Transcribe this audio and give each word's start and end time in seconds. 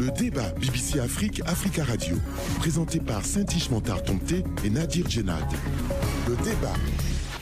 Le 0.00 0.10
débat 0.12 0.52
BBC 0.60 1.00
Afrique, 1.00 1.42
Africa 1.46 1.82
Radio, 1.82 2.16
présenté 2.58 3.00
par 3.00 3.24
Saint-Ish 3.24 3.68
Montard 3.70 4.02
et 4.64 4.70
Nadir 4.70 5.10
Djenad. 5.10 5.42
Le 6.28 6.36
débat. 6.36 6.72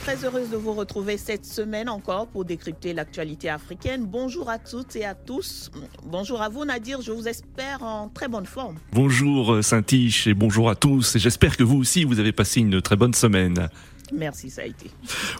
Très 0.00 0.24
heureuse 0.24 0.48
de 0.48 0.56
vous 0.56 0.72
retrouver 0.72 1.18
cette 1.18 1.44
semaine 1.44 1.90
encore 1.90 2.28
pour 2.28 2.46
décrypter 2.46 2.94
l'actualité 2.94 3.50
africaine. 3.50 4.06
Bonjour 4.06 4.48
à 4.48 4.58
toutes 4.58 4.96
et 4.96 5.04
à 5.04 5.14
tous. 5.14 5.70
Bonjour 6.06 6.40
à 6.40 6.48
vous 6.48 6.64
Nadir, 6.64 7.02
je 7.02 7.12
vous 7.12 7.28
espère 7.28 7.82
en 7.82 8.08
très 8.08 8.28
bonne 8.28 8.46
forme. 8.46 8.76
Bonjour 8.92 9.62
Saint-Ish 9.62 10.26
et 10.26 10.34
bonjour 10.34 10.70
à 10.70 10.76
tous. 10.76 11.18
J'espère 11.18 11.58
que 11.58 11.62
vous 11.64 11.76
aussi 11.76 12.04
vous 12.04 12.20
avez 12.20 12.32
passé 12.32 12.60
une 12.60 12.80
très 12.80 12.96
bonne 12.96 13.14
semaine. 13.14 13.68
Merci, 14.12 14.50
ça 14.50 14.62
a 14.62 14.66
été. 14.66 14.90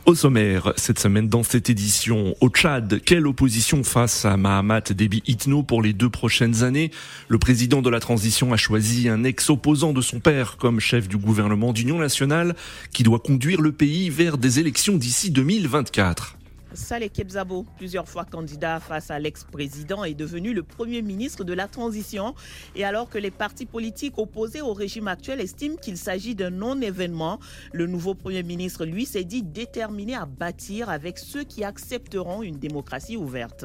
Au 0.06 0.14
sommaire, 0.14 0.72
cette 0.76 0.98
semaine 0.98 1.28
dans 1.28 1.42
cette 1.42 1.70
édition, 1.70 2.34
au 2.40 2.48
Tchad, 2.48 3.00
quelle 3.04 3.26
opposition 3.26 3.84
face 3.84 4.24
à 4.24 4.36
Mahamat 4.36 4.92
Déby 4.92 5.22
Itno 5.26 5.62
pour 5.62 5.82
les 5.82 5.92
deux 5.92 6.10
prochaines 6.10 6.62
années? 6.62 6.90
Le 7.28 7.38
président 7.38 7.82
de 7.82 7.90
la 7.90 8.00
transition 8.00 8.52
a 8.52 8.56
choisi 8.56 9.08
un 9.08 9.24
ex-opposant 9.24 9.92
de 9.92 10.00
son 10.00 10.20
père 10.20 10.56
comme 10.56 10.80
chef 10.80 11.08
du 11.08 11.16
gouvernement 11.16 11.72
d'union 11.72 11.98
nationale 11.98 12.56
qui 12.92 13.02
doit 13.02 13.20
conduire 13.20 13.60
le 13.60 13.72
pays 13.72 14.10
vers 14.10 14.38
des 14.38 14.58
élections 14.58 14.96
d'ici 14.96 15.30
2024. 15.30 16.36
Saleh 16.76 17.08
Kebzabo, 17.08 17.66
plusieurs 17.76 18.08
fois 18.08 18.24
candidat 18.24 18.80
face 18.80 19.10
à 19.10 19.18
l'ex-président, 19.18 20.04
est 20.04 20.14
devenu 20.14 20.52
le 20.52 20.62
premier 20.62 21.02
ministre 21.02 21.42
de 21.42 21.52
la 21.52 21.66
transition. 21.66 22.34
Et 22.74 22.84
alors 22.84 23.08
que 23.08 23.18
les 23.18 23.30
partis 23.30 23.66
politiques 23.66 24.18
opposés 24.18 24.60
au 24.60 24.74
régime 24.74 25.08
actuel 25.08 25.40
estiment 25.40 25.76
qu'il 25.76 25.96
s'agit 25.96 26.34
d'un 26.34 26.50
non-événement, 26.50 27.40
le 27.72 27.86
nouveau 27.86 28.14
premier 28.14 28.42
ministre, 28.42 28.84
lui, 28.84 29.06
s'est 29.06 29.24
dit 29.24 29.42
déterminé 29.42 30.14
à 30.14 30.26
bâtir 30.26 30.90
avec 30.90 31.18
ceux 31.18 31.44
qui 31.44 31.64
accepteront 31.64 32.42
une 32.42 32.58
démocratie 32.58 33.16
ouverte. 33.16 33.64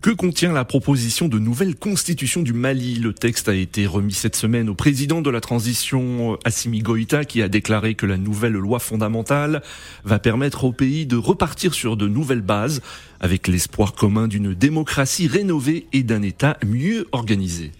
Que 0.00 0.10
contient 0.10 0.52
la 0.52 0.64
proposition 0.64 1.28
de 1.28 1.38
nouvelle 1.38 1.74
constitution 1.74 2.42
du 2.42 2.52
Mali? 2.52 2.96
Le 2.96 3.12
texte 3.12 3.48
a 3.48 3.54
été 3.54 3.86
remis 3.86 4.14
cette 4.14 4.36
semaine 4.36 4.68
au 4.68 4.74
président 4.74 5.20
de 5.20 5.30
la 5.30 5.40
transition, 5.40 6.38
Assimi 6.44 6.80
Goïta, 6.80 7.24
qui 7.24 7.42
a 7.42 7.48
déclaré 7.48 7.94
que 7.94 8.06
la 8.06 8.16
nouvelle 8.16 8.52
loi 8.52 8.78
fondamentale 8.78 9.62
va 10.04 10.18
permettre 10.18 10.64
au 10.64 10.72
pays 10.72 11.06
de 11.06 11.16
repartir 11.16 11.74
sur 11.74 11.96
de 11.96 12.06
nouvelles 12.06 12.42
base, 12.44 12.80
avec 13.20 13.48
l'espoir 13.48 13.94
commun 13.94 14.28
d'une 14.28 14.54
démocratie 14.54 15.26
rénovée 15.26 15.86
et 15.92 16.02
d'un 16.02 16.22
État 16.22 16.56
mieux 16.64 17.08
organisé. 17.12 17.72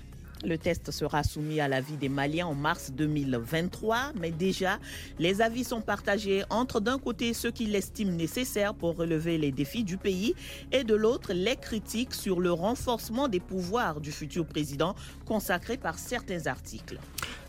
Le 0.44 0.58
test 0.58 0.90
sera 0.90 1.22
soumis 1.22 1.60
à 1.60 1.68
l'avis 1.68 1.96
des 1.96 2.10
Maliens 2.10 2.46
en 2.46 2.54
mars 2.54 2.92
2023, 2.92 4.12
mais 4.20 4.30
déjà, 4.30 4.78
les 5.18 5.40
avis 5.40 5.64
sont 5.64 5.80
partagés 5.80 6.42
entre 6.50 6.80
d'un 6.80 6.98
côté 6.98 7.32
ceux 7.32 7.50
qui 7.50 7.64
l'estiment 7.64 8.12
nécessaire 8.12 8.74
pour 8.74 8.94
relever 8.94 9.38
les 9.38 9.52
défis 9.52 9.84
du 9.84 9.96
pays 9.96 10.34
et 10.70 10.84
de 10.84 10.94
l'autre 10.94 11.32
les 11.32 11.56
critiques 11.56 12.12
sur 12.12 12.40
le 12.40 12.52
renforcement 12.52 13.28
des 13.28 13.40
pouvoirs 13.40 14.02
du 14.02 14.12
futur 14.12 14.44
président 14.44 14.94
consacrés 15.24 15.78
par 15.78 15.98
certains 15.98 16.46
articles. 16.46 16.98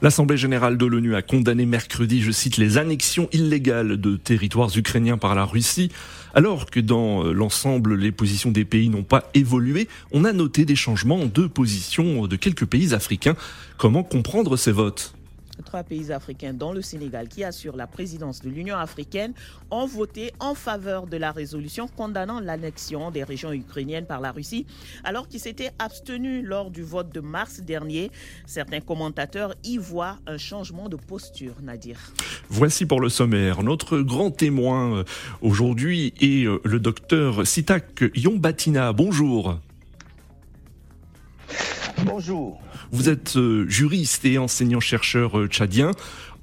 L'Assemblée 0.02 0.38
générale 0.38 0.78
de 0.78 0.86
l'ONU 0.86 1.16
a 1.16 1.22
condamné 1.22 1.66
mercredi, 1.66 2.22
je 2.22 2.31
cite, 2.31 2.58
les 2.58 2.78
annexions 2.78 3.30
illégales 3.31 3.97
de 3.97 4.17
territoires 4.17 4.69
ukrainiens 4.75 5.17
par 5.17 5.36
la 5.36 5.45
Russie. 5.45 5.91
Alors 6.33 6.66
que 6.69 6.80
dans 6.80 7.23
l'ensemble, 7.23 7.95
les 7.95 8.11
positions 8.11 8.52
des 8.52 8.66
pays 8.66 8.89
n'ont 8.89 9.03
pas 9.03 9.30
évolué, 9.33 9.88
on 10.11 10.25
a 10.25 10.33
noté 10.33 10.66
des 10.66 10.75
changements 10.75 11.25
de 11.25 11.47
position 11.47 12.28
de 12.28 12.36
quelques 12.36 12.66
pays 12.66 12.94
africains. 12.94 13.36
Comment 13.78 14.03
comprendre 14.03 14.58
ces 14.58 14.72
votes? 14.72 15.16
Trois 15.64 15.84
pays 15.84 16.11
africains, 16.11 16.53
dont 16.53 16.73
le 16.73 16.81
Sénégal, 16.81 17.28
qui 17.28 17.44
assure 17.44 17.75
la 17.75 17.88
présidence 17.88 18.42
de 18.42 18.50
l'Union 18.50 18.75
africaine, 18.75 19.34
ont 19.72 19.86
voté 19.86 20.31
en 20.39 20.53
faveur 20.56 21.08
de 21.08 21.17
la 21.17 21.31
résolution 21.31 21.88
condamnant 21.88 22.39
l'annexion 22.39 23.12
des 23.12 23.23
régions 23.23 23.53
ukrainiennes 23.53 24.06
par 24.06 24.22
la 24.22 24.31
Russie, 24.31 24.66
alors 25.03 25.28
qu'ils 25.28 25.39
s'étaient 25.39 25.72
abstenus 25.80 26.44
lors 26.45 26.72
du 26.72 26.84
vote 26.84 27.14
de 27.14 27.20
mars 27.20 27.62
dernier. 27.62 28.12
Certains 28.45 28.81
commentateurs 28.81 29.53
y 29.64 29.78
voient 29.78 30.17
un 30.28 30.38
changement 30.38 30.89
de 30.89 30.95
posture, 30.95 31.56
Nadir. 31.62 32.00
Voici 32.50 32.86
pour 32.86 33.00
le 33.00 33.09
sommaire. 33.09 33.63
Notre 33.63 34.00
grand 34.00 34.31
témoin 34.31 34.97
euh, 34.97 35.03
aujourd'hui 35.41 36.13
est 36.22 36.46
euh, 36.46 36.59
le 36.63 36.79
docteur 36.79 37.46
Sitak 37.46 38.03
Yombatina. 38.16 38.94
Bonjour. 38.94 39.59
Bonjour. 42.06 42.62
Vous 42.91 43.09
êtes 43.09 43.35
euh, 43.38 43.68
juriste 43.68 44.25
et 44.25 44.38
enseignant-chercheur 44.38 45.40
euh, 45.40 45.47
tchadien. 45.47 45.91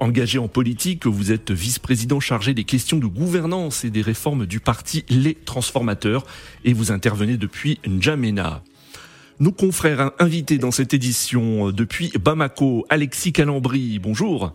Engagé 0.01 0.39
en 0.39 0.49
politique, 0.49 1.07
vous 1.07 1.31
êtes 1.31 1.53
vice-président 1.53 2.19
chargé 2.19 2.55
des 2.55 2.65
questions 2.65 2.99
de 2.99 3.07
gouvernance 3.07 3.85
et 3.85 3.91
des 3.91 4.03
réformes 4.03 4.47
du 4.47 4.59
parti 4.59 5.05
Les 5.09 5.35
Transformateurs 5.35 6.25
et 6.65 6.73
vous 6.73 6.91
intervenez 6.91 7.37
depuis 7.37 7.79
N'Djamena. 7.87 8.63
Nos 9.39 9.53
confrères 9.53 10.11
invités 10.19 10.59
dans 10.59 10.73
cette 10.73 10.95
édition 10.95 11.69
euh, 11.69 11.73
depuis 11.73 12.13
Bamako, 12.21 12.85
Alexis 12.89 13.33
Calambri, 13.33 13.99
bonjour. 14.01 14.55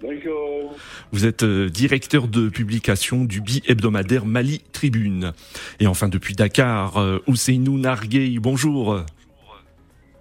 Bonjour. 0.00 0.76
Vous 1.12 1.26
êtes 1.26 1.44
directeur 1.44 2.28
de 2.28 2.48
publication 2.48 3.24
du 3.24 3.40
bi-hebdomadaire 3.40 4.26
Mali 4.26 4.60
Tribune. 4.72 5.32
Et 5.80 5.86
enfin 5.86 6.08
depuis 6.08 6.34
Dakar, 6.34 7.02
Ousseinou 7.26 7.78
Narguey, 7.78 8.38
bonjour. 8.38 9.04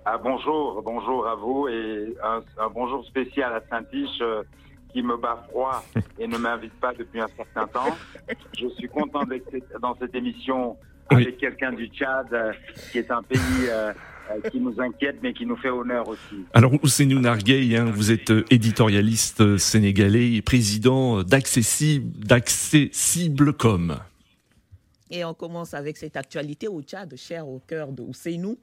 Ah, 0.08 0.20
bonjour, 0.24 0.84
bonjour 0.86 1.28
à 1.28 1.34
vous 1.34 1.68
et 1.68 2.16
un, 2.24 2.44
bonjour 2.70 3.04
spécial 3.08 3.52
à 3.54 3.62
Saint-Tiche 3.68 4.22
euh, 4.22 4.44
qui 4.94 5.02
me 5.02 5.18
bat 5.18 5.44
froid 5.50 5.84
et 6.20 6.28
ne 6.28 6.38
m'invite 6.38 6.74
pas 6.74 6.94
depuis 6.94 7.22
un 7.22 7.28
certain 7.36 7.66
temps. 7.66 7.98
Je 8.56 8.68
suis 8.78 8.88
content 8.88 9.24
d'être 9.24 9.50
dans 9.82 9.96
cette 10.00 10.14
émission 10.14 10.78
avec 11.10 11.40
quelqu'un 11.40 11.74
du 11.74 11.88
Tchad 11.88 12.28
euh, 12.32 12.54
qui 12.92 13.00
est 13.00 13.10
un 13.10 13.24
pays 13.24 13.40
euh, 13.68 13.94
qui 14.52 14.60
nous 14.60 14.80
inquiète 14.80 15.18
mais 15.24 15.34
qui 15.34 15.48
nous 15.48 15.56
fait 15.56 15.72
honneur 15.72 16.08
aussi. 16.08 16.46
Alors 16.54 16.72
Ousseinou 16.84 17.20
Narguey, 17.20 17.76
hein, 17.76 17.86
vous 17.92 18.12
êtes 18.12 18.32
éditorialiste 18.52 19.58
sénégalais 19.58 20.34
et 20.34 20.44
président 20.44 21.24
d'Accessible.com. 21.24 23.98
Et 25.12 25.24
on 25.24 25.36
commence 25.36 25.76
avec 25.76 25.98
cette 25.98 26.18
actualité 26.18 26.68
au 26.68 26.82
Tchad, 26.82 27.16
cher 27.16 27.48
au 27.48 27.60
cœur 27.60 27.92
de 27.92 28.02
Ousseinou. 28.02 28.58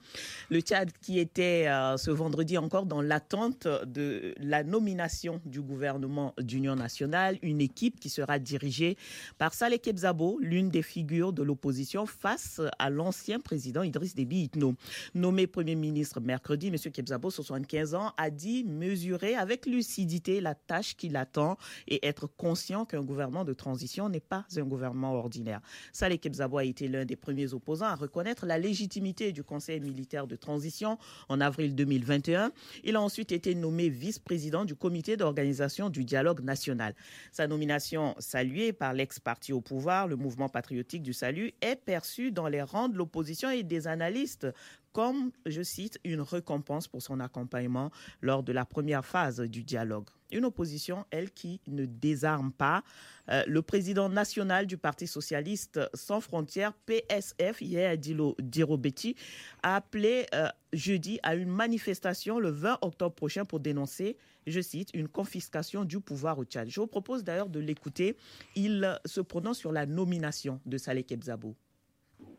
Le 0.51 0.61
Tchad 0.61 0.91
qui 1.01 1.21
était 1.21 1.69
euh, 1.69 1.97
ce 1.97 2.11
vendredi 2.11 2.59
encore 2.59 2.85
dans 2.85 3.01
l'attente 3.01 3.69
de 3.87 4.35
la 4.39 4.65
nomination 4.65 5.41
du 5.45 5.61
gouvernement 5.61 6.35
d'union 6.39 6.75
nationale, 6.75 7.39
une 7.43 7.61
équipe 7.61 8.01
qui 8.01 8.09
sera 8.09 8.41
dirigée 8.41 8.97
par 9.39 9.55
Saleh 9.55 9.79
Kebzabo, 9.79 10.39
l'une 10.41 10.69
des 10.69 10.83
figures 10.83 11.33
de 11.33 11.45
l'opposition 11.45 12.07
face 12.07 12.61
à 12.79 12.91
l'ancien 12.91 13.39
président 13.39 13.85
Idriss 13.85 14.17
Déby 14.17 14.45
Itno. 14.45 14.75
Nommé 15.15 15.47
Premier 15.47 15.77
ministre 15.77 16.21
mercredi, 16.21 16.69
M. 16.69 16.77
Kebzabo, 16.77 17.31
75 17.31 17.95
ans, 17.95 18.13
a 18.17 18.31
dit 18.31 18.65
mesurer 18.65 19.37
avec 19.37 19.65
lucidité 19.67 20.41
la 20.41 20.57
tâche 20.57 20.97
qui 20.97 21.09
l'attend 21.09 21.57
et 21.87 22.05
être 22.05 22.27
conscient 22.27 22.85
qu'un 22.85 23.03
gouvernement 23.03 23.45
de 23.45 23.53
transition 23.53 24.09
n'est 24.09 24.19
pas 24.19 24.45
un 24.57 24.65
gouvernement 24.65 25.15
ordinaire. 25.15 25.61
Saleh 25.93 26.19
Zabo 26.35 26.59
a 26.59 26.65
été 26.65 26.89
l'un 26.89 27.05
des 27.05 27.17
premiers 27.17 27.55
opposants 27.55 27.87
à 27.87 27.95
reconnaître 27.95 28.47
la 28.47 28.59
légitimité 28.59 29.33
du 29.33 29.43
Conseil 29.43 29.81
militaire 29.81 30.27
de 30.27 30.37
transition 30.37 30.99
en 31.29 31.41
avril 31.41 31.75
2021. 31.75 32.53
Il 32.85 32.97
a 32.97 33.01
ensuite 33.01 33.33
été 33.33 33.55
nommé 33.55 33.89
vice-président 33.89 34.65
du 34.65 34.75
comité 34.75 35.17
d'organisation 35.17 35.91
du 35.91 36.05
dialogue 36.05 36.43
national. 36.43 36.95
Sa 37.33 37.47
nomination, 37.47 38.15
saluée 38.19 38.73
par 38.73 38.93
l'ex-parti 38.93 39.53
au 39.53 39.61
pouvoir, 39.61 40.09
le 40.09 40.17
mouvement 40.17 40.49
patriotique 40.49 41.03
du 41.03 41.13
salut, 41.13 41.53
est 41.61 41.77
perçue 41.77 42.33
dans 42.33 42.49
les 42.49 42.63
rangs 42.63 42.89
de 42.89 42.97
l'opposition 42.97 43.51
et 43.51 43.63
des 43.63 43.87
analystes 43.87 44.47
comme, 44.93 45.33
je 45.47 45.63
cite, 45.63 45.99
une 46.05 46.21
récompense 46.21 46.87
pour 46.87 47.03
son 47.03 47.21
accompagnement 47.21 47.91
lors 48.21 48.43
de 48.43 48.53
la 48.53 48.65
première 48.65 49.05
phase 49.05 49.41
du 49.41 49.63
dialogue. 49.63 50.09
Une 50.33 50.45
opposition, 50.45 51.05
elle, 51.11 51.31
qui 51.31 51.61
ne 51.67 51.85
désarme 51.85 52.53
pas. 52.53 52.83
Euh, 53.31 53.43
le 53.47 53.63
président 53.63 54.09
national 54.09 54.67
du 54.67 54.77
Parti 54.77 55.07
socialiste 55.07 55.81
sans 55.95 56.21
frontières, 56.21 56.73
PSF, 56.87 57.61
hier 57.61 57.97
Dilo 57.97 58.35
Dirobetti, 58.39 59.15
a 59.63 59.77
appelé 59.77 60.27
euh, 60.35 60.47
jeudi 60.73 61.21
à 61.23 61.35
une 61.35 61.51
manifestation 61.51 62.39
le 62.39 62.51
20 62.51 62.79
octobre 62.83 63.15
prochain 63.15 63.45
pour 63.45 63.61
dénoncer, 63.61 64.17
je 64.47 64.61
cite, 64.61 64.91
une 64.95 65.09
confiscation 65.09 65.85
du 65.85 66.01
pouvoir 66.01 66.39
au 66.39 66.45
Tchad. 66.45 66.69
Je 66.69 66.81
vous 66.81 66.87
propose 66.87 67.23
d'ailleurs 67.25 67.49
de 67.49 67.61
l'écouter. 67.61 68.17
Il 68.57 68.99
se 69.05 69.21
prononce 69.21 69.59
sur 69.59 69.73
la 69.73 69.87
nomination 69.87 70.61
de 70.67 70.79
Saleh 70.79 71.05
Kebzabo. 71.05 71.55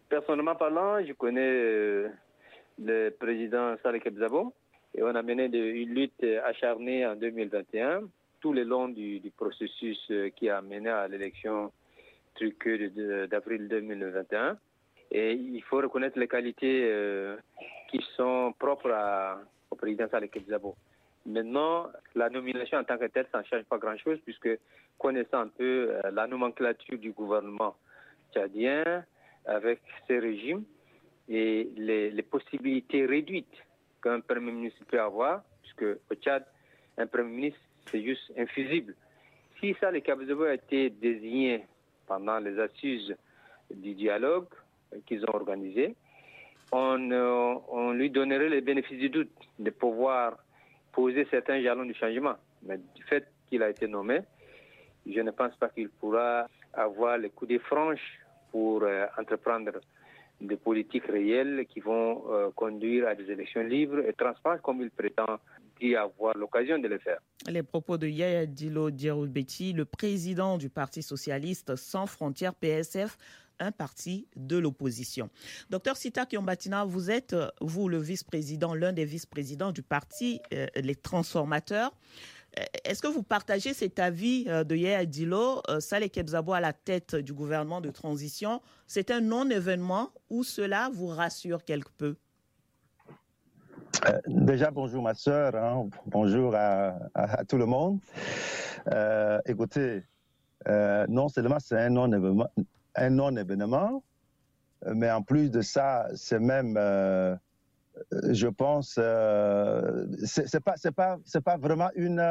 Personnellement 0.09 0.55
parlant, 0.55 1.03
je 1.05 1.13
connais 1.13 1.41
euh, 1.41 2.09
le 2.79 3.09
président 3.09 3.75
Saleh 3.83 3.99
Kebzabo. 3.99 4.53
Et 4.95 5.01
on 5.03 5.15
a 5.15 5.21
mené 5.21 5.45
une 5.45 5.93
lutte 5.93 6.23
acharnée 6.43 7.05
en 7.05 7.15
2021, 7.15 8.03
tout 8.41 8.53
le 8.53 8.63
long 8.63 8.89
du, 8.89 9.21
processus 9.35 9.99
euh, 10.11 10.29
qui 10.29 10.49
a 10.49 10.61
mené 10.61 10.89
à 10.89 11.07
l'élection 11.07 11.71
truquée 12.35 12.89
d'avril 13.27 13.67
2021. 13.67 14.57
Et 15.11 15.33
il 15.33 15.61
faut 15.63 15.77
reconnaître 15.77 16.19
les 16.19 16.27
qualités 16.27 16.81
euh, 16.83 17.37
qui 17.89 18.03
sont 18.15 18.53
propres 18.57 18.91
au 19.69 19.75
président 19.75 20.07
Saleh 20.09 20.29
Kebzabo. 20.29 20.75
Maintenant, 21.25 21.87
la 22.15 22.29
nomination 22.29 22.79
en 22.79 22.83
tant 22.83 22.97
que 22.97 23.05
telle, 23.05 23.27
ça 23.31 23.39
ne 23.39 23.43
change 23.45 23.63
pas 23.63 23.77
grand-chose 23.77 24.19
puisque 24.25 24.49
connaissant 24.99 25.39
un 25.39 25.47
peu 25.47 25.89
euh, 25.91 26.11
la 26.11 26.27
nomenclature 26.27 26.97
du 26.97 27.11
gouvernement 27.11 27.75
tchadien 28.33 29.05
avec 29.45 29.79
ses 30.07 30.19
régimes, 30.19 30.63
et 31.29 31.69
les, 31.77 32.21
possibilités 32.23 33.05
réduites 33.05 33.63
qu'un 34.03 34.19
Premier 34.19 34.51
ministre 34.51 34.83
peut 34.85 34.99
avoir, 34.99 35.43
puisque 35.61 35.97
au 36.11 36.15
Tchad, 36.15 36.45
un 36.97 37.07
Premier 37.07 37.29
ministre, 37.29 37.59
c'est 37.89 38.03
juste 38.03 38.31
infusible. 38.37 38.93
Si 39.59 39.75
ça, 39.79 39.89
les 39.91 40.01
Kabzebo 40.01 40.43
a 40.43 40.53
été 40.55 40.89
désigné 40.89 41.65
pendant 42.05 42.39
les 42.39 42.59
assises 42.59 43.15
du 43.73 43.93
dialogue 43.93 44.47
qu'ils 45.05 45.23
ont 45.23 45.33
organisé, 45.33 45.95
on, 46.71 47.11
euh, 47.11 47.55
on, 47.69 47.91
lui 47.91 48.09
donnerait 48.09 48.49
les 48.49 48.61
bénéfices 48.61 48.99
du 48.99 49.09
doute 49.09 49.31
de 49.59 49.69
pouvoir 49.69 50.37
poser 50.91 51.25
certains 51.31 51.61
jalons 51.61 51.85
du 51.85 51.93
changement. 51.93 52.35
Mais 52.63 52.77
du 52.77 53.03
fait 53.03 53.27
qu'il 53.47 53.63
a 53.63 53.69
été 53.69 53.87
nommé, 53.87 54.21
je 55.05 55.19
ne 55.21 55.31
pense 55.31 55.55
pas 55.55 55.69
qu'il 55.69 55.89
pourra 55.89 56.47
avoir 56.73 57.17
les 57.17 57.29
coups 57.29 57.51
de 57.51 57.57
franche 57.59 58.19
pour 58.51 58.83
euh, 58.83 59.05
entreprendre 59.17 59.71
des 60.41 60.57
politiques 60.57 61.05
réelles 61.05 61.65
qui 61.69 61.79
vont 61.79 62.23
euh, 62.31 62.49
conduire 62.55 63.07
à 63.07 63.15
des 63.15 63.31
élections 63.31 63.63
libres 63.63 63.99
et 63.99 64.13
transparentes 64.13 64.61
comme 64.61 64.81
il 64.81 64.91
prétend 64.91 65.39
y 65.81 65.95
avoir 65.95 66.37
l'occasion 66.37 66.79
de 66.79 66.87
le 66.87 66.99
faire. 66.99 67.19
Les 67.49 67.63
propos 67.63 67.97
de 67.97 68.07
Yaya 68.07 68.45
Dilo 68.45 68.89
Dieroubeti, 68.91 69.73
le 69.73 69.85
président 69.85 70.57
du 70.57 70.69
Parti 70.69 71.01
socialiste 71.01 71.75
sans 71.75 72.07
frontières 72.07 72.55
PSF, 72.55 73.17
un 73.59 73.71
parti 73.71 74.27
de 74.35 74.57
l'opposition. 74.57 75.29
Docteur 75.69 75.95
Sita 75.97 76.25
Kiombatina, 76.25 76.85
vous 76.85 77.11
êtes, 77.11 77.35
vous, 77.61 77.87
le 77.87 77.97
vice-président, 77.99 78.73
l'un 78.73 78.93
des 78.93 79.05
vice-présidents 79.05 79.71
du 79.71 79.83
parti 79.83 80.41
euh, 80.53 80.67
Les 80.75 80.95
Transformateurs. 80.95 81.91
Euh, 82.59 82.63
est-ce 82.83 83.01
que 83.01 83.07
vous 83.07 83.23
partagez 83.23 83.73
cet 83.73 83.99
avis 83.99 84.45
euh, 84.47 84.63
de 84.63 84.75
Yaya 84.75 85.05
Dilo, 85.05 85.61
Saleh 85.79 86.09
Kebzabo 86.09 86.53
à 86.53 86.59
la 86.59 86.73
tête 86.73 87.15
du 87.15 87.33
gouvernement 87.33 87.81
de 87.81 87.89
transition 87.89 88.61
C'est 88.87 89.11
un 89.11 89.21
non-événement 89.21 90.09
ou 90.29 90.43
cela 90.43 90.89
vous 90.93 91.07
rassure 91.07 91.63
quelque 91.63 91.91
peu? 91.97 92.15
Déjà, 94.27 94.69
bonjour 94.69 95.01
ma 95.01 95.13
soeur, 95.13 95.55
hein. 95.55 95.87
bonjour 96.07 96.53
à, 96.55 96.93
tout 97.47 97.57
le 97.57 97.65
monde. 97.65 97.99
écoutez, 99.45 100.03
non 101.07 101.29
seulement 101.29 101.57
c'est 101.59 101.79
un 101.79 101.89
non-événement, 101.89 102.49
non-événement, 103.09 104.03
mais 104.91 105.09
en 105.11 105.21
plus 105.21 105.49
de 105.49 105.61
ça, 105.61 106.07
c'est 106.15 106.39
même, 106.39 106.75
euh, 106.77 107.35
je 108.31 108.47
pense, 108.47 108.95
euh, 108.97 110.07
c'est 110.23 110.63
pas, 110.63 110.75
pas, 111.45 111.57
vraiment 111.57 111.89
une 111.95 112.23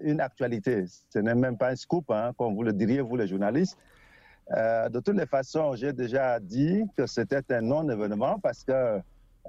une 0.00 0.20
actualité. 0.20 0.84
Ce 1.10 1.18
n'est 1.18 1.34
même 1.34 1.56
pas 1.56 1.70
un 1.70 1.76
scoop, 1.76 2.10
hein, 2.10 2.32
comme 2.36 2.54
vous 2.54 2.62
le 2.62 2.72
diriez 2.72 3.00
vous 3.00 3.16
les 3.16 3.26
journalistes. 3.26 3.78
Euh, 4.52 4.88
de 4.88 5.00
toutes 5.00 5.16
les 5.16 5.26
façons, 5.26 5.74
j'ai 5.74 5.92
déjà 5.92 6.38
dit 6.38 6.84
que 6.96 7.06
c'était 7.06 7.42
un 7.50 7.62
non-événement 7.62 8.38
parce 8.38 8.62
que 8.62 9.00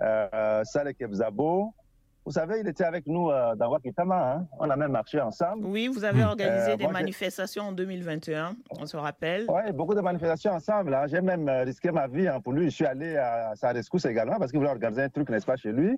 euh, 0.02 0.64
Saleh 0.64 0.94
Kebzabo 0.96 1.74
vous 2.28 2.34
savez, 2.34 2.60
il 2.60 2.68
était 2.68 2.84
avec 2.84 3.08
nous 3.08 3.30
euh, 3.30 3.56
dans 3.56 3.72
Wakitama. 3.72 4.34
Hein. 4.34 4.48
On 4.60 4.70
a 4.70 4.76
même 4.76 4.92
marché 4.92 5.22
ensemble. 5.22 5.66
Oui, 5.66 5.88
vous 5.88 6.04
avez 6.04 6.26
organisé 6.26 6.72
euh, 6.72 6.76
des 6.76 6.88
manifestations 6.88 7.70
en 7.70 7.72
2021, 7.72 8.58
on 8.70 8.86
se 8.86 8.98
rappelle. 8.98 9.46
Oui, 9.48 9.72
beaucoup 9.72 9.96
de 9.96 10.02
manifestations 10.02 10.52
ensemble. 10.52 10.94
Hein. 10.94 11.06
J'ai 11.08 11.22
même 11.22 11.48
euh, 11.48 11.64
risqué 11.64 11.90
ma 11.90 12.06
vie 12.08 12.28
hein, 12.28 12.42
pour 12.42 12.52
lui. 12.52 12.66
Je 12.66 12.76
suis 12.76 12.86
allé 12.86 13.16
à 13.16 13.54
sa 13.56 13.72
rescousse 13.72 14.04
également 14.04 14.40
parce 14.40 14.52
qu'il 14.52 14.60
voulait 14.60 14.72
organiser 14.72 15.04
un 15.04 15.10
truc, 15.10 15.30
n'est-ce 15.30 15.46
pas, 15.46 15.56
chez 15.56 15.72
lui. 15.72 15.98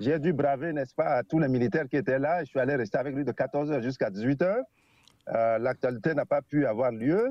J'ai 0.00 0.18
dû 0.18 0.32
braver, 0.32 0.72
n'est-ce 0.72 0.96
pas, 0.96 1.22
tous 1.22 1.38
les 1.38 1.46
militaires 1.46 1.88
qui 1.88 1.96
étaient 1.96 2.18
là. 2.18 2.40
Je 2.40 2.46
suis 2.46 2.58
allé 2.58 2.74
rester 2.74 2.98
avec 2.98 3.14
lui 3.14 3.24
de 3.24 3.30
14h 3.30 3.80
jusqu'à 3.80 4.10
18h. 4.10 4.56
L'actualité 5.60 6.12
n'a 6.12 6.26
pas 6.26 6.42
pu 6.42 6.66
avoir 6.66 6.90
lieu. 6.90 7.30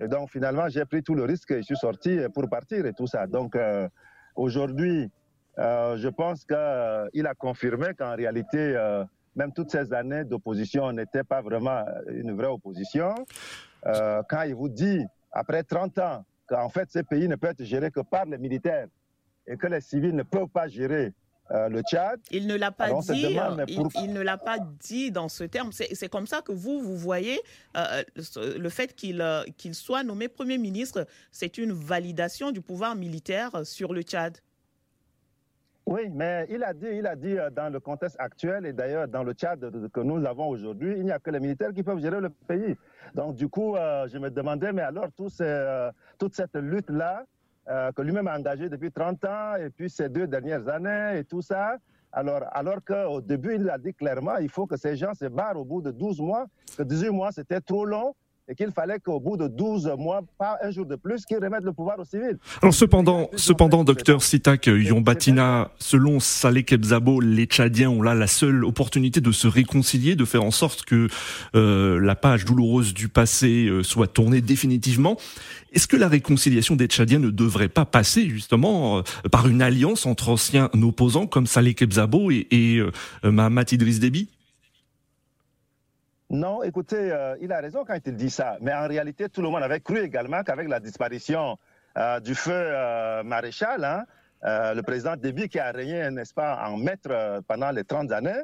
Et 0.00 0.08
donc, 0.08 0.30
finalement, 0.30 0.68
j'ai 0.68 0.84
pris 0.84 1.04
tout 1.04 1.14
le 1.14 1.22
risque 1.22 1.52
et 1.52 1.58
je 1.58 1.62
suis 1.62 1.76
sorti 1.76 2.18
pour 2.34 2.48
partir 2.48 2.86
et 2.86 2.92
tout 2.92 3.06
ça. 3.06 3.28
Donc, 3.28 3.56
aujourd'hui, 4.34 5.12
euh, 5.58 5.96
je 5.96 6.08
pense 6.08 6.44
qu'il 6.44 6.56
euh, 6.56 7.24
a 7.24 7.34
confirmé 7.34 7.94
qu'en 7.96 8.14
réalité, 8.16 8.58
euh, 8.58 9.04
même 9.36 9.52
toutes 9.52 9.70
ces 9.70 9.92
années 9.92 10.24
d'opposition 10.24 10.90
n'étaient 10.92 11.24
pas 11.24 11.42
vraiment 11.42 11.84
une 12.08 12.36
vraie 12.36 12.48
opposition. 12.48 13.14
quand 13.84 14.42
il 14.42 14.54
vous 14.54 14.68
dit, 14.68 15.04
après 15.32 15.62
30 15.62 15.98
ans, 15.98 16.24
qu'en 16.46 16.68
fait, 16.68 16.90
ces 16.90 17.02
pays 17.02 17.28
ne 17.28 17.36
peuvent 17.36 17.52
être 17.52 17.64
gérés 17.64 17.90
que 17.90 18.00
par 18.00 18.24
les 18.26 18.38
militaires 18.38 18.86
et 19.46 19.56
que 19.56 19.66
les 19.66 19.80
civils 19.80 20.14
ne 20.14 20.22
peuvent 20.22 20.48
pas 20.48 20.68
gérer 20.68 21.12
le 21.50 21.82
Tchad. 21.82 22.20
Il 22.30 22.46
ne 22.46 22.54
l'a 22.54 22.70
pas 22.70 22.90
dit. 23.00 23.36
il, 23.68 24.12
ne 24.12 24.20
l'a 24.22 24.38
pas 24.38 24.58
dit 24.80 25.10
dans 25.10 25.28
ce 25.28 25.44
terme. 25.44 25.72
C'est 25.72 26.08
comme 26.08 26.26
ça 26.26 26.40
que 26.40 26.52
vous 26.52 26.80
vous 26.80 26.96
voyez 26.96 27.40
le 27.74 28.68
fait 28.68 28.94
qu'il 28.94 29.74
soit 29.74 30.04
nommé 30.04 30.28
premier 30.28 30.58
ministre. 30.58 31.06
C'est 31.32 31.58
une 31.58 31.72
validation 31.72 32.50
du 32.52 32.62
pouvoir 32.62 32.94
militaire 32.94 33.66
sur 33.66 33.92
le 33.92 34.02
Tchad. 34.02 34.38
Oui, 35.86 36.08
mais 36.10 36.46
il 36.48 36.64
a 36.64 36.72
dit, 36.72 36.86
il 36.90 37.06
a 37.06 37.14
dit 37.14 37.38
euh, 37.38 37.50
dans 37.50 37.70
le 37.70 37.78
contexte 37.78 38.16
actuel 38.18 38.64
et 38.64 38.72
d'ailleurs 38.72 39.06
dans 39.06 39.22
le 39.22 39.34
Tchad 39.34 39.70
que 39.92 40.00
nous 40.00 40.24
avons 40.24 40.48
aujourd'hui, 40.48 40.94
il 40.96 41.04
n'y 41.04 41.12
a 41.12 41.18
que 41.18 41.30
les 41.30 41.40
militaires 41.40 41.74
qui 41.74 41.82
peuvent 41.82 42.00
gérer 42.00 42.22
le 42.22 42.30
pays. 42.30 42.74
Donc 43.14 43.36
du 43.36 43.48
coup, 43.48 43.76
euh, 43.76 44.08
je 44.08 44.16
me 44.16 44.30
demandais, 44.30 44.72
mais 44.72 44.80
alors 44.80 45.08
euh, 45.40 45.92
toute 46.18 46.34
cette 46.34 46.56
lutte-là, 46.56 47.24
que 47.66 48.02
lui-même 48.02 48.28
a 48.28 48.36
engagée 48.36 48.68
depuis 48.68 48.92
30 48.92 49.24
ans 49.24 49.56
et 49.56 49.70
puis 49.70 49.88
ces 49.88 50.10
deux 50.10 50.26
dernières 50.26 50.68
années 50.68 51.18
et 51.18 51.24
tout 51.24 51.40
ça, 51.40 51.78
alors, 52.12 52.42
alors 52.52 52.84
qu'au 52.86 53.22
début, 53.22 53.54
il 53.54 53.70
a 53.70 53.78
dit 53.78 53.94
clairement, 53.94 54.36
il 54.36 54.50
faut 54.50 54.66
que 54.66 54.76
ces 54.76 54.96
gens 54.96 55.14
se 55.14 55.24
barrent 55.24 55.56
au 55.56 55.64
bout 55.64 55.80
de 55.80 55.90
12 55.90 56.20
mois, 56.20 56.46
que 56.76 56.82
18 56.82 57.08
mois, 57.08 57.32
c'était 57.32 57.62
trop 57.62 57.86
long 57.86 58.14
et 58.48 58.54
qu'il 58.54 58.70
fallait 58.72 58.98
qu'au 58.98 59.20
bout 59.20 59.36
de 59.36 59.48
12 59.48 59.90
mois, 59.98 60.20
pas 60.38 60.58
un 60.62 60.70
jour 60.70 60.84
de 60.84 60.96
plus, 60.96 61.24
qu'ils 61.24 61.38
remettent 61.38 61.64
le 61.64 61.72
pouvoir 61.72 61.98
aux 61.98 62.04
civils. 62.04 62.38
Alors 62.60 62.74
cependant, 62.74 63.30
cependant, 63.36 63.84
docteur 63.84 64.22
Sitak 64.22 64.66
Yombatina, 64.66 65.70
selon 65.78 66.20
Saleh 66.20 66.64
Kebzabo, 66.64 67.20
les 67.20 67.46
Tchadiens 67.46 67.90
ont 67.90 68.02
là 68.02 68.14
la 68.14 68.26
seule 68.26 68.64
opportunité 68.64 69.20
de 69.20 69.32
se 69.32 69.48
réconcilier, 69.48 70.14
de 70.14 70.24
faire 70.24 70.44
en 70.44 70.50
sorte 70.50 70.84
que 70.84 71.08
euh, 71.54 71.98
la 72.00 72.14
page 72.14 72.44
douloureuse 72.44 72.92
du 72.92 73.08
passé 73.08 73.66
euh, 73.66 73.82
soit 73.82 74.08
tournée 74.08 74.42
définitivement. 74.42 75.16
Est-ce 75.72 75.88
que 75.88 75.96
la 75.96 76.08
réconciliation 76.08 76.76
des 76.76 76.86
Tchadiens 76.86 77.18
ne 77.18 77.30
devrait 77.30 77.68
pas 77.68 77.84
passer 77.86 78.28
justement 78.28 78.98
euh, 78.98 79.02
par 79.32 79.48
une 79.48 79.62
alliance 79.62 80.04
entre 80.04 80.28
anciens 80.28 80.68
opposants 80.82 81.26
comme 81.26 81.46
Saleh 81.46 81.74
Kebzabo 81.74 82.30
et, 82.30 82.46
et 82.50 82.82
Mahamat 83.22 83.64
Idriss 83.72 84.00
Déby? 84.00 84.28
Non, 86.34 86.64
écoutez, 86.64 87.12
euh, 87.12 87.36
il 87.40 87.52
a 87.52 87.60
raison 87.60 87.84
quand 87.84 87.96
il 88.04 88.16
dit 88.16 88.28
ça. 88.28 88.58
Mais 88.60 88.74
en 88.74 88.88
réalité, 88.88 89.28
tout 89.28 89.40
le 89.40 89.50
monde 89.50 89.62
avait 89.62 89.78
cru 89.78 90.00
également 90.00 90.42
qu'avec 90.42 90.68
la 90.68 90.80
disparition 90.80 91.56
euh, 91.96 92.18
du 92.18 92.34
feu 92.34 92.50
euh, 92.52 93.22
maréchal, 93.22 93.84
hein, 93.84 94.04
le 94.42 94.80
président 94.82 95.14
Déby 95.14 95.48
qui 95.48 95.60
a 95.60 95.70
régné, 95.70 96.10
n'est-ce 96.10 96.34
pas, 96.34 96.60
en 96.66 96.76
maître 96.76 97.40
pendant 97.46 97.70
les 97.70 97.84
30 97.84 98.10
années, 98.12 98.42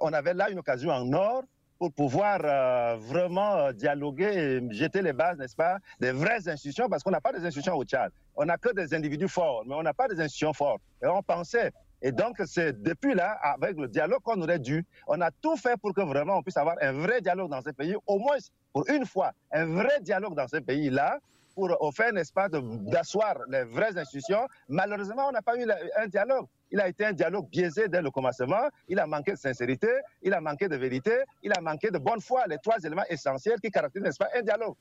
on 0.00 0.12
avait 0.12 0.34
là 0.34 0.50
une 0.50 0.60
occasion 0.60 0.92
en 0.92 1.12
or 1.14 1.42
pour 1.80 1.92
pouvoir 1.92 2.96
vraiment 2.98 3.72
dialoguer 3.72 4.32
et 4.36 4.72
jeter 4.72 5.02
les 5.02 5.12
bases, 5.12 5.38
n'est-ce 5.38 5.56
pas, 5.56 5.78
des 5.98 6.12
vraies 6.12 6.48
institutions, 6.48 6.88
parce 6.88 7.02
qu'on 7.02 7.10
n'a 7.10 7.20
pas 7.20 7.32
des 7.32 7.44
institutions 7.44 7.74
au 7.74 7.82
Tchad. 7.82 8.12
On 8.36 8.44
n'a 8.44 8.56
que 8.56 8.72
des 8.72 8.94
individus 8.94 9.26
forts, 9.26 9.64
mais 9.66 9.74
on 9.74 9.82
n'a 9.82 9.94
pas 9.94 10.06
des 10.06 10.20
institutions 10.20 10.52
fortes. 10.52 10.82
Et 11.02 11.08
on 11.08 11.24
pensait 11.24 11.72
et 12.02 12.10
donc, 12.12 12.40
c'est 12.46 12.82
depuis 12.82 13.14
là, 13.14 13.38
avec 13.42 13.78
le 13.78 13.88
dialogue 13.88 14.22
qu'on 14.22 14.40
aurait 14.42 14.58
dû, 14.58 14.84
on 15.06 15.20
a 15.20 15.30
tout 15.30 15.56
fait 15.56 15.76
pour 15.80 15.94
que 15.94 16.00
vraiment 16.00 16.36
on 16.36 16.42
puisse 16.42 16.56
avoir 16.56 16.76
un 16.82 16.92
vrai 16.92 17.20
dialogue 17.20 17.50
dans 17.50 17.62
ces 17.62 17.72
pays, 17.72 17.94
au 18.06 18.18
moins 18.18 18.36
pour 18.72 18.88
une 18.88 19.06
fois, 19.06 19.32
un 19.52 19.66
vrai 19.66 20.00
dialogue 20.00 20.34
dans 20.34 20.48
ces 20.48 20.60
pays-là, 20.60 21.18
pour 21.54 21.94
faire, 21.94 22.12
n'est-ce 22.12 22.32
pas, 22.32 22.48
d'asseoir 22.48 23.36
les 23.48 23.64
vraies 23.64 23.96
institutions. 23.96 24.48
Malheureusement, 24.68 25.28
on 25.28 25.32
n'a 25.32 25.42
pas 25.42 25.56
eu 25.56 25.66
un 25.96 26.06
dialogue. 26.06 26.46
Il 26.70 26.80
a 26.80 26.88
été 26.88 27.04
un 27.04 27.12
dialogue 27.12 27.48
biaisé 27.50 27.88
dès 27.88 28.00
le 28.00 28.10
commencement. 28.10 28.68
Il 28.88 28.98
a 28.98 29.06
manqué 29.06 29.32
de 29.32 29.36
sincérité, 29.36 29.88
il 30.22 30.32
a 30.32 30.40
manqué 30.40 30.68
de 30.68 30.76
vérité, 30.76 31.12
il 31.42 31.52
a 31.52 31.60
manqué 31.60 31.90
de 31.90 31.98
bonne 31.98 32.22
foi, 32.22 32.46
les 32.48 32.56
trois 32.58 32.78
éléments 32.78 33.04
essentiels 33.10 33.60
qui 33.60 33.70
caractérisent, 33.70 34.06
n'est-ce 34.06 34.18
pas, 34.18 34.30
un 34.34 34.42
dialogue. 34.42 34.74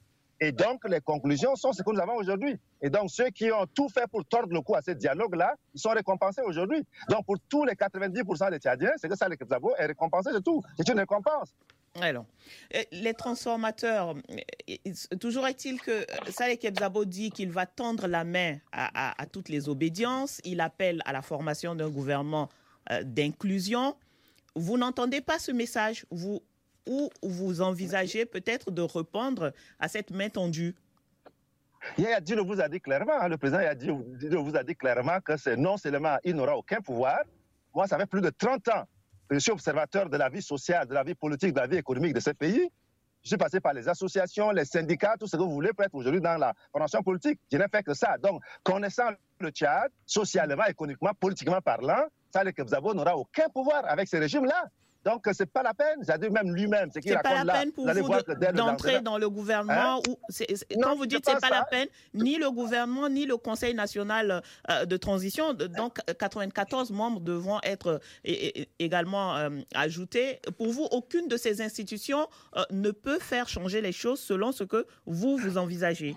Et 0.44 0.52
donc, 0.52 0.82
les 0.90 1.00
conclusions 1.02 1.56
sont 1.56 1.72
ce 1.72 1.84
que 1.84 1.92
nous 1.92 2.00
avons 2.00 2.16
aujourd'hui. 2.16 2.58
Et 2.82 2.90
donc, 2.90 3.12
ceux 3.12 3.30
qui 3.30 3.52
ont 3.52 3.68
tout 3.76 3.88
fait 3.90 4.08
pour 4.10 4.26
tordre 4.26 4.52
le 4.52 4.62
cou 4.62 4.74
à 4.74 4.82
ce 4.82 4.90
dialogue-là, 4.90 5.54
ils 5.76 5.80
sont 5.80 5.92
récompensés 5.92 6.42
aujourd'hui. 6.42 6.84
Donc, 7.10 7.28
pour 7.28 7.36
tous 7.48 7.64
les 7.64 7.74
90% 7.74 8.50
des 8.50 8.58
Tchadiens, 8.58 8.92
c'est 8.98 9.08
que 9.08 9.16
ça, 9.16 9.30
le 9.30 9.36
Kebzabo 9.36 9.76
est 9.78 9.86
récompensé 9.86 10.34
de 10.34 10.40
tout. 10.40 10.64
C'est 10.76 10.90
une 10.90 11.00
récompense. 11.00 11.54
Alors, 12.00 12.26
les 12.92 13.14
transformateurs, 13.14 14.16
toujours 15.20 15.46
est-il 15.46 15.80
que 15.80 16.06
Saleh 16.30 16.58
Kebzabo 16.58 17.06
dit 17.06 17.30
qu'il 17.30 17.52
va 17.52 17.68
tendre 17.68 18.08
la 18.08 18.24
main 18.24 18.58
à, 18.72 19.14
toutes 19.32 19.50
les 19.50 19.70
obédiences. 19.70 20.42
Il 20.44 20.60
appelle 20.60 21.02
à 21.06 21.14
la 21.14 21.22
formation 21.22 21.76
d'un 21.76 21.90
gouvernement 21.90 22.50
euh, 22.90 23.04
d'inclusion. 23.04 23.96
Vous 24.56 24.78
n'entendez 24.78 25.22
pas 25.22 25.38
ce 25.38 25.52
message 25.52 26.06
Vous 26.10 26.42
ou 26.86 27.10
vous 27.22 27.62
envisagez 27.62 28.26
peut-être 28.26 28.72
de 28.72 28.82
répondre 28.82 29.52
à 29.80 29.88
cette 29.88 30.12
main 30.12 30.30
tendue? 30.30 30.76
Dieu 31.98 32.40
vous 32.42 32.62
a 32.62 32.70
dit 32.70 32.80
clairement, 32.80 33.20
hein, 33.20 33.28
le 33.28 33.38
président 33.38 34.44
vous 34.44 34.56
a 34.56 34.64
dit 34.64 34.76
clairement 34.76 35.20
que 35.20 35.56
non 35.56 35.78
seulement 35.78 36.18
il 36.24 36.36
n'aura 36.36 36.56
aucun 36.56 36.80
pouvoir. 36.82 37.22
Moi, 37.74 37.88
ça 37.88 37.98
fait 37.98 38.06
plus 38.06 38.22
de 38.22 38.30
30 38.30 38.68
ans 38.68 38.84
que 39.28 39.36
je 39.36 39.40
suis 39.40 39.52
observateur 39.52 40.10
de 40.10 40.18
la 40.18 40.30
vie 40.30 40.42
sociale, 40.42 40.88
de 40.88 40.94
la 40.94 41.04
vie 41.04 41.16
politique, 41.16 41.54
de 41.54 41.60
la 41.60 41.68
vie 41.68 41.78
économique 41.78 42.14
de 42.14 42.20
ce 42.20 42.32
pays. 42.32 42.70
Je 43.24 43.30
suis 43.30 43.38
passé 43.38 43.60
par 43.60 43.74
les 43.74 43.88
associations, 43.88 44.52
les 44.52 44.66
syndicats, 44.66 45.16
tout 45.20 45.28
ce 45.28 45.38
que 45.38 45.42
vous 45.42 45.52
voulez 45.52 45.74
pour 45.74 45.86
être 45.86 45.94
aujourd'hui 45.96 46.22
dans 46.22 46.38
la 46.38 46.54
formation 46.72 47.02
politique. 47.02 47.40
Je 47.52 47.58
n'ai 47.58 47.68
fait 47.68 47.84
que 47.84 47.94
ça. 47.94 48.18
Donc, 48.18 48.42
connaissant 48.64 49.10
le 49.40 49.50
Tchad, 49.50 49.92
socialement, 50.06 50.66
économiquement, 50.66 51.12
politiquement 51.20 51.62
parlant, 51.62 52.04
Saleh 52.34 52.52
Kebzabo 52.52 52.94
n'aura 52.94 53.16
aucun 53.16 53.48
pouvoir 53.50 53.84
avec 53.86 54.08
ce 54.08 54.18
régime-là. 54.18 54.66
Donc, 55.04 55.28
ce 55.32 55.44
n'est 55.44 55.48
pas 55.48 55.64
la 55.64 55.74
peine. 55.74 56.00
J'ai 56.08 56.18
dit 56.20 56.30
même 56.30 56.54
lui-même, 56.54 56.92
ce 56.92 57.00
qu'il. 57.00 57.12
C'est 57.12 57.22
pas 57.24 57.44
la 57.44 57.54
peine 57.54 57.72
pour 57.72 57.88
vous 57.88 58.54
d'entrer 58.54 59.02
dans 59.02 59.18
le 59.18 59.30
gouvernement. 59.30 60.00
Hein? 60.08 60.56
Quand 60.82 60.96
vous 60.96 61.06
dites 61.06 61.26
c'est 61.26 61.40
pas 61.40 61.50
la 61.50 61.64
peine, 61.64 61.88
ni 62.14 62.38
le 62.38 62.52
gouvernement, 62.52 63.10
ni 63.10 63.26
le 63.26 63.38
Conseil 63.38 63.74
national 63.74 64.44
euh, 64.70 64.86
de 64.86 64.98
transition, 64.98 65.54
donc 65.54 66.00
94 66.20 66.92
membres 66.92 67.20
devront 67.20 67.60
être 67.64 68.00
également 68.80 69.36
euh, 69.38 69.50
ajoutés. 69.74 70.40
Pour 70.58 70.72
vous, 70.72 70.88
aucune 70.92 71.28
de 71.28 71.38
ces 71.38 71.62
institutions 71.62 72.28
euh, 72.56 72.64
ne 72.72 72.92
peut 72.92 73.20
faire 73.20 73.48
changer 73.48 73.82
les 73.82 73.92
choses 73.92 74.20
selon 74.20 74.52
ce 74.52 74.64
que 74.64 74.86
vous, 75.06 75.38
vous 75.38 75.58
envisagez. 75.58 76.16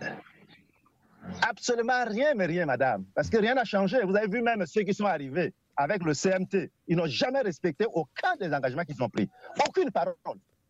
Absolument 1.48 2.04
rien, 2.06 2.34
mais 2.34 2.44
rien, 2.44 2.66
madame. 2.66 3.06
Parce 3.14 3.30
que 3.30 3.38
rien 3.38 3.54
n'a 3.54 3.64
changé. 3.64 4.02
Vous 4.02 4.14
avez 4.14 4.28
vu 4.28 4.42
même 4.42 4.66
ceux 4.66 4.82
qui 4.82 4.92
sont 4.92 5.06
arrivés 5.06 5.54
avec 5.76 6.02
le 6.04 6.14
CMT. 6.14 6.70
Ils 6.88 6.96
n'ont 6.96 7.06
jamais 7.06 7.40
respecté 7.40 7.86
aucun 7.92 8.36
des 8.40 8.52
engagements 8.52 8.84
qu'ils 8.84 9.02
ont 9.02 9.08
pris. 9.08 9.28
Aucune 9.66 9.90
parole. 9.90 10.14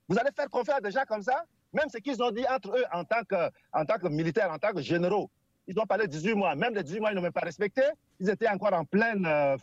Vous 0.08 0.18
allez 0.18 0.30
faire 0.36 0.48
confiance 0.50 0.78
à 0.78 0.80
des 0.80 0.90
gens 0.90 1.04
comme 1.08 1.22
ça 1.22 1.44
Même 1.72 1.88
ce 1.88 1.98
qu'ils 1.98 2.22
ont 2.22 2.30
dit 2.30 2.44
entre 2.48 2.76
eux 2.76 2.84
en 2.92 3.04
tant 3.04 3.22
que, 3.24 4.08
militaires, 4.08 4.50
en 4.50 4.58
tant 4.58 4.72
que 4.72 4.82
généraux. 4.82 5.30
Ils 5.66 5.78
ont 5.78 5.86
parlé 5.86 6.06
de 6.06 6.12
18 6.12 6.34
mois. 6.34 6.54
Même 6.54 6.74
les 6.74 6.82
18 6.82 7.00
mois, 7.00 7.12
ils 7.12 7.14
n'ont 7.14 7.22
même 7.22 7.32
pas 7.32 7.40
respecté. 7.40 7.82
Ils 8.20 8.28
étaient 8.28 8.48
encore 8.48 8.74
en 8.74 8.84
plein, 8.84 9.24
euh, 9.24 9.56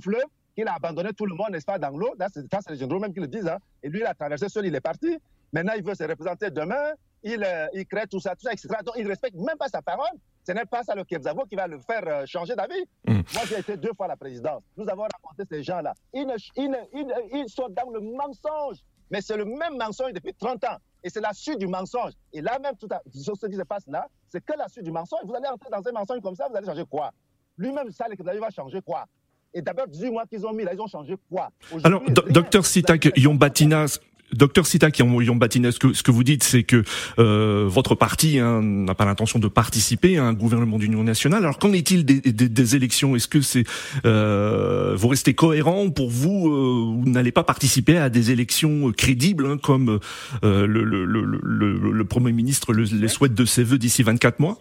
fleuve. 0.00 0.22
Il 0.56 0.66
a 0.66 0.74
abandonné 0.74 1.12
tout 1.12 1.26
le 1.26 1.34
monde, 1.34 1.50
n'est-ce 1.50 1.66
pas, 1.66 1.78
dans 1.78 1.90
l'eau. 1.90 2.14
c'est 2.32 2.70
les 2.70 2.76
généraux 2.76 3.00
même 3.00 3.12
qui 3.12 3.20
le 3.20 3.28
disent. 3.28 3.46
Hein. 3.46 3.58
Et 3.82 3.88
lui, 3.88 4.00
il 4.00 4.06
a 4.06 4.14
traversé 4.14 4.48
seul, 4.48 4.66
il 4.66 4.74
est 4.74 4.80
parti. 4.80 5.18
Maintenant, 5.52 5.72
il 5.76 5.84
veut 5.84 5.94
se 5.94 6.04
représenter 6.04 6.50
demain. 6.50 6.92
Il, 7.22 7.42
euh, 7.44 7.66
il 7.74 7.86
crée 7.86 8.06
tout 8.06 8.20
ça, 8.20 8.34
tout 8.36 8.42
ça, 8.42 8.52
etc. 8.52 8.68
Donc, 8.84 8.94
il 8.96 9.04
ne 9.04 9.08
respecte 9.08 9.36
même 9.36 9.56
pas 9.56 9.68
sa 9.68 9.82
parole. 9.82 10.06
Ce 10.48 10.52
n'est 10.54 10.64
pas 10.64 10.82
ça 10.82 10.94
le 10.94 11.04
Kebzavo 11.04 11.44
qui 11.44 11.56
va 11.56 11.66
le 11.66 11.78
faire 11.78 12.02
euh, 12.06 12.24
changer 12.24 12.56
d'avis. 12.56 12.82
Mm. 13.06 13.20
Moi, 13.34 13.42
j'ai 13.46 13.58
été 13.58 13.76
deux 13.76 13.92
fois 13.94 14.06
à 14.06 14.08
la 14.08 14.16
présidence. 14.16 14.62
Nous 14.78 14.88
avons 14.88 15.02
rencontré 15.02 15.44
ces 15.46 15.62
gens-là. 15.62 15.92
Ils, 16.14 16.26
ils, 16.56 17.44
sont 17.48 17.68
dans 17.68 17.90
le 17.90 18.00
mensonge. 18.00 18.78
Mais 19.10 19.20
c'est 19.20 19.36
le 19.36 19.44
même 19.44 19.76
mensonge 19.78 20.14
depuis 20.14 20.32
30 20.32 20.64
ans. 20.64 20.78
Et 21.04 21.10
c'est 21.10 21.20
la 21.20 21.34
suite 21.34 21.58
du 21.58 21.66
mensonge. 21.66 22.12
Et 22.32 22.40
là 22.40 22.58
même, 22.60 22.76
tout 22.80 22.88
à, 22.90 23.02
ce 23.12 23.46
qui 23.46 23.56
se 23.56 23.62
passe 23.62 23.86
là, 23.88 24.08
c'est 24.30 24.42
que 24.42 24.54
la 24.56 24.68
suite 24.68 24.84
du 24.84 24.90
mensonge. 24.90 25.20
Vous 25.26 25.34
allez 25.34 25.48
entrer 25.48 25.68
dans 25.70 25.86
un 25.86 25.92
mensonge 25.92 26.22
comme 26.22 26.34
ça, 26.34 26.48
vous 26.48 26.56
allez 26.56 26.66
changer 26.66 26.84
quoi? 26.88 27.10
Lui-même, 27.58 27.90
ça, 27.90 28.06
le 28.08 28.16
Kebzavo 28.16 28.40
va 28.40 28.48
changer 28.48 28.80
quoi? 28.80 29.04
Et 29.52 29.60
d'abord, 29.60 29.86
18 29.86 30.10
mois 30.10 30.26
qu'ils 30.26 30.46
ont 30.46 30.54
mis 30.54 30.64
là, 30.64 30.72
ils 30.72 30.80
ont 30.80 30.86
changé 30.86 31.14
quoi? 31.30 31.50
Alors, 31.84 32.02
docteur 32.30 32.64
Sitak 32.64 33.12
Yombatinas, 33.18 33.98
Docteur 34.32 34.66
Sita, 34.66 34.90
qui 34.90 35.02
ont 35.02 35.36
bâti 35.36 35.62
ce 35.72 35.78
que, 35.78 35.92
ce 35.92 36.02
que 36.02 36.10
vous 36.10 36.22
dites, 36.24 36.42
c'est 36.42 36.62
que 36.62 36.82
euh, 37.18 37.66
votre 37.66 37.94
parti 37.94 38.38
hein, 38.38 38.62
n'a 38.62 38.94
pas 38.94 39.04
l'intention 39.04 39.38
de 39.38 39.48
participer 39.48 40.18
à 40.18 40.24
un 40.24 40.34
gouvernement 40.34 40.78
d'union 40.78 41.02
nationale. 41.02 41.44
Alors 41.44 41.58
qu'en 41.58 41.72
est-il 41.72 42.04
des, 42.04 42.76
élections? 42.76 43.16
Est-ce 43.16 43.28
que 43.28 43.40
c'est 43.40 43.64
euh, 44.04 44.94
vous 44.96 45.08
restez 45.08 45.34
cohérent 45.34 45.90
pour 45.90 46.10
vous 46.10 46.48
euh, 46.48 47.02
Vous 47.02 47.10
n'allez 47.10 47.32
pas 47.32 47.44
participer 47.44 47.96
à 47.96 48.10
des 48.10 48.30
élections 48.30 48.92
crédibles 48.92 49.46
hein, 49.46 49.56
comme 49.56 49.98
euh, 50.44 50.66
le, 50.66 50.84
le, 50.84 51.04
le, 51.04 51.92
le, 51.92 52.04
premier 52.04 52.32
ministre 52.32 52.74
les 52.74 53.08
souhaite 53.08 53.34
de 53.34 53.44
ses 53.44 53.64
voeux 53.64 53.78
d'ici 53.78 54.02
24 54.02 54.40
mois? 54.40 54.58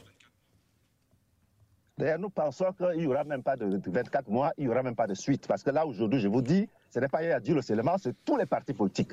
D'ailleurs, 1.97 2.19
nous 2.19 2.29
pensons 2.29 2.67
qu'il 2.77 3.01
n'y 3.01 3.07
aura 3.07 3.23
même 3.23 3.41
pas 3.41 3.57
de 3.57 3.81
24 3.85 4.29
mois, 4.29 4.51
il 4.57 4.65
n'y 4.65 4.69
aura 4.69 4.83
même 4.83 4.95
pas 4.95 5.07
de 5.07 5.15
suite. 5.15 5.47
Parce 5.47 5.63
que 5.63 5.71
là, 5.71 5.85
aujourd'hui, 5.85 6.19
je 6.19 6.27
vous 6.27 6.41
dis, 6.41 6.69
ce 6.93 6.99
n'est 6.99 7.07
pas 7.07 7.39
dire 7.39 7.55
le 7.55 7.61
seulement, 7.61 7.97
c'est 7.97 8.15
tous 8.23 8.37
les 8.37 8.45
partis 8.45 8.73
politiques 8.73 9.11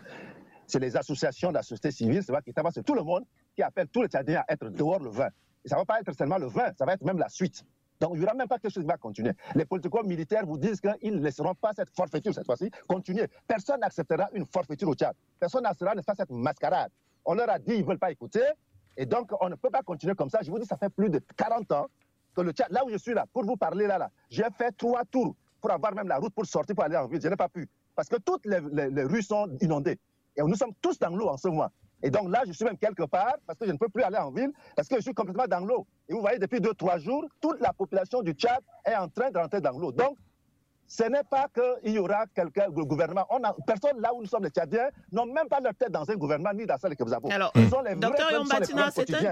c'est 0.66 0.78
les 0.78 0.96
associations 0.96 1.48
de 1.48 1.54
la 1.54 1.62
société 1.62 1.90
civile, 1.90 2.22
c'est 2.22 2.82
tout 2.82 2.94
le 2.94 3.02
monde 3.02 3.24
qui 3.54 3.62
appelle 3.62 3.88
tous 3.88 4.02
les 4.02 4.08
Tchadiens 4.08 4.42
à 4.46 4.52
être 4.52 4.68
dehors 4.68 5.00
le 5.00 5.10
20. 5.10 5.28
Et 5.64 5.68
ça 5.68 5.76
ne 5.76 5.80
va 5.80 5.84
pas 5.84 6.00
être 6.00 6.12
seulement 6.12 6.38
le 6.38 6.46
20, 6.46 6.76
ça 6.76 6.84
va 6.84 6.94
être 6.94 7.04
même 7.04 7.18
la 7.18 7.28
suite. 7.28 7.64
Donc 8.00 8.12
il 8.14 8.18
n'y 8.18 8.24
aura 8.24 8.34
même 8.34 8.48
pas 8.48 8.58
quelque 8.58 8.72
chose 8.72 8.82
qui 8.82 8.88
va 8.88 8.96
continuer. 8.96 9.32
Les 9.54 9.64
politico-militaires 9.64 10.44
vous 10.44 10.58
disent 10.58 10.80
qu'ils 10.80 11.14
ne 11.16 11.22
laisseront 11.22 11.54
pas 11.54 11.72
cette 11.74 11.90
forfaiture 11.90 12.34
cette 12.34 12.44
fois-ci 12.44 12.70
continuer. 12.88 13.26
Personne 13.46 13.80
n'acceptera 13.80 14.28
une 14.32 14.46
forfaiture 14.46 14.88
au 14.88 14.94
Tchad. 14.94 15.14
Personne 15.38 15.62
n'acceptera 15.62 15.94
pas 16.02 16.14
cette 16.14 16.30
mascarade. 16.30 16.90
On 17.24 17.34
leur 17.34 17.48
a 17.48 17.58
dit 17.58 17.72
qu'ils 17.72 17.82
ne 17.82 17.86
veulent 17.86 17.98
pas 17.98 18.10
écouter. 18.10 18.42
Et 18.96 19.06
donc 19.06 19.30
on 19.40 19.48
ne 19.48 19.54
peut 19.54 19.70
pas 19.70 19.82
continuer 19.82 20.14
comme 20.14 20.28
ça. 20.28 20.40
Je 20.42 20.50
vous 20.50 20.58
dis, 20.58 20.66
ça 20.66 20.76
fait 20.76 20.90
plus 20.90 21.08
de 21.08 21.20
40 21.36 21.72
ans 21.72 21.86
que 22.34 22.40
le 22.40 22.50
Tchad, 22.50 22.70
là 22.70 22.84
où 22.84 22.90
je 22.90 22.96
suis 22.96 23.14
là, 23.14 23.26
pour 23.32 23.44
vous 23.44 23.56
parler 23.56 23.86
là, 23.86 23.96
là, 23.96 24.10
j'ai 24.28 24.44
fait 24.58 24.72
trois 24.72 25.04
tours 25.04 25.34
pour 25.60 25.70
avoir 25.70 25.94
même 25.94 26.08
la 26.08 26.18
route 26.18 26.34
pour 26.34 26.44
sortir, 26.46 26.74
pour 26.74 26.84
aller 26.84 26.96
en 26.96 27.06
ville. 27.06 27.20
Je 27.22 27.28
n'ai 27.28 27.36
pas 27.36 27.48
pu. 27.48 27.68
Parce 27.94 28.08
que 28.08 28.16
toutes 28.16 28.44
les 28.44 29.04
rues 29.04 29.22
sont 29.22 29.48
inondées. 29.60 29.98
Et 30.36 30.42
nous 30.42 30.54
sommes 30.54 30.74
tous 30.80 30.98
dans 30.98 31.14
l'eau 31.14 31.28
en 31.28 31.36
ce 31.36 31.48
moment. 31.48 31.70
Et 32.02 32.10
donc 32.10 32.28
là, 32.30 32.42
je 32.46 32.52
suis 32.52 32.64
même 32.64 32.76
quelque 32.76 33.04
part 33.04 33.36
parce 33.46 33.58
que 33.58 33.66
je 33.66 33.72
ne 33.72 33.78
peux 33.78 33.88
plus 33.88 34.02
aller 34.02 34.18
en 34.18 34.30
ville 34.30 34.52
parce 34.76 34.88
que 34.88 34.96
je 34.96 35.00
suis 35.00 35.14
complètement 35.14 35.46
dans 35.46 35.64
l'eau. 35.64 35.86
Et 36.08 36.12
vous 36.12 36.20
voyez, 36.20 36.38
depuis 36.38 36.60
deux, 36.60 36.74
trois 36.74 36.98
jours, 36.98 37.24
toute 37.40 37.60
la 37.60 37.72
population 37.72 38.20
du 38.22 38.32
Tchad 38.32 38.60
est 38.84 38.94
en 38.94 39.08
train 39.08 39.30
de 39.30 39.38
rentrer 39.38 39.60
dans 39.60 39.78
l'eau. 39.78 39.90
Donc, 39.92 40.18
ce 40.86 41.04
n'est 41.04 41.24
pas 41.28 41.48
qu'il 41.82 41.92
y 41.92 41.98
aura 41.98 42.24
quelqu'un, 42.34 42.66
le 42.74 42.84
gouvernement. 42.84 43.26
On 43.30 43.42
a, 43.42 43.54
personne 43.66 44.00
là 44.00 44.12
où 44.14 44.20
nous 44.20 44.26
sommes 44.28 44.44
les 44.44 44.50
Tchadiens 44.50 44.88
n'ont 45.12 45.26
même 45.26 45.48
pas 45.48 45.60
leur 45.60 45.74
tête 45.74 45.90
dans 45.90 46.08
un 46.08 46.14
gouvernement 46.14 46.52
ni 46.52 46.66
dans 46.66 46.76
celle 46.78 46.94
que 46.94 47.02
vous 47.04 47.12
avez. 47.12 47.30
Alors, 47.32 47.52
docteur 47.96 48.32
Yombatina, 48.32 48.90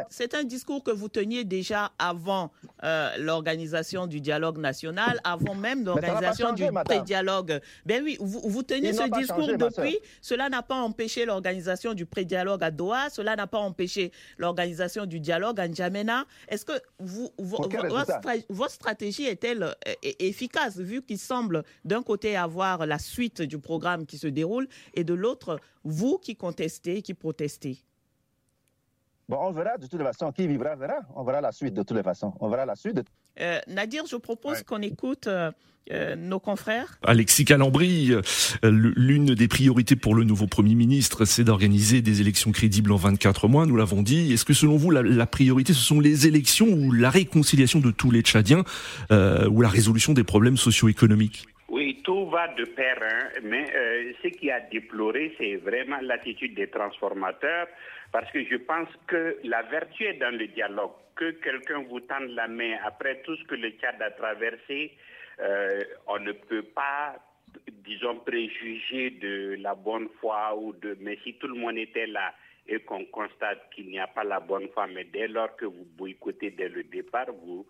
c'est 0.09 0.35
un, 0.35 0.45
discours 0.45 0.83
que 0.83 0.91
vous 0.91 1.09
teniez 1.09 1.45
déjà 1.45 1.93
avant 1.99 2.51
euh, 2.83 3.11
l'organisation 3.19 4.07
du 4.07 4.21
dialogue 4.21 4.59
national, 4.59 5.21
avant 5.25 5.55
même 5.55 5.85
l'organisation 5.85 6.53
du 6.53 6.65
pré-dialogue. 6.85 7.61
Ben 7.87 8.03
oui, 8.03 8.17
vous, 8.21 8.41
vous 8.45 8.63
teniez 8.63 8.93
ce 8.93 9.09
discours 9.19 9.57
depuis. 9.57 9.99
Cela 10.21 10.49
n'a 10.49 10.63
pas 10.63 10.77
empêché 10.77 11.25
l'organisation 11.25 11.95
du 11.95 12.07
pré-dialogue 12.07 12.63
à 12.63 12.71
Doha. 12.71 13.11
Cela 13.11 13.37
n'a 13.37 13.47
pas 13.47 13.59
empêché 13.59 14.11
l'organisation 14.39 15.07
du 15.07 15.21
dialogue 15.21 15.61
à 15.61 15.69
N'Djamena. 15.69 16.25
Est-ce 16.49 16.65
que 16.65 16.73
vous, 16.99 17.31
votre, 17.39 17.69
stratégie 18.69 19.27
est-elle 19.27 19.63
euh, 19.63 19.75
efficace 20.19 20.79
vu 20.79 21.03
qu'il 21.03 21.19
semble 21.19 21.42
d'un 21.85 22.03
côté 22.03 22.37
avoir 22.37 22.87
la 22.87 22.99
suite 22.99 23.43
du 23.43 23.59
programme 23.59 24.07
qui 24.07 24.19
se 24.19 24.27
déroule 24.27 24.69
et 24.95 25.05
de 25.05 25.15
l'autre, 25.15 25.61
vous 25.85 26.19
qui 26.19 26.37
contestez, 26.37 27.03
qui 27.03 27.15
protestez 27.15 27.85
Bon, 29.29 29.39
on 29.41 29.53
verra 29.53 29.77
de 29.79 29.87
toute 29.87 30.03
façon. 30.03 30.33
Qui 30.33 30.47
vivra 30.47 30.75
verra. 30.75 31.01
On 31.15 31.25
verra 31.25 31.41
la 31.41 31.53
suite 31.53 31.75
de 31.75 31.83
toutes 31.83 31.97
les 31.97 32.03
façons. 32.03 32.35
On 32.41 32.49
verra 32.49 32.67
la 32.67 32.75
suite. 32.75 33.03
Euh, 33.41 33.59
Nadir, 33.69 34.05
je 34.07 34.17
propose 34.17 34.63
qu'on 34.63 34.83
écoute 34.83 35.27
euh, 35.27 35.51
euh, 35.91 36.17
nos 36.17 36.39
confrères. 36.39 36.99
Alexis 37.05 37.45
Calambri, 37.45 38.13
l'une 38.63 39.35
des 39.35 39.49
priorités 39.49 39.97
pour 39.97 40.15
le 40.15 40.25
nouveau 40.25 40.47
Premier 40.47 40.75
ministre, 40.75 41.25
c'est 41.25 41.45
d'organiser 41.45 42.03
des 42.03 42.21
élections 42.21 42.53
crédibles 42.53 42.93
en 42.93 42.97
24 42.97 43.49
mois, 43.49 43.67
nous 43.67 43.77
l'avons 43.77 44.03
dit. 44.03 44.33
Est-ce 44.33 44.45
que 44.45 44.53
selon 44.53 44.77
vous, 44.77 44.91
la, 44.91 45.03
la, 45.03 45.27
priorité, 45.27 45.73
ce 45.73 45.81
sont 45.81 46.01
les 46.01 46.27
élections 46.27 46.67
ou 46.67 46.93
la 46.93 47.11
réconciliation 47.11 47.81
de 47.81 47.91
tous 47.91 48.11
les 48.11 48.23
Tchadiens 48.23 48.65
ou 49.11 49.61
la 49.61 49.69
résolution 49.69 50.13
des 50.13 50.25
problèmes 50.25 50.57
socio-économiques? 50.57 51.47
Oui, 51.69 52.01
tout 52.05 52.29
va 52.29 52.49
de 52.49 52.65
pair, 52.65 52.99
hein, 53.01 53.41
mais 53.45 53.65
ce 54.23 54.29
qui 54.29 54.51
a 54.51 54.61
déploré, 54.61 55.35
c'est 55.39 55.57
vraiment 55.57 55.99
l'attitude 56.03 56.55
des 56.55 56.69
transformateurs 56.69 57.67
parce 58.13 58.31
que 58.31 58.45
je 58.45 58.57
pense 58.57 58.89
que 59.07 59.39
la 59.43 59.63
vertu 59.63 60.05
est 60.05 60.19
dans 60.19 60.37
le 60.37 60.47
dialogue. 60.49 60.93
Que 61.17 61.31
quelqu'un 61.31 61.83
vous 61.83 62.01
tende 62.01 62.31
la 62.31 62.49
main 62.49 62.77
après 62.85 63.23
tout 63.23 63.37
ce 63.37 63.45
que 63.45 63.55
le 63.55 63.71
Tchad 63.71 64.01
a 64.01 64.11
traversé, 64.11 64.93
euh, 65.41 65.81
on 66.07 66.19
ne 66.19 66.33
peut 66.33 66.63
pas, 66.63 67.17
disons, 67.85 68.17
préjuger 68.21 69.11
de 69.11 69.57
la 69.61 69.75
bonne 69.75 70.09
foi 70.21 70.57
ou 70.57 70.73
de. 70.73 70.97
Mais 71.01 71.19
si 71.25 71.35
tout 71.35 71.49
le 71.49 71.55
monde 71.55 71.79
était 71.79 72.07
là 72.07 72.35
et 72.67 72.81
qu'on 72.81 73.05
constate 73.07 73.71
qu'il 73.75 73.89
n'y 73.89 73.99
a 73.99 74.07
pas 74.07 74.25
la 74.25 74.41
bonne 74.41 74.69
foi, 74.71 74.87
mais 74.87 75.05
dès 75.05 75.29
lors 75.29 75.55
que 75.57 75.67
vous 75.67 75.87
boycottez 75.97 76.51
dès 76.51 76.69
le 76.69 76.85
départ, 76.85 77.27
vous 77.33 77.67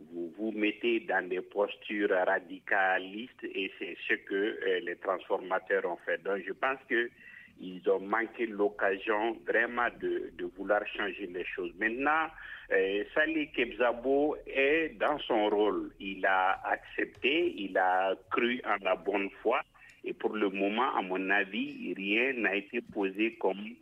vous, 0.00 0.52
mettez 0.52 1.00
dans 1.00 1.28
des 1.28 1.40
postures 1.40 2.10
radicalistes 2.10 3.42
et 3.42 3.72
c'est 3.78 3.96
ce 4.08 4.14
que 4.14 4.34
euh, 4.34 4.80
les 4.80 4.96
transformateurs 4.96 5.84
ont 5.86 5.98
fait. 6.06 6.22
Donc 6.22 6.42
je 6.46 6.52
pense 6.52 6.78
que 6.88 7.10
ils 7.60 7.82
ont 7.90 8.00
manqué 8.00 8.46
l'occasion 8.46 9.36
vraiment 9.46 9.88
de, 10.00 10.32
vouloir 10.56 10.80
changer 10.86 11.26
les 11.26 11.44
choses. 11.44 11.72
Maintenant, 11.78 12.26
euh, 12.72 13.04
Salih 13.14 13.50
Kebzabo 13.52 14.36
est 14.46 14.96
dans 14.98 15.18
son 15.20 15.48
rôle. 15.48 15.90
Il 16.00 16.24
a 16.26 16.60
accepté, 16.64 17.54
il 17.56 17.76
a 17.78 18.14
cru 18.30 18.60
en 18.64 18.82
la 18.84 18.96
bonne 18.96 19.30
foi. 19.42 19.62
Et 20.04 20.12
pour 20.12 20.32
le 20.34 20.48
moment, 20.50 20.96
à 20.96 21.02
mon 21.02 21.30
avis, 21.30 21.94
rien 21.94 22.32
n'a 22.34 22.54
été 22.54 22.80
posé 22.80 23.34
comme 23.34 23.74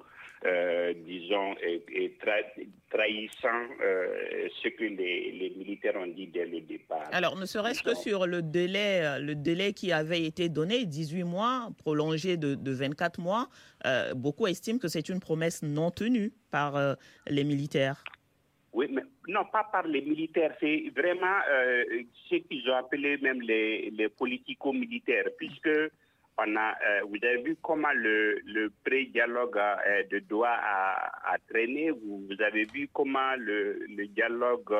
euh, 0.47 0.95
disons, 1.05 1.57
et, 1.61 2.17
trahissant 2.91 3.49
euh, 3.83 4.49
ce 4.63 4.69
que 4.69 4.85
les, 4.85 5.53
militaires 5.57 5.97
ont 5.97 6.07
dit 6.07 6.29
dès 6.29 6.47
le 6.47 6.61
départ. 6.61 7.09
Alors, 7.11 7.37
ne 7.37 7.47
serait-ce 7.47 7.83
que 7.83 7.95
sur 7.97 8.27
le 8.29 8.43
délai, 8.43 9.01
euh, 9.03 9.19
le 9.19 9.35
délai 9.35 9.73
qui 9.73 9.91
avait 9.91 10.23
été 10.23 10.49
donné, 10.49 10.87
18 10.87 11.25
mois, 11.25 11.71
prolongé 11.79 12.37
de, 12.37 12.71
24 12.71 13.21
mois, 13.21 13.49
beaucoup 14.15 14.47
estiment 14.47 14.79
que 14.79 14.89
c'est 14.89 15.09
une 15.09 15.21
promesse 15.21 15.63
non 15.63 15.91
tenue 15.91 16.33
par 16.51 16.97
les 17.29 17.45
militaires. 17.45 18.05
Oui, 18.73 18.87
mais 18.91 19.03
non, 19.27 19.45
pas 19.51 19.65
par 19.73 19.87
les 19.87 20.03
militaires, 20.03 20.55
c'est 20.61 20.93
vraiment 20.95 21.41
ce 22.29 22.37
qu'ils 22.37 22.69
ont 22.71 22.77
appelé 22.77 23.17
même 23.19 23.41
les, 23.41 23.91
les 23.91 24.09
politico-militaires, 24.09 25.29
puisque 25.39 25.71
on 26.39 26.57
a, 26.57 26.75
vous 27.05 27.19
avez 27.23 27.43
vu 27.43 27.57
comment 27.63 27.93
le, 27.95 28.41
le 28.45 28.71
pré-dialogue 28.85 29.59
de 30.11 30.19
Doha 30.21 30.53
a, 30.53 31.37
traîné? 31.49 31.91
Vous, 31.91 32.27
avez 32.41 32.65
vu 32.65 32.89
comment 32.93 33.35
le, 33.37 33.87
le 33.89 34.07
dialogue, 34.09 34.75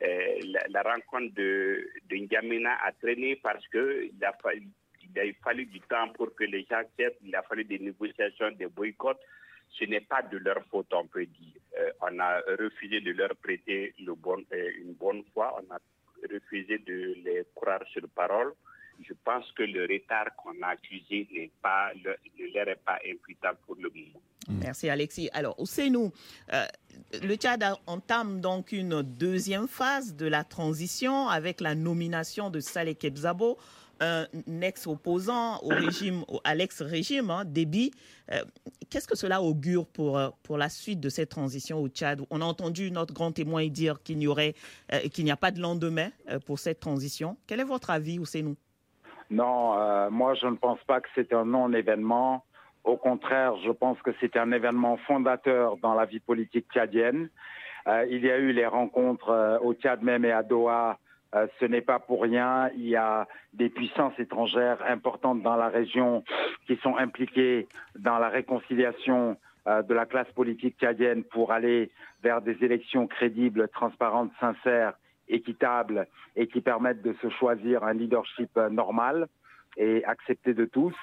la, 0.00 0.82
rencontre 0.82 1.34
de, 1.34 1.88
de 2.08 2.66
a 2.66 2.92
traîné 3.00 3.36
parce 3.36 3.66
qu'il 3.68 4.12
a, 4.22 4.32
il 4.54 5.18
a 5.18 5.32
fallu 5.42 5.66
du 5.66 5.80
temps 5.80 6.08
pour 6.14 6.34
que 6.34 6.44
les 6.44 6.64
gens 6.70 6.76
acceptent. 6.76 7.20
Il 7.22 7.34
a 7.34 7.42
fallu 7.42 7.64
des 7.64 7.78
négociations, 7.78 8.50
des 8.52 8.66
boycotts 8.66 9.20
ce 9.78 9.84
n'est 9.84 10.00
pas 10.00 10.22
de 10.22 10.38
leur 10.38 10.64
faute, 10.70 10.92
on 10.92 11.06
peut 11.06 11.26
dire. 11.26 11.54
Euh, 11.78 11.90
on 12.02 12.18
a 12.18 12.40
refusé 12.58 13.00
de 13.00 13.12
leur 13.12 13.34
prêter 13.36 13.94
le 14.04 14.14
bon, 14.14 14.42
euh, 14.52 14.70
une 14.82 14.94
bonne 14.94 15.22
foi, 15.32 15.56
on 15.58 15.74
a 15.74 15.78
refusé 16.30 16.78
de 16.78 17.14
les 17.24 17.44
croire 17.54 17.82
sur 17.88 18.02
parole. 18.14 18.52
Je 19.06 19.14
pense 19.24 19.50
que 19.52 19.62
le 19.62 19.82
retard 19.82 20.34
qu'on 20.36 20.60
a 20.62 20.68
accusé 20.68 21.28
n'est 21.32 21.50
pas, 21.62 21.92
ne 21.94 22.54
leur 22.54 22.68
est 22.68 22.80
pas 22.84 22.98
imputable 23.08 23.58
pour 23.66 23.76
le 23.76 23.88
moment. 23.88 24.20
Merci 24.62 24.88
Alexis. 24.88 25.28
Alors, 25.32 25.56
nous 25.90 26.12
euh, 26.52 26.66
le 27.22 27.34
Tchad 27.36 27.64
entame 27.86 28.40
donc 28.40 28.72
une 28.72 29.02
deuxième 29.02 29.68
phase 29.68 30.16
de 30.16 30.26
la 30.26 30.44
transition 30.44 31.28
avec 31.28 31.60
la 31.60 31.74
nomination 31.74 32.50
de 32.50 32.60
Saleh 32.60 32.94
Kebzabo 32.94 33.58
un 34.00 34.26
ex-opposant 34.62 35.60
au 35.62 35.68
régime, 35.68 36.24
à 36.44 36.54
l'ex-régime, 36.54 37.30
hein, 37.30 37.44
Déby. 37.44 37.92
Euh, 38.32 38.42
qu'est-ce 38.88 39.06
que 39.06 39.16
cela 39.16 39.42
augure 39.42 39.86
pour, 39.86 40.18
euh, 40.18 40.30
pour 40.42 40.58
la 40.58 40.68
suite 40.68 41.00
de 41.00 41.08
cette 41.08 41.28
transition 41.28 41.80
au 41.80 41.88
Tchad? 41.88 42.22
On 42.30 42.40
a 42.40 42.44
entendu 42.44 42.90
notre 42.90 43.14
grand 43.14 43.32
témoin 43.32 43.66
dire 43.68 44.02
qu'il 44.02 44.18
n'y 44.18 44.26
aurait, 44.26 44.54
euh, 44.92 45.00
qu'il 45.08 45.24
n'y 45.24 45.30
a 45.30 45.36
pas 45.36 45.50
de 45.50 45.60
lendemain 45.60 46.10
pour 46.46 46.58
cette 46.58 46.80
transition. 46.80 47.36
Quel 47.46 47.60
est 47.60 47.64
votre 47.64 47.90
avis, 47.90 48.18
Ousseinou 48.18 48.56
Non, 49.30 50.10
moi 50.10 50.34
je 50.34 50.46
ne 50.46 50.56
pense 50.56 50.82
pas 50.84 51.00
que 51.00 51.08
c'est 51.14 51.32
un 51.32 51.44
non-événement. 51.44 52.44
Au 52.84 52.96
contraire, 52.96 53.56
je 53.64 53.70
pense 53.70 54.00
que 54.02 54.10
c'est 54.20 54.36
un 54.36 54.52
événement 54.52 54.96
fondateur 55.06 55.76
dans 55.76 55.94
la 55.94 56.04
vie 56.04 56.20
politique 56.20 56.66
tchadienne. 56.72 57.28
il 57.86 58.24
y 58.24 58.30
a 58.30 58.38
eu 58.38 58.52
les 58.52 58.66
rencontres 58.66 59.60
au 59.62 59.74
Tchad 59.74 60.02
même 60.02 60.24
et 60.24 60.32
à 60.32 60.42
Doha 60.42 60.98
euh, 61.34 61.46
ce 61.60 61.64
n'est 61.64 61.80
pas 61.80 61.98
pour 61.98 62.22
rien. 62.22 62.70
Il 62.74 62.88
y 62.88 62.96
a 62.96 63.26
des 63.52 63.68
puissances 63.68 64.18
étrangères 64.18 64.82
importantes 64.88 65.42
dans 65.42 65.56
la 65.56 65.68
région 65.68 66.24
qui 66.66 66.76
sont 66.76 66.96
impliquées 66.96 67.68
dans 67.98 68.18
la 68.18 68.28
réconciliation 68.28 69.36
euh, 69.66 69.82
de 69.82 69.94
la 69.94 70.06
classe 70.06 70.30
politique 70.32 70.76
tchadienne 70.78 71.22
pour 71.24 71.52
aller 71.52 71.90
vers 72.22 72.40
des 72.40 72.56
élections 72.64 73.06
crédibles, 73.06 73.68
transparentes, 73.68 74.32
sincères, 74.40 74.94
équitables 75.30 76.06
et 76.36 76.46
qui 76.46 76.60
permettent 76.60 77.02
de 77.02 77.14
se 77.22 77.28
choisir 77.30 77.84
un 77.84 77.94
leadership 77.94 78.50
euh, 78.56 78.68
normal 78.68 79.28
et 79.76 80.04
accepté 80.04 80.52
de 80.52 80.64
tous. 80.64 80.94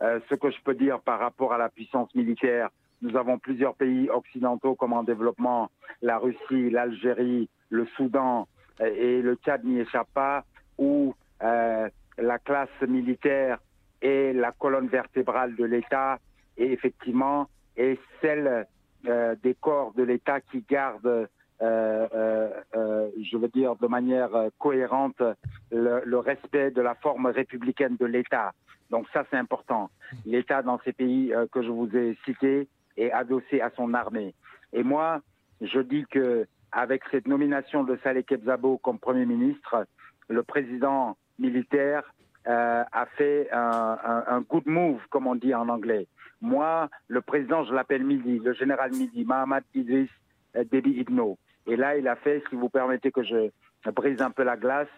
ce 0.00 0.34
que 0.34 0.50
je 0.50 0.60
peux 0.64 0.74
dire 0.74 0.98
par 1.00 1.18
rapport 1.18 1.52
à 1.52 1.58
la 1.58 1.68
puissance 1.68 2.12
militaire, 2.14 2.70
nous 3.02 3.16
avons 3.16 3.38
plusieurs 3.38 3.74
pays 3.74 4.08
occidentaux 4.08 4.74
comme 4.74 4.94
en 4.94 5.02
développement, 5.02 5.70
la 6.00 6.16
Russie, 6.16 6.70
l'Algérie, 6.70 7.50
le 7.68 7.84
Soudan, 7.96 8.48
et 8.80 9.20
le 9.20 9.34
Tchad 9.36 9.62
n'y 9.64 9.80
échappe 9.80 10.08
pas, 10.14 10.44
où 10.78 11.14
euh, 11.42 11.88
la 12.18 12.38
classe 12.38 12.80
militaire 12.86 13.58
est 14.00 14.32
la 14.32 14.52
colonne 14.52 14.88
vertébrale 14.88 15.54
de 15.56 15.64
l'État 15.64 16.18
et 16.56 16.72
effectivement 16.72 17.48
est 17.76 17.98
celle 18.20 18.66
euh, 19.06 19.34
des 19.42 19.54
corps 19.54 19.92
de 19.94 20.02
l'État 20.02 20.40
qui 20.40 20.64
gardent, 20.68 21.06
euh, 21.06 21.26
je 21.60 23.36
veux 23.36 23.48
dire, 23.48 23.76
de 23.76 23.86
manière 23.86 24.30
cohérente 24.58 25.22
le, 25.70 26.18
respect 26.18 26.70
de 26.70 26.82
la 26.82 26.94
forme 26.94 27.26
républicaine 27.26 27.96
de 27.98 28.06
l'État. 28.06 28.52
Donc 28.90 29.06
ça, 29.12 29.24
c'est 29.30 29.36
important. 29.36 29.90
L'État 30.26 30.62
dans 30.62 30.78
ces 30.84 30.92
pays 30.92 31.32
que 31.52 31.62
je 31.62 31.70
vous 31.70 31.94
ai 31.96 32.16
cités 32.24 32.68
est 32.96 33.10
adossé 33.10 33.60
à 33.60 33.70
son 33.76 33.94
armée. 33.94 34.34
Et 34.72 34.82
moi, 34.82 35.20
je 35.60 35.80
dis 35.80 36.04
que 36.10 36.46
avec 36.72 37.02
cette 37.10 37.28
nomination 37.28 37.84
de 37.84 37.98
Saleh 38.02 38.24
Kebzabo 38.24 38.78
comme 38.78 38.98
Premier 38.98 39.26
ministre, 39.26 39.86
le 40.28 40.42
président 40.42 41.16
militaire 41.38 42.02
euh, 42.46 42.84
a 42.92 43.06
fait 43.16 43.48
un, 43.52 44.44
good 44.48 44.66
move, 44.66 45.00
comme 45.10 45.26
on 45.26 45.34
dit 45.34 45.54
en 45.54 45.68
anglais. 45.68 46.06
Moi, 46.40 46.90
le 47.08 47.22
président, 47.22 47.64
je 47.64 47.72
l'appelle 47.72 48.04
Midi, 48.04 48.38
le 48.38 48.52
général 48.52 48.90
Midi, 48.90 49.24
Mahamad 49.24 49.64
Idriss 49.74 50.10
euh, 50.56 50.64
Déby 50.70 50.90
Ibno. 51.00 51.38
Et 51.66 51.76
là, 51.76 51.96
il 51.96 52.08
a 52.08 52.16
fait, 52.16 52.42
si 52.48 52.56
vous 52.56 52.68
permettez 52.68 53.10
que 53.10 53.22
je 53.22 53.50
brise 53.92 54.20
un 54.22 54.30
peu 54.30 54.42
la 54.42 54.56
glace, 54.56 54.88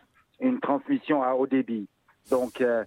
une 0.40 0.60
transmission 0.60 1.22
à 1.22 1.34
haut 1.34 1.46
débit. 1.46 1.88
Donc, 2.30 2.60
euh, 2.60 2.84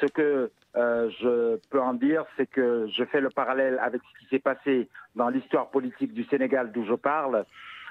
ce 0.00 0.06
que 0.06 0.50
je 0.74 1.56
peux 1.70 1.80
en 1.80 1.94
dire, 1.94 2.24
c'est 2.36 2.46
que 2.46 2.88
je 2.88 3.04
fais 3.04 3.20
le 3.20 3.30
parallèle 3.30 3.78
avec 3.80 4.02
ce 4.02 4.18
qui 4.18 4.26
s'est 4.28 4.40
passé 4.40 4.88
dans 5.14 5.28
l'histoire 5.28 5.70
politique 5.70 6.12
du 6.12 6.24
Sénégal 6.24 6.72
d'où 6.72 6.84
je 6.84 6.94
parle. 6.94 7.44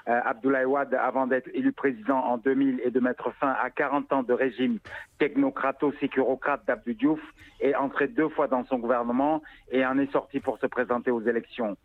Euh, 0.06 0.20
Abdoulaye 0.24 0.66
Wade, 0.66 0.94
avant 0.94 1.26
d'être 1.26 1.48
élu 1.54 1.72
président 1.72 2.18
en 2.18 2.36
2000 2.36 2.80
et 2.84 2.90
de 2.90 3.00
mettre 3.00 3.32
fin 3.36 3.54
à 3.62 3.70
40 3.70 4.12
ans 4.12 4.22
de 4.22 4.34
régime 4.34 4.78
technocrato-sécurocrate 5.18 6.66
d'Abdou 6.66 6.92
Diouf, 6.92 7.20
est 7.60 7.74
entré 7.74 8.08
deux 8.08 8.28
fois 8.28 8.46
dans 8.46 8.64
son 8.66 8.78
gouvernement 8.78 9.42
et 9.70 9.84
en 9.86 9.98
est 9.98 10.12
sorti 10.12 10.40
pour 10.40 10.58
se 10.58 10.66
présenter 10.66 11.10
aux 11.10 11.22
élections. 11.22 11.76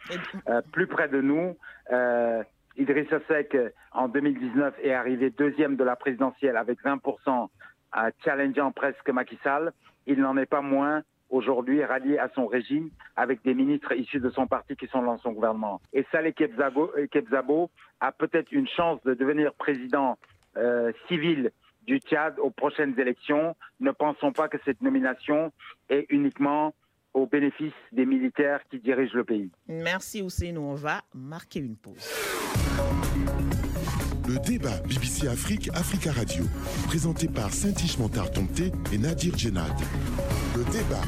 Euh, 0.49 0.62
plus 0.73 0.88
près 0.88 1.08
de 1.08 1.21
nous, 1.21 1.55
euh, 1.91 2.43
Idrissa 2.80 3.20
Seck, 3.28 3.58
en 3.92 4.08
2019, 4.08 4.74
est 4.82 4.94
arrivé 4.94 5.30
deuxième 5.30 5.76
de 5.76 5.84
la 5.84 5.98
présidentielle 5.98 6.56
avec 6.56 6.82
20%, 6.82 7.50
challengeant 8.24 8.72
presque 8.72 9.10
Macky 9.10 9.38
Sall. 9.44 9.74
Il 10.08 10.22
n'en 10.22 10.38
est 10.38 10.46
pas 10.46 10.62
moins 10.62 11.04
aujourd'hui 11.30 11.84
rallié 11.84 12.18
à 12.18 12.30
son 12.34 12.48
régime 12.48 12.89
avec 13.18 13.44
des 13.44 13.54
ministres 13.54 13.92
issus 13.94 14.22
de 14.22 14.30
son 14.30 14.48
parti 14.48 14.78
qui 14.78 14.88
sont 14.88 15.04
dans 15.04 15.18
son 15.18 15.34
gouvernement. 15.34 15.82
Et 15.92 16.06
Saleh 16.12 16.34
Kebzabo, 16.34 16.92
euh, 16.98 17.68
a 18.00 18.12
peut-être 18.13 18.52
une 18.54 18.68
chance 18.68 19.04
de 19.04 19.13
devenir 19.13 19.54
président 19.54 20.18
euh, 20.56 20.94
civil 21.10 21.52
du 21.86 22.00
Tchad 22.00 22.39
aux 22.39 22.50
prochaines 22.50 22.98
élections. 22.98 23.58
Ne 23.82 23.92
pensons 23.92 24.32
pas 24.32 24.48
que 24.48 24.58
cette 24.63 24.82
nomination 24.82 25.52
est 25.89 26.06
uniquement 26.10 26.74
au 27.13 27.26
bénéfice 27.26 27.74
des 27.91 28.06
militaires 28.06 28.62
qui 28.69 28.80
dirigent 28.80 29.15
le 29.15 29.24
pays. 29.24 29.52
Merci 29.67 30.22
Ousseinou. 30.22 30.62
On 30.62 30.76
va 30.76 31.02
marquer 31.13 31.60
une 31.60 31.76
pause. 31.76 32.08
Le 34.28 34.38
débat 34.45 34.78
BBC 34.88 35.28
Afrique, 35.28 35.69
Africa 35.74 36.12
Radio, 36.12 36.43
présenté 36.88 37.28
par 37.28 37.52
Saint-Ish 37.52 37.98
Montard 37.98 38.30
et 38.93 38.98
Nadir 38.98 39.36
Djenad. 39.36 39.74
Le 40.56 40.63
débat. 40.65 41.02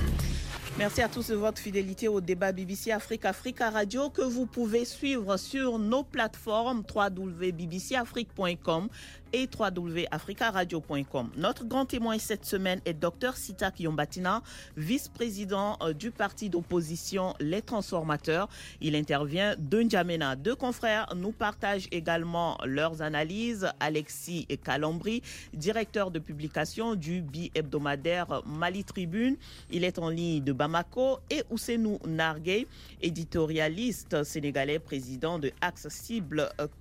Merci 0.77 1.01
à 1.03 1.09
tous 1.09 1.29
de 1.29 1.35
votre 1.35 1.61
fidélité 1.61 2.07
au 2.07 2.21
débat 2.21 2.51
BBC 2.51 2.91
Afrique 2.91 3.25
Africa 3.25 3.69
Radio 3.69 4.09
que 4.09 4.23
vous 4.23 4.47
pouvez 4.47 4.85
suivre 4.85 5.37
sur 5.37 5.77
nos 5.77 6.03
plateformes 6.03 6.81
www.bbcafrique.com 6.95 8.87
et 9.33 9.49
www.africaradio.com. 9.57 11.29
Notre 11.37 11.65
grand 11.65 11.85
témoin 11.85 12.17
cette 12.19 12.45
semaine 12.45 12.81
est 12.85 12.93
Dr 12.93 13.35
Sita 13.35 13.71
Yombatina, 13.79 14.41
vice-président 14.77 15.77
euh, 15.81 15.93
du 15.93 16.11
parti 16.11 16.49
d'opposition 16.49 17.33
Les 17.39 17.61
Transformateurs. 17.61 18.49
Il 18.81 18.95
intervient 18.95 19.55
de 19.57 19.81
N'Djamena. 19.81 20.35
Deux 20.35 20.55
confrères 20.55 21.13
nous 21.15 21.31
partagent 21.31 21.87
également 21.91 22.57
leurs 22.65 23.01
analyses. 23.01 23.69
Alexis 23.79 24.45
et 24.49 24.57
Calambri, 24.57 25.21
directeur 25.53 26.11
de 26.11 26.19
publication 26.19 26.95
du 26.95 27.21
bi-hebdomadaire 27.21 28.41
Mali 28.45 28.83
Tribune. 28.83 29.37
Il 29.71 29.83
est 29.83 29.99
en 29.99 30.09
ligne 30.09 30.43
de 30.43 30.51
Bamako. 30.53 31.19
Et 31.29 31.43
Ousenou 31.49 31.99
Nargué, 32.05 32.67
éditorialiste 33.01 34.23
sénégalais, 34.23 34.79
président 34.79 35.39
de 35.39 35.51
Axe 35.61 35.87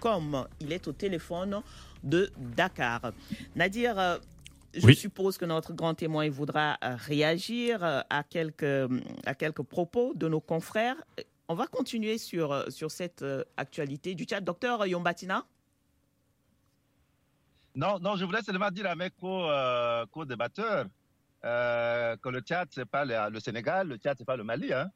Com. 0.01 0.47
Il 0.61 0.73
est 0.73 0.89
au 0.89 0.93
téléphone 0.93 1.61
de 2.03 2.31
Dakar. 2.37 3.13
Nadir, 3.55 3.99
euh, 3.99 4.19
je 4.75 4.93
suppose 4.93 5.39
que 5.39 5.45
notre 5.45 5.73
grand 5.73 5.95
témoin 5.95 6.29
voudra 6.31 6.77
euh, 6.85 6.97
réagir 6.97 7.83
euh, 7.85 8.01
à 8.11 8.23
quelques, 8.23 8.91
à 9.27 9.35
quelques 9.35 9.63
propos 9.63 10.13
de 10.15 10.29
nos 10.29 10.41
confrères. 10.41 10.97
On 11.49 11.55
va 11.55 11.67
continuer 11.67 12.19
sur, 12.19 12.71
sur 12.71 12.91
cette 12.91 13.25
actualité 13.57 14.15
du 14.15 14.25
chat. 14.29 14.41
Docteur 14.41 14.87
Yombatina? 14.87 15.45
Non, 17.75 17.99
non, 17.99 18.15
je 18.17 18.25
voulais 18.25 18.43
seulement 18.43 18.71
dire 18.71 18.87
à 18.87 18.95
mes 18.95 19.11
co-débatteurs 19.11 20.87
que 21.43 22.29
le 22.29 22.41
Tchad, 22.41 22.69
ce 22.71 22.81
n'est 22.81 22.87
pas 22.87 23.05
le, 23.05 23.41
Sénégal, 23.41 23.89
le 23.89 23.97
Tchad, 23.97 24.17
ce 24.17 24.23
n'est 24.23 24.27
pas 24.27 24.37
le 24.37 24.45
Mali. 24.45 24.73
Hein. 24.73 24.93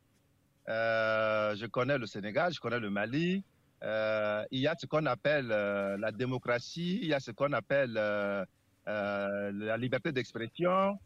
je 0.68 1.66
connais 1.66 1.98
le 1.98 2.06
Sénégal, 2.06 2.52
je 2.52 2.60
connais 2.60 2.78
le 2.78 2.90
Mali. 2.90 3.42
Euh, 3.84 4.44
il 4.50 4.60
y 4.60 4.66
a 4.66 4.74
ce 4.78 4.86
qu'on 4.86 5.04
appelle 5.06 5.48
euh, 5.50 5.98
la 5.98 6.10
démocratie, 6.10 6.98
il 7.02 7.08
y 7.08 7.14
a 7.14 7.20
ce 7.20 7.32
qu'on 7.32 7.52
appelle 7.52 7.94
euh, 7.96 8.44
la 8.86 9.76
liberté 9.76 10.10
d'expression. 10.10 10.98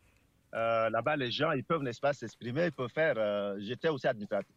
Là-bas, 0.52 1.16
les 1.16 1.30
gens, 1.30 1.52
ils 1.52 1.64
peuvent, 1.64 1.82
n'est-ce 1.82 2.00
pas, 2.00 2.12
s'exprimer, 2.12 2.66
ils 2.66 2.72
peuvent 2.72 2.90
faire. 2.90 3.16
J'étais 3.58 3.88
aussi 3.88 4.06
admirateur, 4.06 4.50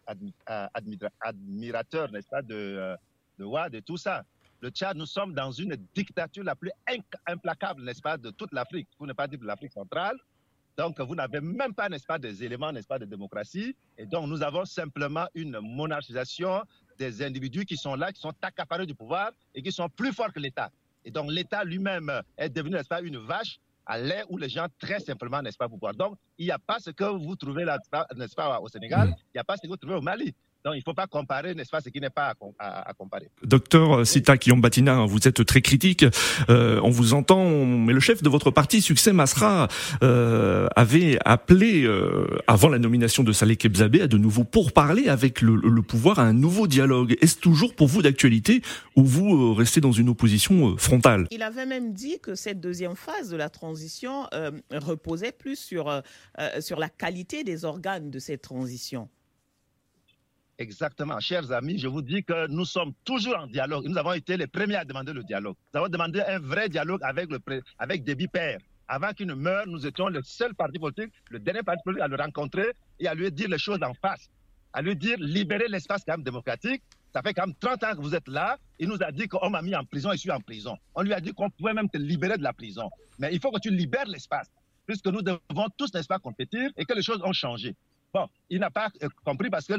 n'est-ce 2.11 2.29
pas, 2.29 2.41
de, 2.41 2.95
de 3.39 3.75
et 3.75 3.81
tout 3.81 3.97
ça. 3.97 4.23
Le 4.61 4.69
Tchad, 4.69 4.95
nous 4.95 5.07
sommes 5.07 5.33
dans 5.33 5.51
une 5.51 5.75
dictature 5.93 6.43
la 6.43 6.55
plus 6.55 6.71
implacable, 7.27 7.83
n'est-ce 7.83 8.01
pas, 8.01 8.17
de 8.17 8.29
toute 8.29 8.53
l'Afrique, 8.53 8.87
pour 8.97 9.07
ne 9.07 9.13
pas 9.13 9.27
dire 9.27 9.39
de 9.39 9.45
l'Afrique 9.45 9.73
centrale, 9.73 10.17
Donc, 10.77 10.99
vous 11.01 11.15
n'avez 11.15 11.41
même 11.41 11.73
pas, 11.73 11.89
n'est-ce 11.89 12.05
pas, 12.05 12.19
des 12.19 12.43
éléments, 12.43 12.71
n'est-ce 12.71 12.87
pas, 12.87 12.99
de 12.99 13.05
démocratie. 13.05 13.75
Et 13.97 14.05
donc, 14.05 14.27
nous 14.27 14.41
avons 14.41 14.65
simplement 14.65 15.27
une 15.35 15.59
monarchisation 15.59 16.63
des 17.01 17.23
individus 17.23 17.65
qui 17.65 17.77
sont 17.77 17.95
là, 17.95 18.11
qui 18.11 18.21
sont 18.21 18.33
accaparés 18.41 18.85
du 18.85 18.95
pouvoir 18.95 19.31
et 19.55 19.61
qui 19.61 19.71
sont 19.71 19.89
plus 19.89 20.13
forts 20.13 20.31
que 20.31 20.39
l'État. 20.39 20.71
Et 21.03 21.11
donc, 21.11 21.31
l'État 21.31 21.63
lui-même 21.63 22.11
est 22.37 22.49
devenu, 22.49 22.75
n'est-ce 22.75 22.87
pas, 22.87 23.01
une 23.01 23.17
vache 23.17 23.59
à 23.85 23.97
lait 23.97 24.23
où 24.29 24.37
les 24.37 24.49
gens, 24.49 24.67
très 24.79 24.99
simplement, 24.99 25.41
n'est-ce 25.41 25.57
pas, 25.57 25.67
pouvoir. 25.67 25.93
Donc, 25.95 26.15
il 26.37 26.45
n'y 26.45 26.51
a 26.51 26.59
pas 26.59 26.79
ce 26.79 26.91
que 26.91 27.03
vous 27.03 27.35
trouvez 27.35 27.65
là, 27.65 27.79
n'est-ce 28.15 28.35
pas, 28.35 28.59
au 28.59 28.67
Sénégal, 28.67 29.15
il 29.17 29.35
n'y 29.35 29.41
a 29.41 29.43
pas 29.43 29.57
ce 29.57 29.63
que 29.63 29.67
vous 29.67 29.77
trouvez 29.77 29.95
au 29.95 30.01
Mali. 30.01 30.33
Donc, 30.63 30.75
il 30.75 30.79
ne 30.79 30.83
faut 30.83 30.93
pas 30.93 31.07
comparer, 31.07 31.55
n'est-ce 31.55 31.71
pas, 31.71 31.81
ce 31.81 31.89
qui 31.89 31.99
n'est 31.99 32.11
pas 32.11 32.35
à, 32.59 32.93
comparer. 32.93 33.29
Docteur 33.43 34.05
Sita 34.05 34.37
Kiyombatina, 34.37 35.05
vous 35.05 35.27
êtes 35.27 35.43
très 35.45 35.61
critique. 35.61 36.05
Euh, 36.49 36.79
on 36.83 36.91
vous 36.91 37.13
entend, 37.13 37.65
mais 37.65 37.93
le 37.93 37.99
chef 37.99 38.21
de 38.21 38.29
votre 38.29 38.51
parti, 38.51 38.81
Succès 38.81 39.11
Masra, 39.11 39.67
euh, 40.03 40.67
avait 40.75 41.17
appelé, 41.25 41.83
euh, 41.83 42.27
avant 42.45 42.69
la 42.69 42.77
nomination 42.77 43.23
de 43.23 43.31
Saleh 43.31 43.57
Kebzabé, 43.57 44.01
à 44.01 44.07
de 44.07 44.17
nouveau 44.17 44.43
pourparler 44.43 45.07
avec 45.07 45.41
le, 45.41 45.55
le 45.55 45.81
pouvoir, 45.81 46.19
à 46.19 46.23
un 46.23 46.33
nouveau 46.33 46.67
dialogue. 46.67 47.17
Est-ce 47.21 47.39
toujours 47.39 47.75
pour 47.75 47.87
vous 47.87 48.03
d'actualité 48.03 48.61
ou 48.95 49.03
vous 49.03 49.55
restez 49.55 49.81
dans 49.81 49.91
une 49.91 50.09
opposition 50.09 50.77
frontale? 50.77 51.25
Il 51.31 51.41
avait 51.41 51.65
même 51.65 51.93
dit 51.93 52.19
que 52.19 52.35
cette 52.35 52.59
deuxième 52.59 52.95
phase 52.95 53.29
de 53.29 53.37
la 53.37 53.49
transition 53.49 54.27
reposait 54.71 55.31
plus 55.31 55.57
sur, 55.57 56.01
sur 56.59 56.79
la 56.79 56.89
qualité 56.89 57.43
des 57.43 57.65
organes 57.65 58.11
de 58.11 58.19
cette 58.19 58.41
transition. 58.43 59.09
Exactement. 60.61 61.19
Chers 61.19 61.51
amis, 61.51 61.79
je 61.79 61.87
vous 61.87 62.03
dis 62.03 62.23
que 62.23 62.47
nous 62.47 62.65
sommes 62.65 62.93
toujours 63.03 63.35
en 63.35 63.47
dialogue. 63.47 63.87
Nous 63.87 63.97
avons 63.97 64.13
été 64.13 64.37
les 64.37 64.45
premiers 64.45 64.75
à 64.75 64.85
demander 64.85 65.11
le 65.11 65.23
dialogue. 65.23 65.55
Nous 65.73 65.79
avons 65.79 65.89
demandé 65.89 66.21
un 66.21 66.37
vrai 66.37 66.69
dialogue 66.69 67.01
avec, 67.01 67.31
le, 67.31 67.39
Père. 68.27 68.59
Avant 68.87 69.11
qu'il 69.13 69.25
ne 69.25 69.33
meure, 69.33 69.65
nous 69.65 69.87
étions 69.87 70.07
le 70.07 70.21
seul 70.21 70.53
parti 70.53 70.77
politique, 70.77 71.11
le 71.31 71.39
dernier 71.39 71.63
parti 71.63 71.81
politique 71.83 72.03
à 72.03 72.07
le 72.07 72.15
rencontrer 72.15 72.73
et 72.99 73.07
à 73.07 73.15
lui 73.15 73.31
dire 73.31 73.49
les 73.49 73.57
choses 73.57 73.79
en 73.81 73.95
face. 73.95 74.29
À 74.73 74.83
lui 74.83 74.95
dire 74.95 75.17
libérer 75.19 75.67
l'espace 75.67 76.03
quand 76.05 76.13
même 76.13 76.23
démocratique. 76.23 76.83
Ça 77.11 77.23
fait 77.23 77.33
quand 77.33 77.47
même 77.47 77.55
30 77.59 77.83
ans 77.83 77.95
que 77.95 78.01
vous 78.01 78.13
êtes 78.13 78.27
là. 78.27 78.59
Il 78.77 78.87
nous 78.87 79.01
a 79.01 79.11
dit 79.11 79.27
qu'on 79.27 79.49
m'a 79.49 79.63
mis 79.63 79.75
en 79.75 79.83
prison 79.83 80.11
et 80.11 80.15
je 80.15 80.21
suis 80.21 80.31
en 80.31 80.41
prison. 80.41 80.77
On 80.93 81.01
lui 81.01 81.13
a 81.13 81.19
dit 81.21 81.33
qu'on 81.33 81.49
pouvait 81.49 81.73
même 81.73 81.89
te 81.89 81.97
libérer 81.97 82.37
de 82.37 82.43
la 82.43 82.53
prison. 82.53 82.87
Mais 83.17 83.33
il 83.33 83.39
faut 83.39 83.49
que 83.49 83.59
tu 83.59 83.71
libères 83.71 84.05
l'espace 84.05 84.47
puisque 84.85 85.07
nous 85.07 85.23
devons 85.23 85.69
tous, 85.75 85.91
n'est-ce 85.93 86.07
pas, 86.07 86.19
compétir 86.19 86.69
et 86.77 86.85
que 86.85 86.93
les 86.93 87.01
choses 87.01 87.21
ont 87.23 87.33
changé. 87.33 87.75
Bon, 88.13 88.27
il 88.49 88.59
n'a 88.59 88.69
pas 88.69 88.89
euh, 89.03 89.07
compris 89.23 89.49
parce 89.49 89.65
que 89.65 89.73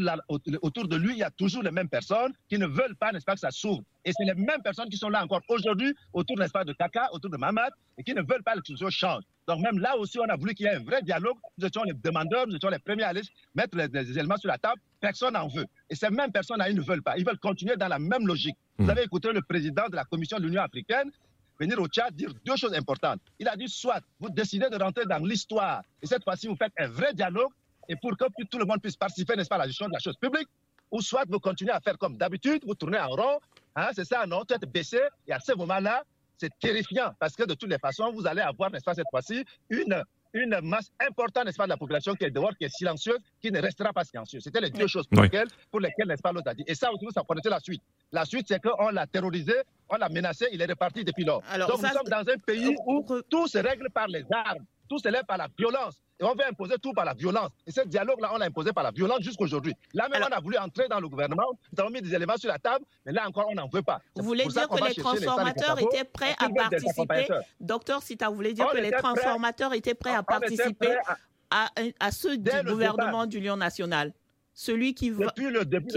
autour 0.62 0.88
de 0.88 0.96
lui, 0.96 1.12
il 1.12 1.18
y 1.18 1.22
a 1.22 1.30
toujours 1.30 1.62
les 1.62 1.70
mêmes 1.70 1.88
personnes 1.90 2.32
qui 2.48 2.56
ne 2.56 2.66
veulent 2.66 2.96
pas, 2.96 3.12
n'est-ce 3.12 3.26
pas, 3.26 3.34
que 3.34 3.40
ça 3.40 3.50
s'ouvre. 3.50 3.82
Et 4.06 4.12
c'est 4.16 4.24
les 4.24 4.34
mêmes 4.34 4.62
personnes 4.62 4.88
qui 4.88 4.96
sont 4.96 5.10
là 5.10 5.22
encore 5.22 5.42
aujourd'hui, 5.48 5.94
autour, 6.14 6.38
n'est-ce 6.38 6.52
pas, 6.52 6.64
de 6.64 6.72
Kaka, 6.72 7.10
autour 7.12 7.30
de 7.30 7.36
Mamad, 7.36 7.70
et 7.98 8.02
qui 8.02 8.14
ne 8.14 8.22
veulent 8.22 8.42
pas 8.42 8.54
que 8.54 8.72
les 8.72 8.76
choses 8.78 8.90
changent. 8.90 9.24
Donc 9.46 9.60
même 9.60 9.78
là 9.78 9.98
aussi, 9.98 10.18
on 10.18 10.28
a 10.30 10.36
voulu 10.36 10.54
qu'il 10.54 10.64
y 10.64 10.68
ait 10.70 10.76
un 10.76 10.82
vrai 10.82 11.02
dialogue. 11.02 11.36
Nous 11.58 11.66
étions 11.66 11.82
les 11.82 11.92
demandeurs, 11.92 12.46
nous 12.46 12.56
étions 12.56 12.70
les 12.70 12.78
premiers 12.78 13.02
à 13.02 13.08
aller 13.08 13.22
mettre 13.54 13.76
les, 13.76 14.18
éléments 14.18 14.38
sur 14.38 14.48
la 14.48 14.56
table. 14.56 14.80
Personne 15.00 15.34
n'en 15.34 15.48
veut. 15.48 15.66
Et 15.90 15.94
ces 15.94 16.08
mêmes 16.08 16.32
personnes-là, 16.32 16.70
ils 16.70 16.76
ne 16.76 16.82
veulent 16.82 17.02
pas. 17.02 17.18
Ils 17.18 17.26
veulent 17.26 17.38
continuer 17.38 17.76
dans 17.76 17.88
la 17.88 17.98
même 17.98 18.26
logique. 18.26 18.56
Vous 18.78 18.86
hmm. 18.86 18.90
avez 18.90 19.02
écouté 19.02 19.30
le 19.32 19.42
président 19.42 19.88
de 19.90 19.96
la 19.96 20.04
Commission 20.04 20.38
de 20.38 20.44
l'Union 20.44 20.62
africaine 20.62 21.10
venir 21.60 21.78
au 21.78 21.86
Tchad 21.86 22.14
dire 22.14 22.32
deux 22.46 22.56
choses 22.56 22.74
importantes. 22.74 23.20
Il 23.38 23.46
a 23.46 23.56
dit 23.56 23.68
soit 23.68 24.00
vous 24.18 24.30
décidez 24.30 24.68
de 24.70 24.82
rentrer 24.82 25.04
dans 25.04 25.18
l'histoire 25.18 25.82
et 26.02 26.06
cette 26.06 26.24
fois-ci 26.24 26.48
vous 26.48 26.56
faites 26.56 26.72
un 26.78 26.88
vrai 26.88 27.12
dialogue 27.14 27.52
et 27.88 27.96
pour 27.96 28.16
que 28.16 28.24
tout 28.50 28.58
le 28.58 28.64
monde 28.64 28.80
puisse 28.80 28.96
participer, 28.96 29.36
n'est-ce 29.36 29.48
pas, 29.48 29.56
à 29.56 29.58
la 29.58 29.66
gestion 29.66 29.86
de 29.86 29.92
la 29.92 29.98
chose 29.98 30.16
publique, 30.16 30.48
ou 30.90 31.00
soit 31.00 31.24
vous 31.28 31.40
continuez 31.40 31.72
à 31.72 31.80
faire 31.80 31.98
comme 31.98 32.16
d'habitude, 32.16 32.62
vous 32.66 32.74
tournez 32.74 32.98
en 32.98 33.08
rond, 33.08 33.40
hein, 33.76 33.88
c'est 33.94 34.04
ça, 34.04 34.26
non, 34.26 34.44
tête 34.44 34.62
baissée, 34.70 35.00
et 35.26 35.32
à 35.32 35.40
ce 35.40 35.52
moment-là, 35.52 36.04
c'est 36.36 36.50
terrifiant, 36.58 37.12
parce 37.18 37.34
que 37.34 37.44
de 37.44 37.54
toutes 37.54 37.70
les 37.70 37.78
façons, 37.78 38.12
vous 38.12 38.26
allez 38.26 38.42
avoir, 38.42 38.70
n'est-ce 38.70 38.84
pas, 38.84 38.94
cette 38.94 39.08
fois-ci, 39.10 39.44
une, 39.70 40.02
une 40.34 40.58
masse 40.62 40.90
importante, 41.00 41.44
n'est-ce 41.44 41.56
pas, 41.56 41.64
de 41.64 41.70
la 41.70 41.76
population 41.76 42.14
qui 42.14 42.24
est 42.24 42.30
dehors, 42.30 42.52
qui 42.56 42.64
est 42.64 42.74
silencieuse, 42.74 43.18
qui 43.40 43.50
ne 43.52 43.60
restera 43.60 43.92
pas 43.92 44.04
silencieuse. 44.04 44.42
C'était 44.42 44.60
les 44.60 44.70
deux 44.70 44.86
choses 44.86 45.06
pour, 45.06 45.22
lesquelles, 45.22 45.48
pour 45.70 45.80
lesquelles, 45.80 46.08
n'est-ce 46.08 46.22
pas, 46.22 46.32
l'autre 46.32 46.50
a 46.50 46.54
dit. 46.54 46.64
Et 46.66 46.74
ça 46.74 46.92
aussi, 46.92 47.06
ça 47.14 47.22
connaissait 47.22 47.50
la 47.50 47.60
suite. 47.60 47.82
La 48.10 48.24
suite, 48.24 48.46
c'est 48.48 48.60
qu'on 48.60 48.88
l'a 48.90 49.06
terrorisé, 49.06 49.54
on 49.88 49.96
l'a 49.96 50.08
menacé, 50.08 50.48
il 50.52 50.60
est 50.60 50.66
reparti 50.66 51.04
depuis 51.04 51.24
lors. 51.24 51.42
Donc 51.58 51.80
nous 51.82 51.88
sommes 51.88 52.08
dans 52.08 52.32
un 52.32 52.38
pays 52.38 52.74
où 52.86 53.06
tout 53.30 53.46
se 53.46 53.58
règle 53.58 53.88
par 53.90 54.08
les 54.08 54.24
armes, 54.30 54.64
tout 54.88 54.98
se 54.98 55.08
lève 55.08 55.24
par 55.24 55.38
la 55.38 55.48
violence. 55.56 56.02
Et 56.22 56.24
on 56.24 56.34
veut 56.34 56.46
imposer 56.48 56.76
tout 56.80 56.92
par 56.92 57.04
la 57.04 57.14
violence. 57.14 57.50
Et 57.66 57.72
ce 57.72 57.80
dialogue-là, 57.80 58.30
on 58.32 58.38
l'a 58.38 58.46
imposé 58.46 58.72
par 58.72 58.84
la 58.84 58.92
violence 58.92 59.22
jusqu'aujourd'hui. 59.22 59.74
Là 59.92 60.08
même, 60.08 60.22
on 60.22 60.32
a 60.32 60.40
voulu 60.40 60.56
entrer 60.56 60.86
dans 60.86 61.00
le 61.00 61.08
gouvernement, 61.08 61.42
nous 61.72 61.80
avons 61.80 61.90
mis 61.90 62.00
des 62.00 62.14
éléments 62.14 62.36
sur 62.36 62.48
la 62.48 62.60
table, 62.60 62.84
mais 63.04 63.10
là 63.10 63.26
encore, 63.26 63.48
on 63.50 63.54
n'en 63.54 63.68
veut 63.68 63.82
pas. 63.82 64.00
Vous 64.14 64.22
voulez 64.22 64.46
dire 64.46 64.68
que 64.68 64.88
les 64.88 64.94
transformateurs 64.94 65.80
étaient 65.80 66.04
prêts 66.04 66.36
à 66.38 66.48
participer? 66.48 67.26
Docteur 67.60 68.02
Sita, 68.02 68.28
vous 68.28 68.36
voulez 68.36 68.52
dire 68.52 68.68
que 68.70 68.78
les 68.78 68.92
transformateurs 68.92 69.74
étaient 69.74 69.94
prêts 69.94 70.14
à 70.14 70.22
participer 70.22 70.96
à, 71.50 71.68
à, 71.98 72.10
ceux 72.12 72.38
du 72.38 72.50
gouvernement 72.64 73.26
du 73.26 73.40
Lion 73.40 73.56
national? 73.56 74.12
Celui 74.54 74.94
qui 74.94 75.08
va. 75.08 75.26
Depuis 75.26 75.50
le 75.50 75.64
début, 75.64 75.90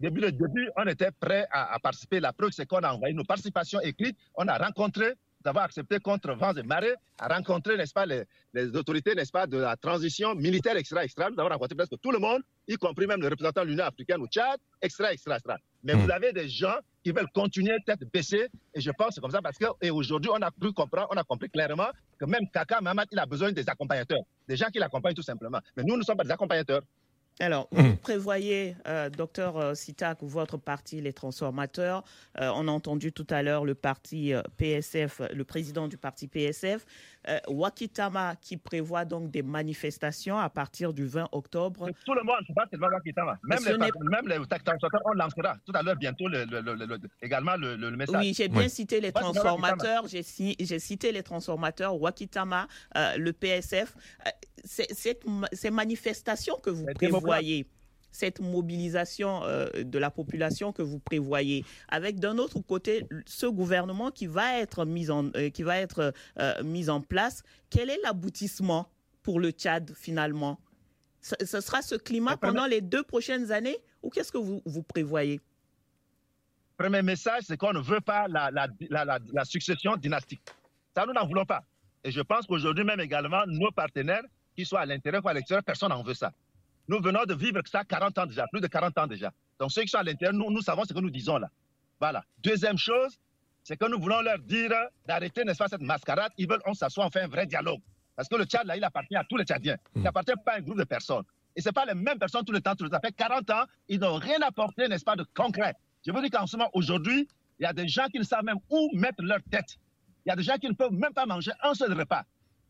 début, 0.00 0.20
le 0.20 0.30
début, 0.30 0.70
on 0.76 0.86
était 0.86 1.10
prêt 1.10 1.48
à, 1.50 1.74
à 1.74 1.78
participer. 1.80 2.20
La 2.20 2.32
preuve, 2.32 2.52
c'est 2.52 2.64
qu'on 2.64 2.78
a 2.78 2.92
envoyé 2.92 3.12
nos 3.12 3.24
participations 3.24 3.80
écrites. 3.80 4.16
On 4.36 4.46
a 4.46 4.56
rencontré 4.56 5.14
d'avoir 5.44 5.64
accepté 5.64 5.98
contre 5.98 6.32
vents 6.34 6.54
et 6.54 6.62
marées 6.62 6.94
à 7.18 7.28
rencontrer, 7.28 7.76
n'est-ce 7.76 7.92
pas, 7.92 8.06
les, 8.06 8.76
autorités, 8.76 9.14
n'est-ce 9.14 9.32
pas, 9.32 9.46
de 9.46 9.58
la 9.58 9.76
transition 9.76 10.34
militaire 10.34 10.76
extra 10.76 11.04
extra. 11.04 11.30
Nous 11.30 11.38
avons 11.40 11.50
rencontré 11.50 11.74
presque 11.74 12.00
tout 12.00 12.12
le 12.12 12.18
monde, 12.18 12.42
y 12.68 12.76
compris 12.76 13.06
même 13.06 13.20
le 13.20 13.28
représentant 13.28 13.62
de 13.62 13.68
l'Union 13.68 13.84
africaine 13.84 14.20
au 14.20 14.26
Tchad, 14.26 14.58
extra 14.80 15.12
extra 15.12 15.36
extra. 15.36 15.56
Mais 15.84 15.94
vous 15.94 16.06
hmm. 16.06 16.12
avez 16.12 16.32
des 16.32 16.48
gens 16.48 16.76
qui 17.02 17.10
veulent 17.10 17.30
continuer 17.34 17.76
tête 17.84 18.00
baissée, 18.12 18.48
et 18.74 18.80
je 18.80 18.90
pense 18.92 19.08
que 19.08 19.14
c'est 19.14 19.20
comme 19.20 19.30
ça 19.30 19.42
parce 19.42 19.58
que 19.58 19.66
et 19.80 19.90
aujourd'hui 19.90 20.30
on 20.32 20.40
a 20.40 20.50
pu 20.50 20.72
comprendre, 20.72 21.08
on 21.10 21.16
a 21.16 21.24
compris 21.24 21.50
clairement 21.50 21.88
que 22.18 22.24
même 22.24 22.48
Kaka 22.52 22.80
Mahamat, 22.80 23.06
il 23.10 23.18
a 23.18 23.26
besoin 23.26 23.50
des 23.50 23.68
accompagnateurs, 23.68 24.22
des 24.48 24.56
gens 24.56 24.68
qui 24.68 24.78
l'accompagnent 24.78 25.14
tout 25.14 25.22
simplement. 25.22 25.58
Mais 25.76 25.82
nous, 25.82 25.94
nous 25.94 26.00
ne 26.00 26.04
sommes 26.04 26.16
pas 26.16 26.24
des 26.24 26.30
accompagnateurs. 26.30 26.82
Alors, 27.42 27.66
vous 27.72 27.82
mmh. 27.82 27.96
prévoyez, 27.96 28.76
euh, 28.86 29.10
docteur 29.10 29.56
euh, 29.56 29.74
Sitak, 29.74 30.18
votre 30.22 30.58
parti, 30.58 31.00
les 31.00 31.12
transformateurs, 31.12 32.04
euh, 32.40 32.52
on 32.54 32.68
a 32.68 32.70
entendu 32.70 33.10
tout 33.10 33.26
à 33.30 33.42
l'heure 33.42 33.64
le 33.64 33.74
parti 33.74 34.32
PSF, 34.58 35.20
le 35.34 35.42
président 35.42 35.88
du 35.88 35.96
parti 35.96 36.28
PSF, 36.28 36.86
Wakitama, 37.48 38.36
qui 38.36 38.56
prévoit 38.56 39.04
donc 39.04 39.30
des 39.30 39.42
manifestations 39.42 40.38
à 40.38 40.50
partir 40.50 40.92
du 40.92 41.06
20 41.06 41.28
octobre. 41.32 41.88
Tout 42.04 42.14
le 42.14 42.22
monde, 42.22 42.36
c'est 42.46 42.54
pas 42.54 42.66
seulement 42.70 42.88
Wakitama. 42.88 43.38
Même, 43.44 43.58
les, 43.64 43.78
même 43.78 44.28
les, 44.28 44.46
transformateurs, 44.46 45.02
on 45.04 45.12
lancera 45.12 45.56
tout 45.64 45.72
à 45.74 45.82
l'heure 45.82 45.96
bientôt 45.96 46.26
également 47.20 47.56
le, 47.56 47.90
message. 47.96 48.16
Oui, 48.20 48.34
j'ai 48.34 48.48
bien 48.48 48.68
cité 48.68 49.00
les 49.00 49.12
transformateurs, 49.12 50.06
j'ai 50.08 50.22
cité 50.22 51.12
les 51.12 51.22
transformateurs, 51.22 52.00
Wakitama, 52.00 52.66
le 52.94 53.30
PSF 53.32 53.94
ces 54.64 55.70
manifestations 55.70 56.56
que 56.62 56.70
vous 56.70 56.86
prévoyez, 56.94 57.66
cette 58.12 58.40
mobilisation 58.40 59.42
euh, 59.44 59.68
de 59.82 59.98
la 59.98 60.10
population 60.10 60.72
que 60.72 60.82
vous 60.82 60.98
prévoyez, 60.98 61.64
avec 61.88 62.20
d'un 62.20 62.38
autre 62.38 62.60
côté 62.60 63.06
ce 63.26 63.46
gouvernement 63.46 64.10
qui 64.10 64.26
va 64.26 64.58
être 64.58 64.84
mis 64.84 65.10
en, 65.10 65.30
euh, 65.34 65.48
qui 65.50 65.62
va 65.62 65.78
être, 65.78 66.12
euh, 66.38 66.62
mis 66.62 66.88
en 66.88 67.00
place, 67.00 67.42
quel 67.70 67.90
est 67.90 67.98
l'aboutissement 68.04 68.88
pour 69.22 69.40
le 69.40 69.50
Tchad 69.50 69.92
finalement? 69.96 70.60
Ce, 71.20 71.60
sera 71.60 71.82
ce 71.82 71.94
climat 71.94 72.36
pendant 72.36 72.66
les 72.66 72.80
deux 72.80 73.02
prochaines 73.04 73.52
années 73.52 73.78
ou 74.02 74.10
qu'est-ce 74.10 74.32
que 74.32 74.38
vous, 74.38 74.60
vous 74.66 74.82
prévoyez? 74.82 75.40
Premier 76.76 77.02
message, 77.02 77.44
c'est 77.46 77.56
qu'on 77.56 77.72
ne 77.72 77.80
veut 77.80 78.00
pas 78.00 78.26
la, 78.26 78.50
la, 78.50 78.66
la, 78.90 79.18
la 79.32 79.44
succession 79.44 79.96
dynastique. 79.96 80.42
Ça, 80.94 81.06
nous 81.06 81.12
n'en 81.12 81.26
voulons 81.26 81.44
pas. 81.44 81.62
Et 82.02 82.10
je 82.10 82.20
pense 82.20 82.46
qu'aujourd'hui 82.46 82.84
même 82.84 82.98
également, 83.00 83.44
nos 83.46 83.70
partenaires 83.70 84.24
qu'ils 84.56 84.66
soient 84.66 84.80
à 84.80 84.86
l'intérieur 84.86 85.24
ou 85.24 85.28
à 85.28 85.32
l'extérieur, 85.34 85.62
personne 85.62 85.90
n'en 85.90 86.02
veut 86.02 86.14
ça. 86.14 86.32
Nous 86.88 87.00
venons 87.00 87.24
de 87.24 87.34
vivre 87.34 87.60
ça 87.66 87.84
40 87.84 88.18
ans 88.18 88.26
déjà, 88.26 88.46
plus 88.48 88.60
de 88.60 88.66
40 88.66 88.98
ans 88.98 89.06
déjà. 89.06 89.32
Donc 89.58 89.72
ceux 89.72 89.82
qui 89.82 89.88
sont 89.88 89.98
à 89.98 90.02
l'intérieur, 90.02 90.34
nous, 90.34 90.50
nous 90.50 90.62
savons 90.62 90.84
ce 90.84 90.92
que 90.92 90.98
nous 90.98 91.10
disons 91.10 91.38
là. 91.38 91.48
Voilà. 92.00 92.24
Deuxième 92.42 92.78
chose, 92.78 93.18
c'est 93.62 93.76
que 93.76 93.88
nous 93.88 94.00
voulons 94.00 94.20
leur 94.22 94.38
dire 94.40 94.72
d'arrêter, 95.06 95.44
n'est-ce 95.44 95.58
pas, 95.58 95.68
cette 95.68 95.82
mascarade. 95.82 96.32
Ils 96.36 96.48
veulent 96.48 96.62
qu'on 96.62 96.74
s'assoie, 96.74 97.06
on 97.06 97.10
fait 97.10 97.22
un 97.22 97.28
vrai 97.28 97.46
dialogue. 97.46 97.80
Parce 98.16 98.28
que 98.28 98.34
le 98.36 98.44
Tchad, 98.44 98.66
là, 98.66 98.76
il 98.76 98.84
appartient 98.84 99.16
à 99.16 99.24
tous 99.24 99.36
les 99.36 99.44
Tchadiens. 99.44 99.76
Il 99.94 100.00
hmm. 100.00 100.04
n'appartient 100.04 100.32
pas 100.44 100.52
à 100.52 100.56
un 100.56 100.60
groupe 100.60 100.78
de 100.78 100.84
personnes. 100.84 101.24
Et 101.54 101.60
ce 101.60 101.70
pas 101.70 101.84
les 101.84 101.94
mêmes 101.94 102.18
personnes 102.18 102.44
tout 102.44 102.52
le 102.52 102.60
temps, 102.60 102.74
tout 102.74 102.84
le 102.84 102.90
temps. 102.90 102.96
Ça 102.96 103.00
fait 103.00 103.12
40 103.12 103.50
ans, 103.50 103.64
ils 103.88 104.00
n'ont 104.00 104.16
rien 104.16 104.40
apporté, 104.42 104.88
n'est-ce 104.88 105.04
pas, 105.04 105.16
de 105.16 105.24
concret. 105.34 105.74
Je 106.04 106.12
veux 106.12 106.20
dire 106.20 106.30
qu'en 106.30 106.46
ce 106.46 106.56
moment, 106.56 106.70
aujourd'hui, 106.72 107.28
il 107.58 107.62
y 107.62 107.66
a 107.66 107.72
des 107.72 107.86
gens 107.86 108.06
qui 108.06 108.18
ne 108.18 108.24
savent 108.24 108.44
même 108.44 108.58
où 108.70 108.90
mettre 108.94 109.22
leur 109.22 109.38
tête. 109.50 109.78
Il 110.24 110.30
y 110.30 110.32
a 110.32 110.36
des 110.36 110.42
gens 110.42 110.56
qui 110.56 110.68
ne 110.68 110.74
peuvent 110.74 110.92
même 110.92 111.12
pas 111.12 111.26
manger 111.26 111.52
un 111.62 111.74
seul 111.74 111.92
repas. 111.92 112.24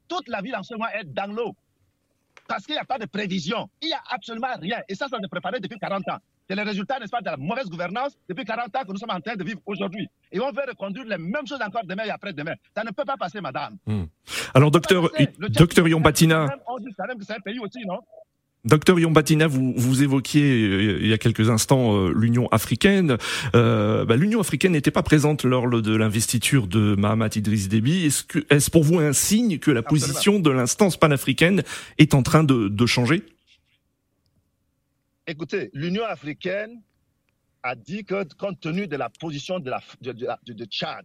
Toute 0.08 0.28
la 0.28 0.40
ville 0.42 0.56
en 0.56 0.62
ce 0.62 0.74
moment 0.74 0.88
est 0.88 1.04
dans 1.04 1.32
l'eau 1.32 1.56
parce 2.48 2.64
qu'il 2.64 2.74
n'y 2.74 2.80
a 2.80 2.84
pas 2.84 2.98
de 2.98 3.06
prévision. 3.06 3.68
Il 3.80 3.88
n'y 3.88 3.94
a 3.94 4.02
absolument 4.10 4.54
rien. 4.60 4.80
Et 4.88 4.94
ça, 4.94 5.08
ça 5.08 5.18
s'est 5.20 5.28
préparé 5.28 5.60
depuis 5.60 5.78
40 5.78 6.08
ans. 6.10 6.18
C'est 6.48 6.56
le 6.56 6.62
résultat, 6.62 6.98
n'est-ce 6.98 7.10
pas, 7.10 7.20
de 7.20 7.26
la 7.26 7.36
mauvaise 7.36 7.66
gouvernance 7.66 8.16
depuis 8.28 8.44
40 8.44 8.76
ans 8.76 8.80
que 8.86 8.92
nous 8.92 8.98
sommes 8.98 9.10
en 9.10 9.20
train 9.20 9.36
de 9.36 9.44
vivre 9.44 9.60
aujourd'hui. 9.64 10.08
Et 10.30 10.40
on 10.40 10.50
veut 10.50 10.62
reconduire 10.68 11.04
les 11.04 11.18
mêmes 11.18 11.46
choses 11.46 11.62
encore 11.62 11.84
demain 11.84 12.04
et 12.04 12.10
après-demain. 12.10 12.54
Ça 12.74 12.84
ne 12.84 12.90
peut 12.90 13.04
pas 13.04 13.16
passer, 13.16 13.40
madame. 13.40 13.76
Hmm. 13.86 14.04
Alors, 14.54 14.70
docteur, 14.70 15.10
docteur 15.38 15.88
Yombatina. 15.88 16.48
On 16.66 16.78
dit 16.78 16.86
que 16.86 17.24
c'est 17.24 17.34
un 17.34 17.40
pays 17.40 17.58
aussi, 17.58 17.86
non? 17.86 18.00
Docteur 18.64 19.00
Yombatina, 19.00 19.48
vous, 19.48 19.74
vous 19.76 20.04
évoquiez 20.04 20.42
euh, 20.42 20.98
il 21.00 21.08
y 21.08 21.12
a 21.12 21.18
quelques 21.18 21.50
instants 21.50 21.96
euh, 21.96 22.12
l'Union 22.14 22.46
africaine. 22.52 23.16
Euh, 23.56 24.04
bah, 24.04 24.14
L'Union 24.14 24.38
africaine 24.38 24.70
n'était 24.70 24.92
pas 24.92 25.02
présente 25.02 25.42
lors 25.42 25.68
de 25.68 25.96
l'investiture 25.96 26.68
de 26.68 26.94
Mahamat 26.94 27.30
Idriss 27.34 27.68
Déby. 27.68 28.06
Est-ce 28.06 28.22
que 28.22 28.46
est-ce 28.50 28.70
pour 28.70 28.84
vous 28.84 29.00
un 29.00 29.12
signe 29.12 29.58
que 29.58 29.72
la 29.72 29.82
position 29.82 30.38
de 30.38 30.48
l'instance 30.48 30.96
panafricaine 30.96 31.64
est 31.98 32.14
en 32.14 32.22
train 32.22 32.44
de, 32.44 32.68
de 32.68 32.86
changer? 32.86 33.24
Écoutez, 35.26 35.70
l'Union 35.74 36.04
africaine 36.04 36.80
a 37.64 37.74
dit 37.74 38.04
que 38.04 38.22
compte 38.34 38.60
tenu 38.60 38.86
de 38.86 38.96
la 38.96 39.10
position 39.10 39.58
de, 39.58 39.70
la, 39.70 39.82
de, 40.02 40.12
de, 40.12 40.52
de 40.52 40.64
Tchad, 40.66 41.04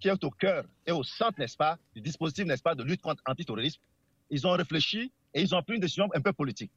qui 0.00 0.08
est 0.08 0.24
au 0.24 0.30
cœur 0.30 0.64
et 0.84 0.90
au 0.90 1.04
centre, 1.04 1.38
n'est-ce 1.38 1.56
pas, 1.56 1.78
du 1.94 2.00
dispositif, 2.00 2.46
n'est-ce 2.46 2.62
pas, 2.62 2.74
de 2.74 2.82
lutte 2.82 3.00
contre 3.00 3.22
l'antiterrorisme, 3.28 3.80
ils 4.28 4.44
ont 4.44 4.52
réfléchi 4.52 5.12
et 5.34 5.42
ils 5.42 5.54
ont 5.54 5.62
pris 5.62 5.74
une 5.74 5.80
décision 5.80 6.08
un 6.12 6.20
peu 6.20 6.32
politique. 6.32 6.72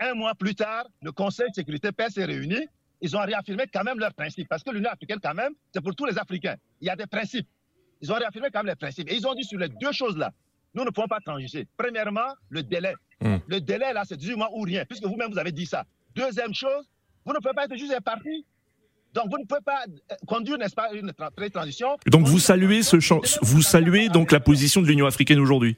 Un 0.00 0.14
mois 0.14 0.34
plus 0.34 0.54
tard, 0.54 0.86
le 1.02 1.12
Conseil 1.12 1.48
de 1.48 1.54
sécurité 1.54 1.92
paix 1.92 2.10
s'est 2.10 2.24
réuni. 2.24 2.58
Ils 3.00 3.16
ont 3.16 3.20
réaffirmé 3.20 3.64
quand 3.72 3.82
même 3.84 3.98
leurs 3.98 4.14
principes. 4.14 4.48
Parce 4.48 4.62
que 4.62 4.70
l'Union 4.70 4.90
africaine, 4.90 5.18
quand 5.22 5.34
même, 5.34 5.52
c'est 5.72 5.80
pour 5.80 5.94
tous 5.94 6.06
les 6.06 6.18
Africains. 6.18 6.56
Il 6.80 6.86
y 6.86 6.90
a 6.90 6.96
des 6.96 7.06
principes. 7.06 7.48
Ils 8.00 8.12
ont 8.12 8.16
réaffirmé 8.16 8.48
quand 8.52 8.60
même 8.60 8.70
les 8.70 8.76
principes. 8.76 9.10
Et 9.10 9.16
ils 9.16 9.26
ont 9.26 9.34
dit 9.34 9.44
sur 9.44 9.58
les 9.58 9.68
deux 9.68 9.92
choses-là, 9.92 10.32
nous 10.74 10.84
ne 10.84 10.90
pouvons 10.90 11.08
pas 11.08 11.20
transiger. 11.20 11.66
Premièrement, 11.76 12.34
le 12.48 12.62
délai. 12.62 12.94
Mmh. 13.20 13.36
Le 13.46 13.60
délai, 13.60 13.92
là, 13.92 14.02
c'est 14.04 14.16
18 14.16 14.36
mois 14.36 14.50
ou 14.52 14.62
rien, 14.62 14.84
puisque 14.84 15.04
vous-même, 15.04 15.30
vous 15.30 15.38
avez 15.38 15.52
dit 15.52 15.66
ça. 15.66 15.84
Deuxième 16.14 16.54
chose, 16.54 16.88
vous 17.24 17.32
ne 17.32 17.38
pouvez 17.38 17.54
pas 17.54 17.64
être 17.64 17.76
juste 17.76 17.92
un 17.92 18.00
parti. 18.00 18.46
Donc, 19.14 19.24
vous 19.30 19.38
ne 19.38 19.44
pouvez 19.44 19.60
pas 19.60 19.84
euh, 19.88 20.14
conduire, 20.26 20.58
n'est-ce 20.58 20.74
pas, 20.74 20.90
une 20.92 21.12
transition. 21.50 21.98
Donc, 22.06 22.26
vous 22.26 22.38
saluez, 22.38 22.82
ce 22.82 22.96
vous 23.44 23.62
saluez 23.62 24.08
donc 24.08 24.32
la 24.32 24.40
position 24.40 24.80
de 24.80 24.86
l'Union 24.86 25.06
africaine 25.06 25.38
aujourd'hui? 25.38 25.76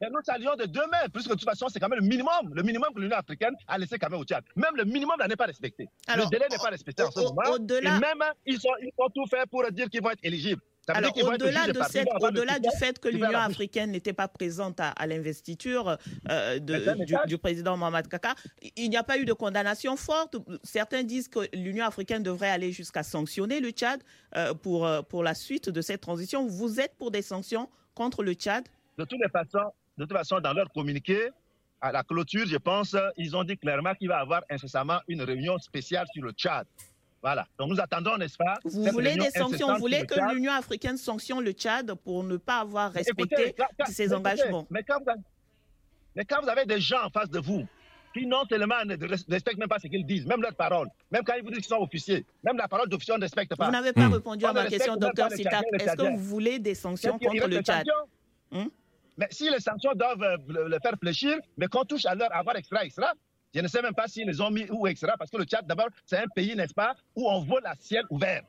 Et 0.00 0.06
nous 0.10 0.20
saluons 0.22 0.56
de 0.56 0.64
demain, 0.64 1.08
puisque 1.12 1.30
de 1.30 1.34
toute 1.34 1.44
façon, 1.44 1.68
c'est 1.68 1.80
quand 1.80 1.88
même 1.88 2.00
le 2.00 2.06
minimum, 2.06 2.52
le 2.52 2.62
minimum 2.62 2.88
que 2.94 3.00
l'Union 3.00 3.16
africaine 3.16 3.54
a 3.66 3.78
laissé 3.78 3.98
quand 3.98 4.10
même 4.10 4.20
au 4.20 4.24
Tchad. 4.24 4.44
Même 4.54 4.76
le 4.76 4.84
minimum 4.84 5.16
n'est 5.26 5.36
pas 5.36 5.46
respecté. 5.46 5.88
Alors, 6.06 6.26
le 6.26 6.30
délai 6.30 6.46
n'est 6.50 6.58
pas 6.58 6.70
respecté 6.70 7.02
en 7.02 7.10
ce 7.10 7.20
moment. 7.20 7.56
Et 7.56 7.82
même, 7.82 8.22
ils, 8.44 8.60
sont, 8.60 8.68
ils 8.82 8.92
ont 8.98 9.08
tout 9.08 9.26
fait 9.26 9.46
pour 9.50 9.64
dire 9.70 9.88
qu'ils 9.88 10.02
vont 10.02 10.10
être 10.10 10.24
éligibles. 10.24 10.62
Alors, 10.88 11.12
au-delà 11.16 11.66
de 11.66 11.80
cette, 11.90 12.08
au-delà 12.20 12.58
du 12.58 12.68
fait 12.78 12.98
que 12.98 13.08
l'Union 13.08 13.38
africaine 13.38 13.90
n'était 13.90 14.12
pas 14.12 14.28
présente 14.28 14.78
à, 14.78 14.90
à 14.90 15.06
l'investiture 15.06 15.98
euh, 16.30 16.58
du, 16.58 17.16
du, 17.26 17.38
président 17.38 17.76
Mohamed 17.76 18.06
Kaka, 18.06 18.34
il 18.76 18.88
n'y 18.90 18.96
a 18.96 19.02
pas 19.02 19.18
eu 19.18 19.24
de 19.24 19.32
condamnation 19.32 19.96
forte. 19.96 20.36
Certains 20.62 21.02
disent 21.02 21.28
que 21.28 21.40
l'Union 21.52 21.84
africaine 21.84 22.22
devrait 22.22 22.50
aller 22.50 22.70
jusqu'à 22.70 23.02
sanctionner 23.02 23.60
le 23.60 23.70
Tchad 23.70 24.00
euh, 24.36 24.54
pour, 24.54 24.86
euh, 24.86 25.02
pour 25.02 25.24
la 25.24 25.34
suite 25.34 25.68
de 25.70 25.80
cette 25.80 26.02
transition. 26.02 26.46
Vous 26.46 26.78
êtes 26.78 26.94
pour 26.96 27.10
des 27.10 27.22
sanctions 27.22 27.68
contre 27.94 28.22
le 28.22 28.34
Tchad? 28.34 28.64
De 28.96 29.04
toutes 29.04 29.20
les 29.20 29.28
façons, 29.30 29.72
de 29.96 30.04
toute 30.04 30.16
façon, 30.16 30.40
dans 30.40 30.52
leur 30.52 30.70
communiqué, 30.72 31.28
à 31.80 31.92
la 31.92 32.02
clôture, 32.02 32.46
je 32.46 32.56
pense, 32.56 32.96
ils 33.16 33.36
ont 33.36 33.44
dit 33.44 33.56
clairement 33.56 33.94
qu'il 33.94 34.08
va 34.08 34.18
y 34.18 34.20
avoir 34.20 34.42
incessamment 34.50 34.98
une 35.08 35.22
réunion 35.22 35.58
spéciale 35.58 36.06
sur 36.12 36.22
le 36.24 36.32
Tchad. 36.32 36.66
Voilà. 37.22 37.46
Donc 37.58 37.70
nous 37.70 37.80
attendons, 37.80 38.16
n'est-ce 38.16 38.36
pas 38.36 38.54
Vous 38.64 38.84
voulez 38.92 39.16
des 39.16 39.30
sanctions? 39.30 39.74
Vous 39.74 39.80
voulez 39.80 40.06
que 40.06 40.34
l'Union 40.34 40.52
africaine 40.52 40.96
sanctionne 40.96 41.42
le 41.42 41.52
Tchad 41.52 41.92
pour 42.04 42.22
ne 42.24 42.36
pas 42.36 42.60
avoir 42.60 42.92
respecté 42.92 43.54
ses 43.86 44.12
engagements? 44.12 44.66
mais, 44.70 44.82
quand 44.82 44.96
avez, 44.96 45.20
mais, 46.14 46.24
quand 46.24 46.40
vous 46.42 46.48
avez, 46.48 46.66
des 46.66 46.80
gens 46.80 47.04
en 47.04 47.10
face 47.10 47.30
de 47.30 47.40
vous 47.40 47.66
qui 48.14 48.26
non 48.26 48.44
seulement 48.48 48.82
ne 48.86 48.96
respectent 49.30 49.58
même 49.58 49.68
pas 49.68 49.78
ce 49.78 49.88
qu'ils 49.88 50.06
disent, 50.06 50.24
même 50.24 50.40
leurs 50.40 50.54
paroles, 50.54 50.88
même 51.10 51.22
quand 51.24 51.34
ils 51.34 51.42
vous 51.42 51.50
disent 51.50 51.58
qu'ils 51.58 51.76
sont 51.76 51.82
officiers, 51.82 52.24
même 52.42 52.56
la 52.56 52.68
parole 52.68 52.88
d'officier, 52.88 53.12
on 53.12 53.18
ne 53.18 53.22
respecte 53.22 53.54
pas. 53.54 53.66
Vous 53.66 53.72
n'avez 53.72 53.92
pas 53.92 54.08
mmh. 54.08 54.12
répondu 54.14 54.44
à 54.46 54.52
ma 54.54 54.66
question, 54.66 54.96
docteur 54.96 55.30
Sitak. 55.32 55.64
Est-ce 55.74 55.96
que 55.96 56.10
vous 56.16 56.22
voulez 56.22 56.58
des 56.58 56.74
sanctions 56.74 57.18
contre 57.18 57.46
le 57.48 57.60
Tchad? 57.60 57.84
Mais 59.16 59.28
si 59.30 59.50
les 59.50 59.60
sanctions 59.60 59.92
doivent 59.94 60.22
euh, 60.22 60.68
le 60.68 60.78
faire 60.80 60.94
fléchir, 61.00 61.38
mais 61.56 61.66
qu'on 61.66 61.84
touche 61.84 62.06
à 62.06 62.14
leur 62.14 62.34
avoir 62.34 62.56
extra, 62.56 62.84
extra, 62.84 63.12
je 63.54 63.60
ne 63.60 63.68
sais 63.68 63.80
même 63.80 63.94
pas 63.94 64.06
s'ils 64.06 64.26
les 64.26 64.40
ont 64.40 64.50
mis 64.50 64.66
ou 64.70 64.86
extra, 64.86 65.16
parce 65.16 65.30
que 65.30 65.38
le 65.38 65.44
Tchad, 65.44 65.66
d'abord, 65.66 65.88
c'est 66.04 66.18
un 66.18 66.26
pays, 66.34 66.54
n'est-ce 66.54 66.74
pas, 66.74 66.94
où 67.14 67.28
on 67.28 67.40
vole 67.40 67.64
à 67.64 67.74
ciel 67.78 68.04
ouvert. 68.10 68.42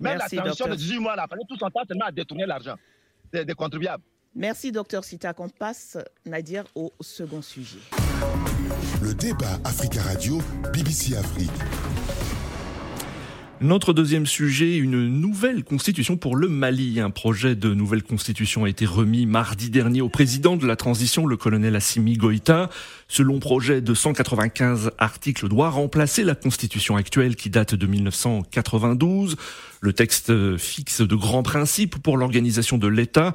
Même 0.00 0.18
la 0.18 0.28
transition 0.28 0.68
de 0.68 0.74
18 0.74 0.98
mois, 0.98 1.16
là, 1.16 1.26
tout 1.48 1.56
son 1.56 1.70
temps 1.70 1.84
tellement 1.84 2.06
à 2.06 2.12
détourner 2.12 2.46
l'argent 2.46 2.76
des, 3.32 3.44
des, 3.44 3.54
contribuables. 3.54 4.02
Merci, 4.34 4.72
docteur 4.72 5.04
Sita. 5.04 5.32
On 5.38 5.48
passe, 5.48 5.98
Nadir, 6.24 6.64
au 6.74 6.92
second 7.00 7.42
sujet. 7.42 7.78
Le 9.02 9.14
débat 9.14 9.58
Africa 9.64 10.02
Radio, 10.02 10.40
BBC 10.72 11.16
Afrique. 11.16 11.50
Notre 13.60 13.92
deuxième 13.92 14.26
sujet, 14.26 14.76
une 14.76 15.08
nouvelle 15.08 15.62
constitution 15.62 16.16
pour 16.16 16.34
le 16.34 16.48
Mali. 16.48 16.98
Un 16.98 17.10
projet 17.10 17.54
de 17.54 17.72
nouvelle 17.72 18.02
constitution 18.02 18.64
a 18.64 18.68
été 18.68 18.84
remis 18.84 19.26
mardi 19.26 19.70
dernier 19.70 20.00
au 20.00 20.08
président 20.08 20.56
de 20.56 20.66
la 20.66 20.74
transition, 20.74 21.24
le 21.24 21.36
colonel 21.36 21.76
Assimi 21.76 22.16
Goïta. 22.16 22.68
Ce 23.08 23.22
long 23.22 23.38
projet 23.38 23.80
de 23.80 23.94
195 23.94 24.92
articles 24.98 25.48
doit 25.48 25.70
remplacer 25.70 26.24
la 26.24 26.34
constitution 26.34 26.96
actuelle 26.96 27.36
qui 27.36 27.50
date 27.50 27.74
de 27.74 27.86
1992. 27.86 29.36
Le 29.80 29.92
texte 29.92 30.56
fixe 30.56 31.02
de 31.02 31.14
grands 31.14 31.42
principes 31.42 31.98
pour 31.98 32.16
l'organisation 32.16 32.78
de 32.78 32.88
l'État. 32.88 33.32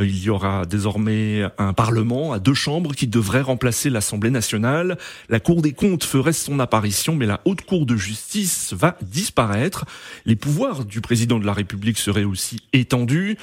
Il 0.00 0.20
y 0.20 0.30
aura 0.30 0.66
désormais 0.66 1.44
un 1.58 1.72
Parlement 1.72 2.32
à 2.32 2.40
deux 2.40 2.54
chambres 2.54 2.92
qui 2.94 3.06
devrait 3.06 3.40
remplacer 3.40 3.88
l'Assemblée 3.88 4.30
nationale. 4.30 4.98
La 5.28 5.38
Cour 5.38 5.62
des 5.62 5.72
comptes 5.72 6.02
ferait 6.02 6.32
son 6.32 6.58
apparition, 6.58 7.14
mais 7.14 7.26
la 7.26 7.40
Haute 7.44 7.62
Cour 7.62 7.86
de 7.86 7.96
justice 7.96 8.72
va 8.72 8.96
disparaître. 9.02 9.84
Les 10.26 10.34
pouvoirs 10.34 10.84
du 10.84 11.00
président 11.00 11.38
de 11.38 11.46
la 11.46 11.52
République 11.52 11.98
seraient 11.98 12.24
aussi 12.24 12.58
étendus. 12.72 13.38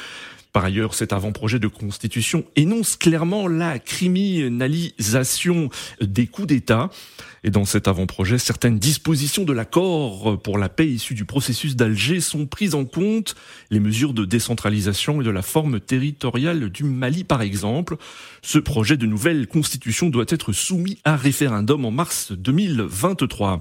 Par 0.52 0.66
ailleurs, 0.66 0.96
cet 0.96 1.14
avant-projet 1.14 1.60
de 1.60 1.68
constitution 1.68 2.44
énonce 2.56 2.96
clairement 2.96 3.48
la 3.48 3.78
criminalisation 3.78 5.70
des 6.02 6.26
coups 6.26 6.48
d'État. 6.48 6.90
Et 7.44 7.52
dans 7.52 7.66
cet 7.66 7.88
avant-projet, 7.88 8.40
certaines 8.40 8.80
dispositions 8.80 9.46
de 9.46 9.54
l'accord 9.54 10.42
pour 10.42 10.58
la 10.58 10.68
paix 10.68 10.88
issu 10.88 11.14
du 11.14 11.24
processus 11.24 11.76
d'Alger 11.76 12.20
sont 12.20 12.48
prises 12.48 12.74
en 12.74 12.86
compte. 12.86 13.36
Les 13.70 13.80
mesures 13.80 14.14
de 14.14 14.26
décentralisation 14.26 15.22
et 15.22 15.24
de 15.24 15.30
la 15.30 15.44
forme 15.44 15.80
territoriale 15.80 16.70
du 16.70 16.84
Mali, 16.84 17.24
par 17.24 17.44
exemple. 17.44 17.98
Ce 18.42 18.58
projet 18.58 18.98
de 18.98 19.06
nouvelle 19.06 19.48
constitution 19.48 20.10
doit 20.10 20.26
être 20.30 20.52
soumis 20.52 20.98
à 21.06 21.16
référendum 21.16 21.86
en 21.86 21.92
mars 21.92 22.32
2023. 22.32 23.60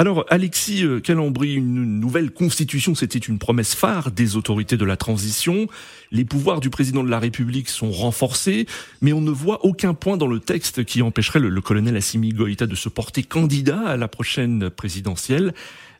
Alors, 0.00 0.24
Alexis 0.30 0.82
euh, 0.82 0.98
Calambri, 0.98 1.52
une 1.52 2.00
nouvelle 2.00 2.30
constitution, 2.30 2.94
c'était 2.94 3.18
une 3.18 3.38
promesse 3.38 3.74
phare 3.74 4.10
des 4.10 4.34
autorités 4.34 4.78
de 4.78 4.86
la 4.86 4.96
transition. 4.96 5.66
Les 6.10 6.24
pouvoirs 6.24 6.60
du 6.60 6.70
président 6.70 7.04
de 7.04 7.10
la 7.10 7.18
République 7.18 7.68
sont 7.68 7.90
renforcés, 7.90 8.64
mais 9.02 9.12
on 9.12 9.20
ne 9.20 9.30
voit 9.30 9.62
aucun 9.62 9.92
point 9.92 10.16
dans 10.16 10.26
le 10.26 10.40
texte 10.40 10.86
qui 10.86 11.02
empêcherait 11.02 11.38
le, 11.38 11.60
colonel 11.60 11.98
Assimi 11.98 12.30
Goïta 12.30 12.66
de 12.66 12.76
se 12.76 12.88
porter 12.88 13.22
candidat 13.22 13.88
à 13.88 13.98
la 13.98 14.08
prochaine 14.08 14.70
présidentielle. 14.70 15.52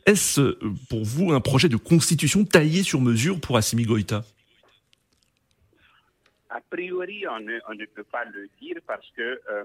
Est-ce 0.07 0.41
euh, 0.41 0.59
pour 0.89 1.05
vous 1.05 1.33
un 1.33 1.41
projet 1.41 1.69
de 1.69 1.77
constitution 1.77 2.47
taillé 2.47 2.83
sur 2.83 3.03
mesure 3.03 3.39
pour 3.39 3.59
Assimi 3.59 3.83
Goïta? 3.83 4.25
A 6.49 6.61
priori, 6.71 7.25
on 7.29 7.41
ne, 7.41 7.59
on 7.69 7.75
ne, 7.75 7.85
peut 7.85 8.07
pas 8.11 8.25
le 8.25 8.49
dire 8.63 8.77
parce 8.87 9.07
que 9.15 9.21
euh, 9.21 9.65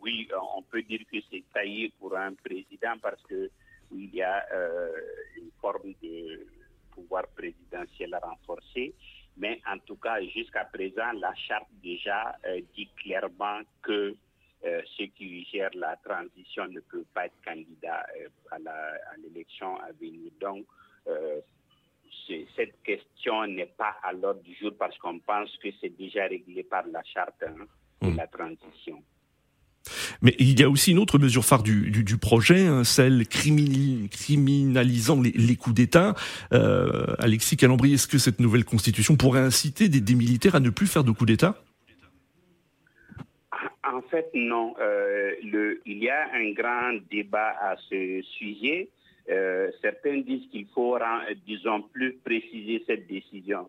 oui, 0.00 0.28
on 0.56 0.62
peut 0.62 0.82
dire 0.82 1.00
que 1.10 1.18
c'est 1.30 1.44
taillé 1.52 1.92
pour 1.98 2.16
un 2.16 2.34
président 2.34 2.96
parce 3.00 3.22
que 3.22 3.50
il 3.92 4.14
y 4.14 4.22
a 4.22 4.44
euh, 4.52 4.92
une 5.36 5.50
forme 5.60 5.92
de 6.02 6.46
pouvoir 6.92 7.26
présidentiel 7.28 8.18
renforcé. 8.20 8.94
Mais 9.36 9.60
en 9.70 9.78
tout 9.78 9.96
cas, 9.96 10.20
jusqu'à 10.22 10.64
présent, 10.64 11.12
la 11.14 11.34
charte 11.34 11.68
déjà 11.82 12.36
euh, 12.46 12.60
dit 12.74 12.88
clairement 12.96 13.60
que 13.82 14.16
euh, 14.64 14.82
ceux 14.96 15.06
qui 15.06 15.44
gèrent 15.44 15.74
la 15.74 15.96
transition 15.96 16.66
ne 16.68 16.80
peuvent 16.80 17.04
pas 17.14 17.26
être 17.26 17.40
candidats 17.44 18.06
à 18.50 18.58
l'élection 19.18 19.76
à, 19.76 19.86
à, 19.86 19.92
venir. 19.92 20.32
Donc, 20.40 20.66
cette 22.56 22.82
question 22.82 23.46
n'est 23.46 23.66
pas 23.66 23.96
à 24.02 24.12
l'ordre 24.12 24.42
du 24.42 24.54
jour 24.54 24.72
parce 24.76 24.96
qu'on 24.98 25.18
pense 25.20 25.54
que 25.58 25.68
c'est 25.80 25.96
déjà 25.96 26.26
réglé 26.26 26.64
par 26.64 26.86
la 26.86 27.02
charte 27.04 27.42
hein, 27.42 27.66
de 28.00 28.08
mmh. 28.08 28.16
la 28.16 28.26
transition. 28.26 29.02
Mais 30.22 30.34
il 30.38 30.58
y 30.58 30.62
a 30.62 30.68
aussi 30.68 30.92
une 30.92 30.98
autre 30.98 31.18
mesure 31.18 31.44
phare 31.44 31.62
du, 31.62 31.90
du, 31.90 32.16
projet, 32.18 32.66
hein, 32.66 32.84
celle 32.84 33.26
criminalisant 33.26 35.20
les, 35.20 35.56
coups 35.56 35.74
d'État. 35.74 36.14
Euh, 36.52 37.14
Alexis 37.18 37.56
Calambri, 37.56 37.94
est-ce 37.94 38.08
que 38.08 38.18
cette 38.18 38.40
nouvelle 38.40 38.64
constitution 38.64 39.16
pourrait 39.16 39.40
inciter 39.40 39.88
des, 39.88 40.00
des 40.00 40.14
militaires 40.14 40.54
à 40.54 40.60
ne 40.60 40.70
plus 40.70 40.86
faire 40.86 41.04
de 41.04 41.10
coups 41.10 41.28
d'État? 41.28 41.62
En 43.84 44.02
fait, 44.02 44.28
non. 44.34 44.74
Euh, 44.80 45.32
il 45.42 45.98
y 45.98 46.08
a 46.08 46.28
un 46.34 46.50
grand 46.52 46.98
débat 47.10 47.54
à 47.60 47.76
ce 47.88 48.22
sujet. 48.22 48.88
Euh, 49.28 49.70
certains 49.82 50.18
disent 50.18 50.48
qu'il 50.50 50.66
faut, 50.74 50.98
disons, 51.46 51.82
plus 51.82 52.14
préciser 52.24 52.82
cette 52.86 53.06
décision, 53.06 53.68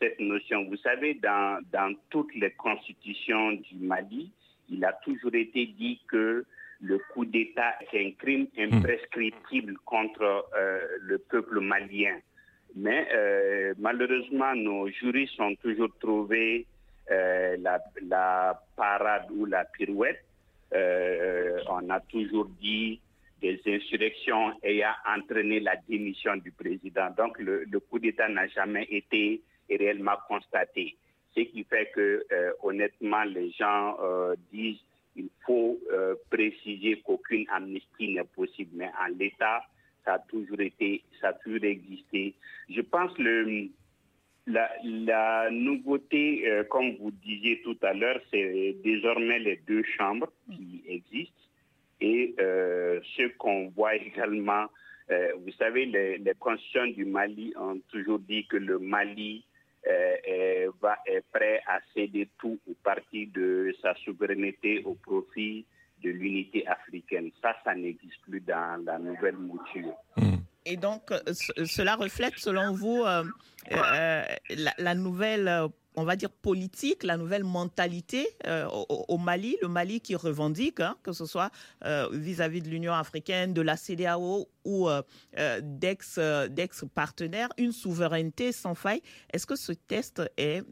cette 0.00 0.18
notion. 0.20 0.64
Vous 0.64 0.76
savez, 0.76 1.14
dans, 1.14 1.60
dans 1.72 1.94
toutes 2.10 2.34
les 2.34 2.50
constitutions 2.52 3.52
du 3.52 3.76
Mali, 3.80 4.30
il 4.68 4.84
a 4.84 4.92
toujours 4.92 5.34
été 5.34 5.66
dit 5.66 6.00
que 6.08 6.44
le 6.80 6.98
coup 7.12 7.24
d'État 7.24 7.74
est 7.80 8.06
un 8.06 8.10
crime 8.12 8.46
imprescriptible 8.58 9.74
contre 9.84 10.46
euh, 10.56 10.80
le 11.00 11.18
peuple 11.18 11.60
malien. 11.60 12.18
Mais 12.74 13.08
euh, 13.14 13.74
malheureusement, 13.78 14.54
nos 14.54 14.88
juristes 14.88 15.40
ont 15.40 15.54
toujours 15.56 15.88
trouvé 15.98 16.66
euh, 17.10 17.56
la, 17.60 17.80
la, 18.06 18.60
parade 18.76 19.30
ou 19.30 19.46
la 19.46 19.64
pirouette 19.64 20.22
on 21.68 21.88
a 21.90 22.00
toujours 22.00 22.48
dit 22.60 23.00
des 23.40 23.60
insurrections 23.66 24.52
ayant 24.62 24.94
entraîné 25.06 25.60
la 25.60 25.76
démission 25.88 26.36
du 26.36 26.50
président. 26.50 27.08
Donc 27.16 27.38
le, 27.38 27.64
le 27.64 27.80
coup 27.80 27.98
d'État 27.98 28.28
n'a 28.28 28.46
jamais 28.48 28.86
été 28.90 29.40
réellement 29.70 30.16
constaté. 30.28 30.96
Ce 31.36 31.42
qui 31.42 31.64
fait 31.64 31.90
que, 31.94 32.24
honnêtement, 32.62 33.24
les 33.24 33.50
gens 33.50 33.96
disent 34.52 34.80
il 35.16 35.28
faut 35.44 35.78
préciser 36.30 37.00
qu'aucune 37.04 37.46
amnistie 37.50 38.14
n'est 38.14 38.24
possible. 38.24 38.70
Mais 38.74 38.90
en 39.00 39.14
l'état, 39.18 39.62
ça 40.04 40.14
a 40.14 40.18
toujours 40.20 40.60
été, 40.60 41.02
ça 41.20 41.28
a 41.28 41.32
toujours 41.34 41.64
existé. 41.64 42.34
Je 42.70 42.80
pense 42.80 43.16
le 43.18 43.68
la, 44.46 45.50
nouveauté, 45.50 46.48
euh, 46.48 46.64
comme 46.64 46.96
vous 46.96 47.10
disiez 47.10 47.60
tout 47.62 47.76
à 47.82 47.92
l'heure, 47.92 48.20
c'est 48.30 48.76
désormais 48.84 49.38
les 49.40 49.56
deux 49.66 49.82
chambres 49.82 50.32
qui 50.50 50.84
existent. 50.86 51.34
Et 52.00 52.34
euh, 52.40 53.00
ce 53.16 53.28
qu'on 53.38 53.68
voit 53.70 53.96
également, 53.96 54.66
euh, 55.10 55.32
vous 55.44 55.52
savez, 55.52 55.86
les, 55.86 56.18
les, 56.18 56.92
du 56.94 57.04
Mali 57.04 57.52
ont 57.58 57.80
toujours 57.90 58.18
dit 58.18 58.46
que 58.46 58.56
le 58.56 58.78
Mali 58.78 59.44
est, 59.86 60.66
va, 60.80 60.98
est 61.06 61.24
prêt 61.32 61.62
à 61.66 61.78
céder 61.94 62.28
tout 62.38 62.58
ou 62.66 62.74
partie 62.82 63.26
de 63.26 63.74
sa 63.82 63.94
souveraineté 63.96 64.82
au 64.84 64.94
profit 64.94 65.66
de 66.02 66.10
l'unité 66.10 66.66
africaine. 66.66 67.30
Ça, 67.40 67.54
ça 67.64 67.74
n'existe 67.74 68.20
plus 68.22 68.40
dans 68.40 68.82
la 68.84 68.98
nouvelle 68.98 69.36
mouture. 69.36 69.94
Et 70.64 70.76
donc, 70.76 71.12
cela 71.64 71.94
reflète, 71.94 72.34
selon 72.36 72.72
vous, 72.72 73.04
euh, 73.04 73.22
euh, 73.70 74.22
la, 74.50 74.74
la, 74.78 74.94
nouvelle, 74.96 75.68
on 75.96 76.04
va 76.04 76.16
dire, 76.16 76.30
politique, 76.30 77.02
la 77.02 77.16
nouvelle 77.16 77.44
mentalité 77.44 78.28
euh, 78.46 78.66
au, 78.88 79.18
Mali, 79.18 79.56
le 79.62 79.68
Mali 79.68 80.00
qui 80.00 80.14
revendique, 80.14 80.80
hein, 80.80 80.96
que 81.02 81.12
ce 81.12 81.26
soit 81.26 81.50
vis-à-vis 82.12 82.60
-vis 82.60 82.64
de 82.64 82.70
l'Union 82.70 82.92
africaine, 82.92 83.52
de 83.54 83.62
la 83.62 83.76
CDAO 83.76 84.48
ou 84.64 84.88
d'ex-partenaires, 85.62 87.48
une 87.58 87.72
souveraineté 87.72 88.52
sans 88.52 88.74
faille. 88.74 89.02
Est-ce 89.32 89.46
que 89.46 89.56
ce 89.56 89.72
test 89.72 90.22
est, 90.36 90.62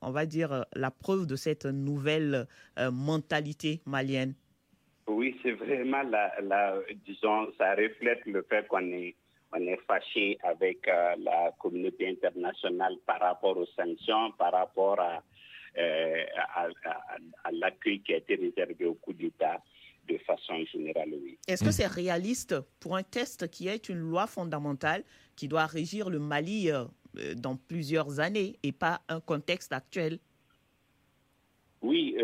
on 0.00 0.10
va 0.10 0.26
dire, 0.26 0.64
la 0.74 0.90
preuve 0.90 1.26
de 1.26 1.36
cette 1.36 1.66
nouvelle 1.66 2.46
mentalité 2.78 3.82
malienne? 3.86 4.34
Oui, 5.08 5.38
c'est 5.42 5.52
vraiment 5.52 6.02
la, 6.02 6.32
la, 6.42 6.80
disons, 7.06 7.52
ça 7.58 7.74
reflète 7.74 8.24
le 8.26 8.42
fait 8.48 8.66
qu'on 8.66 8.90
est, 8.90 9.14
on 9.52 9.66
est 9.66 9.80
fâché 9.86 10.38
avec 10.42 10.86
euh, 10.88 11.14
la 11.18 11.52
communauté 11.58 12.08
internationale 12.08 12.96
par 13.06 13.20
rapport 13.20 13.56
aux 13.56 13.66
sanctions, 13.66 14.32
par 14.32 14.52
rapport 14.52 14.98
à, 15.00 15.22
euh, 15.78 16.24
à, 16.54 16.68
à, 16.84 17.16
à 17.44 17.52
l'accueil 17.52 18.00
qui 18.00 18.14
a 18.14 18.16
été 18.18 18.34
réservé 18.34 18.84
au 18.84 18.94
coup 18.94 19.12
d'État 19.12 19.62
de 20.08 20.18
façon 20.18 20.64
générale, 20.66 21.10
oui. 21.12 21.36
Est-ce 21.48 21.64
que 21.64 21.70
c'est 21.72 21.86
réaliste 21.86 22.54
pour 22.80 22.96
un 22.96 23.02
test 23.02 23.50
qui 23.50 23.66
est 23.68 23.88
une 23.88 23.98
loi 23.98 24.26
fondamentale 24.26 25.02
qui 25.34 25.48
doit 25.48 25.66
régir 25.66 26.10
le 26.10 26.18
Mali 26.18 26.70
euh, 26.70 26.84
dans 27.36 27.56
plusieurs 27.56 28.20
années 28.20 28.56
et 28.62 28.72
pas 28.72 29.00
un 29.08 29.20
contexte 29.20 29.72
actuel? 29.72 30.18
Oui, 31.82 32.16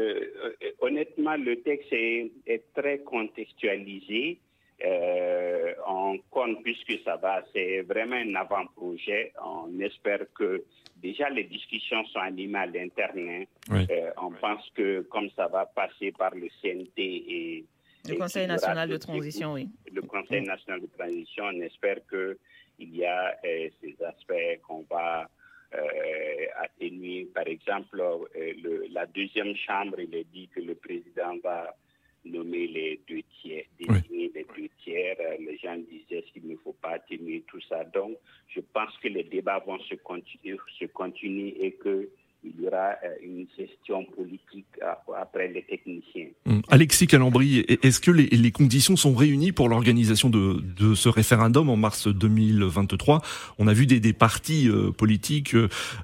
honnêtement, 0.80 1.36
le 1.36 1.60
texte 1.62 1.92
est, 1.92 2.32
est 2.46 2.64
très 2.74 2.98
contextualisé. 3.00 4.40
Euh, 4.84 5.74
on 5.86 6.18
compte 6.30 6.62
puisque 6.62 7.02
ça 7.04 7.16
va, 7.16 7.42
c'est 7.52 7.82
vraiment 7.82 8.16
un 8.16 8.34
avant-projet. 8.34 9.32
On 9.44 9.78
espère 9.80 10.20
que 10.34 10.64
déjà 10.96 11.30
les 11.30 11.44
discussions 11.44 12.04
sont 12.06 12.18
animées 12.18 12.58
à 12.58 12.66
l'interne. 12.66 13.46
Oui. 13.70 13.86
Euh, 13.90 14.10
on 14.20 14.32
pense 14.32 14.68
que 14.74 15.02
comme 15.02 15.30
ça 15.36 15.46
va 15.46 15.66
passer 15.66 16.12
par 16.12 16.34
le 16.34 16.48
CNT 16.60 16.98
et 16.98 17.64
le 18.08 18.16
Conseil 18.16 18.48
national 18.48 18.88
de 18.88 18.96
transition, 18.96 19.52
oui. 19.52 19.68
Le 19.92 20.02
Conseil 20.02 20.42
national 20.42 20.80
de 20.80 20.86
transition, 20.86 21.44
on 21.44 21.60
espère 21.60 22.04
que 22.06 22.36
il 22.78 22.96
y 22.96 23.04
a 23.04 23.36
euh, 23.44 23.68
ces 23.80 23.96
aspects 24.04 24.60
qu'on 24.66 24.84
va 24.90 25.28
euh, 25.74 26.46
atténuer. 26.60 27.28
Par 27.32 27.46
exemple, 27.46 28.00
euh, 28.00 28.24
le, 28.34 28.86
la 28.90 29.06
deuxième 29.06 29.54
chambre, 29.54 30.00
il 30.00 30.14
est 30.14 30.26
dit 30.32 30.48
que 30.48 30.60
le 30.60 30.74
président 30.74 31.36
va 31.42 31.74
nommer 32.24 32.66
les 32.66 33.00
deux 33.08 33.22
tiers, 33.40 33.64
désigner 33.78 34.02
oui. 34.10 34.32
les 34.34 34.46
deux 34.56 34.68
tiers. 34.82 35.16
Euh, 35.20 35.36
les 35.38 35.56
gens 35.58 35.76
disaient 35.76 36.22
qu'il 36.32 36.46
ne 36.46 36.56
faut 36.56 36.74
pas 36.74 36.90
atténuer 36.90 37.42
tout 37.46 37.60
ça. 37.68 37.84
Donc, 37.84 38.16
je 38.48 38.60
pense 38.60 38.96
que 38.98 39.08
les 39.08 39.24
débats 39.24 39.62
vont 39.66 39.78
se 39.80 39.94
continuer, 39.96 40.58
se 40.78 40.86
continuer 40.86 41.64
et 41.64 41.72
que 41.72 42.08
il 42.44 42.60
y 42.60 42.66
aura 42.66 42.94
une 43.22 43.46
gestion 43.56 44.04
politique 44.04 44.66
après 45.16 45.48
les 45.48 45.62
techniciens. 45.62 46.28
Hum. 46.46 46.62
Alexis 46.70 47.06
Calambri, 47.06 47.64
est-ce 47.82 48.00
que 48.00 48.10
les, 48.10 48.26
les, 48.26 48.50
conditions 48.50 48.96
sont 48.96 49.14
réunies 49.14 49.52
pour 49.52 49.68
l'organisation 49.68 50.28
de, 50.28 50.60
de, 50.60 50.94
ce 50.94 51.08
référendum 51.08 51.68
en 51.68 51.76
mars 51.76 52.08
2023 52.08 53.22
On 53.58 53.68
a 53.68 53.72
vu 53.72 53.86
des, 53.86 54.00
des 54.00 54.12
partis 54.12 54.68
euh, 54.68 54.90
politiques 54.90 55.54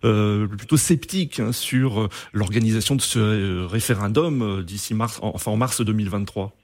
euh, 0.04 0.46
plutôt 0.46 0.76
sceptiques 0.76 1.40
hein, 1.40 1.52
sur 1.52 2.08
l'organisation 2.32 2.94
de 2.94 3.00
ce 3.00 3.64
référendum 3.64 4.62
d'ici 4.64 4.94
mars, 4.94 5.18
enfin 5.22 5.50
en 5.50 5.56
mars 5.56 5.80
2023. 5.80 6.54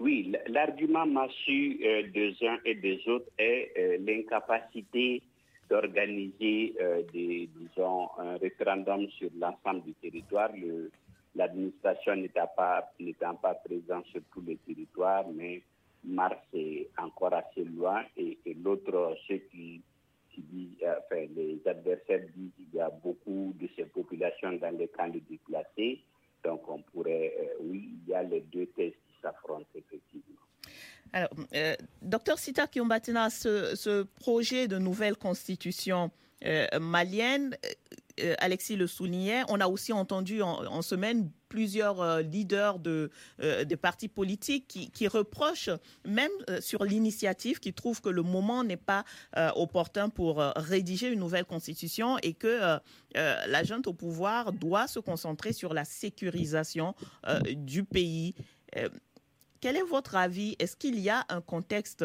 Oui, 0.00 0.32
l'argument 0.48 1.06
massu 1.06 1.78
euh, 1.84 2.02
des 2.14 2.34
uns 2.42 2.58
et 2.64 2.74
des 2.74 3.00
autres 3.06 3.30
est 3.38 3.70
euh, 3.78 3.98
l'incapacité 4.00 5.22
d'organiser 5.70 6.74
euh, 6.80 7.02
disons, 7.12 8.10
un 8.18 8.36
référendum 8.36 9.08
sur 9.10 9.30
l'ensemble 9.38 9.82
du 9.84 9.94
territoire. 9.94 10.50
L'administration 11.36 12.16
n'étant 12.16 12.50
pas, 12.56 12.90
pas 13.40 13.54
présente 13.54 14.06
sur 14.06 14.20
tous 14.32 14.42
les 14.42 14.56
territoires, 14.56 15.24
mais 15.32 15.62
Mars 16.04 16.38
est 16.54 16.88
encore 16.98 17.34
assez 17.34 17.64
loin. 17.64 18.02
Et, 18.16 18.38
l'autre, 18.62 19.16
ceux 19.28 19.38
qui, 19.52 19.80
disent, 20.36 20.82
enfin, 20.82 21.26
les 21.36 21.60
adversaires 21.66 22.26
disent 22.34 22.50
qu'il 22.56 22.74
y 22.74 22.80
a 22.80 22.90
beaucoup 22.90 23.54
de 23.60 23.68
ces 23.76 23.84
populations 23.84 24.52
dans 24.54 24.76
les 24.76 24.88
camps 24.88 25.08
de 25.08 25.20
déplacés. 25.30 26.00
Donc, 26.42 26.68
on 26.68 26.80
pourrait, 26.82 27.34
euh, 27.38 27.46
oui, 27.60 27.90
il 28.02 28.10
y 28.10 28.14
a 28.14 28.22
les 28.22 28.40
deux 28.40 28.66
tests. 28.66 28.96
Alors, 31.12 31.30
euh, 31.54 31.74
docteur 32.02 32.38
Sita 32.38 32.66
Kiombatina, 32.66 33.30
ce, 33.30 34.02
projet 34.20 34.68
de 34.68 34.78
nouvelle 34.78 35.16
constitution 35.16 36.10
euh, 36.44 36.66
malienne, 36.80 37.56
euh, 38.20 38.34
Alexis 38.38 38.76
le 38.76 38.86
soulignait, 38.86 39.42
on 39.48 39.60
a 39.60 39.66
aussi 39.66 39.92
entendu 39.92 40.42
en, 40.42 40.82
semaine 40.82 41.30
plusieurs 41.48 42.20
leaders 42.20 42.78
de, 42.78 43.10
partis 43.80 44.08
politiques 44.08 44.68
qui, 44.68 44.90
qui 44.90 45.08
reprochent, 45.08 45.70
même 46.06 46.30
sur 46.60 46.84
l'initiative, 46.84 47.58
qui 47.58 47.72
trouvent 47.72 48.00
que 48.00 48.08
le 48.08 48.22
moment 48.22 48.62
n'est 48.62 48.76
pas 48.76 49.04
opportun 49.56 50.10
pour 50.10 50.38
rédiger 50.54 51.08
une 51.08 51.18
nouvelle 51.18 51.46
constitution 51.46 52.18
et 52.22 52.34
que 52.34 52.78
la 53.14 53.64
junte 53.64 53.88
au 53.88 53.94
pouvoir 53.94 54.52
doit 54.52 54.86
se 54.86 55.00
concentrer 55.00 55.52
sur 55.52 55.74
la 55.74 55.84
sécurisation 55.84 56.94
du 57.56 57.82
pays. 57.82 58.36
Quel 59.60 59.76
est 59.76 59.82
votre 59.82 60.16
avis? 60.16 60.56
Est-ce 60.58 60.74
qu'il 60.74 60.98
y 60.98 61.10
a 61.10 61.24
un 61.28 61.42
contexte 61.42 62.04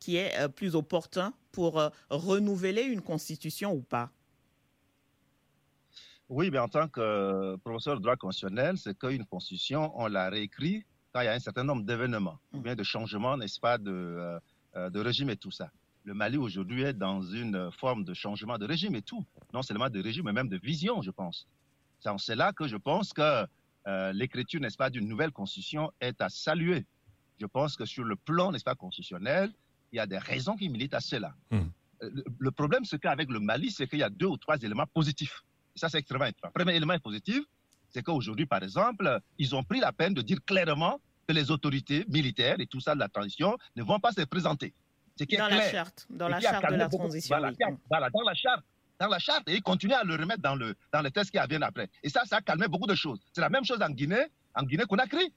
qui 0.00 0.16
est 0.16 0.38
euh, 0.38 0.48
plus 0.48 0.74
opportun 0.74 1.34
pour 1.52 1.78
euh, 1.78 1.90
renouveler 2.08 2.82
une 2.82 3.02
constitution 3.02 3.72
ou 3.72 3.82
pas? 3.82 4.10
Oui, 6.30 6.50
mais 6.50 6.58
en 6.58 6.68
tant 6.68 6.88
que 6.88 7.00
euh, 7.00 7.56
professeur 7.58 7.96
de 7.96 8.02
droit 8.02 8.16
constitutionnel, 8.16 8.78
c'est 8.78 8.98
qu'une 8.98 9.26
constitution, 9.26 9.92
on 9.94 10.06
la 10.08 10.30
réécrit 10.30 10.84
quand 11.12 11.20
il 11.20 11.26
y 11.26 11.28
a 11.28 11.34
un 11.34 11.38
certain 11.38 11.62
nombre 11.62 11.84
d'événements, 11.84 12.38
ou 12.54 12.60
bien 12.60 12.74
de 12.74 12.82
changements, 12.82 13.36
n'est-ce 13.36 13.60
pas, 13.60 13.76
de, 13.76 14.40
euh, 14.74 14.90
de 14.90 15.00
régime 15.00 15.28
et 15.28 15.36
tout 15.36 15.50
ça. 15.50 15.70
Le 16.04 16.14
Mali 16.14 16.38
aujourd'hui 16.38 16.82
est 16.82 16.94
dans 16.94 17.22
une 17.22 17.70
forme 17.70 18.04
de 18.04 18.14
changement 18.14 18.58
de 18.58 18.66
régime 18.66 18.94
et 18.94 19.02
tout, 19.02 19.24
non 19.52 19.62
seulement 19.62 19.90
de 19.90 20.02
régime, 20.02 20.24
mais 20.24 20.32
même 20.32 20.48
de 20.48 20.56
vision, 20.58 21.02
je 21.02 21.10
pense. 21.10 21.46
C'est 22.18 22.34
là 22.36 22.52
que 22.52 22.66
je 22.66 22.76
pense 22.76 23.14
que 23.14 23.46
l'écriture, 24.12 24.60
n'est-ce 24.60 24.76
pas, 24.76 24.90
d'une 24.90 25.08
nouvelle 25.08 25.30
constitution 25.30 25.90
est 26.00 26.20
à 26.20 26.28
saluer. 26.28 26.84
Je 27.40 27.46
pense 27.46 27.76
que 27.76 27.84
sur 27.84 28.04
le 28.04 28.16
plan, 28.16 28.52
n'est-ce 28.52 28.64
pas, 28.64 28.74
constitutionnel, 28.74 29.52
il 29.92 29.96
y 29.96 30.00
a 30.00 30.06
des 30.06 30.18
raisons 30.18 30.56
qui 30.56 30.68
militent 30.68 30.94
à 30.94 31.00
cela. 31.00 31.34
Mm. 31.50 31.60
Le, 32.00 32.24
le, 32.38 32.50
problème, 32.50 32.84
c'est 32.84 32.98
qu'avec 32.98 33.30
le 33.30 33.40
Mali, 33.40 33.70
c'est 33.70 33.86
qu'il 33.86 34.00
y 34.00 34.02
a 34.02 34.10
deux 34.10 34.26
ou 34.26 34.36
trois 34.36 34.56
éléments 34.58 34.86
positifs. 34.86 35.42
Et 35.74 35.78
ça, 35.78 35.88
c'est 35.88 35.98
extrêmement 35.98 36.26
important. 36.26 36.50
Premier 36.52 36.76
élément 36.76 36.98
positif, 36.98 37.42
c'est 37.88 38.02
qu'aujourd'hui, 38.02 38.46
par 38.46 38.62
exemple, 38.62 39.20
ils 39.38 39.54
ont 39.54 39.62
pris 39.62 39.80
la 39.80 39.92
peine 39.92 40.14
de 40.14 40.22
dire 40.22 40.38
clairement 40.44 41.00
que 41.26 41.32
les 41.32 41.50
autorités 41.50 42.04
militaires 42.08 42.56
et 42.58 42.66
tout 42.66 42.80
ça 42.80 42.94
de 42.94 43.00
la 43.00 43.08
transition 43.08 43.56
ne 43.76 43.82
vont 43.82 44.00
pas 44.00 44.12
se 44.12 44.22
présenter. 44.22 44.74
dans 45.18 45.26
clair, 45.26 45.48
la 45.48 45.70
charte, 45.70 46.06
dans 46.10 46.28
la 46.28 46.40
charte 46.40 46.70
de 46.70 46.76
la 46.76 46.88
beaucoup, 46.88 47.04
transition. 47.04 47.36
Voilà, 47.36 47.52
oui. 47.58 47.76
voilà, 47.88 48.10
dans 48.10 48.22
la 48.22 48.34
charte 48.34 48.64
dans 49.00 49.08
la 49.08 49.18
charte 49.18 49.48
et 49.48 49.54
ils 49.54 49.62
continuent 49.62 49.94
à 49.94 50.04
le 50.04 50.14
remettre 50.14 50.40
dans, 50.40 50.54
le, 50.54 50.76
dans 50.92 51.00
les 51.00 51.10
tests 51.10 51.30
qui 51.30 51.38
viennent 51.48 51.64
après. 51.64 51.88
Et 52.02 52.08
ça, 52.08 52.24
ça 52.26 52.36
a 52.36 52.40
calmé 52.40 52.68
beaucoup 52.68 52.86
de 52.86 52.94
choses. 52.94 53.18
C'est 53.32 53.40
la 53.40 53.48
même 53.48 53.64
chose 53.64 53.82
en 53.82 53.90
Guinée, 53.90 54.26
en 54.54 54.62
Guinée-Conakry, 54.62 55.32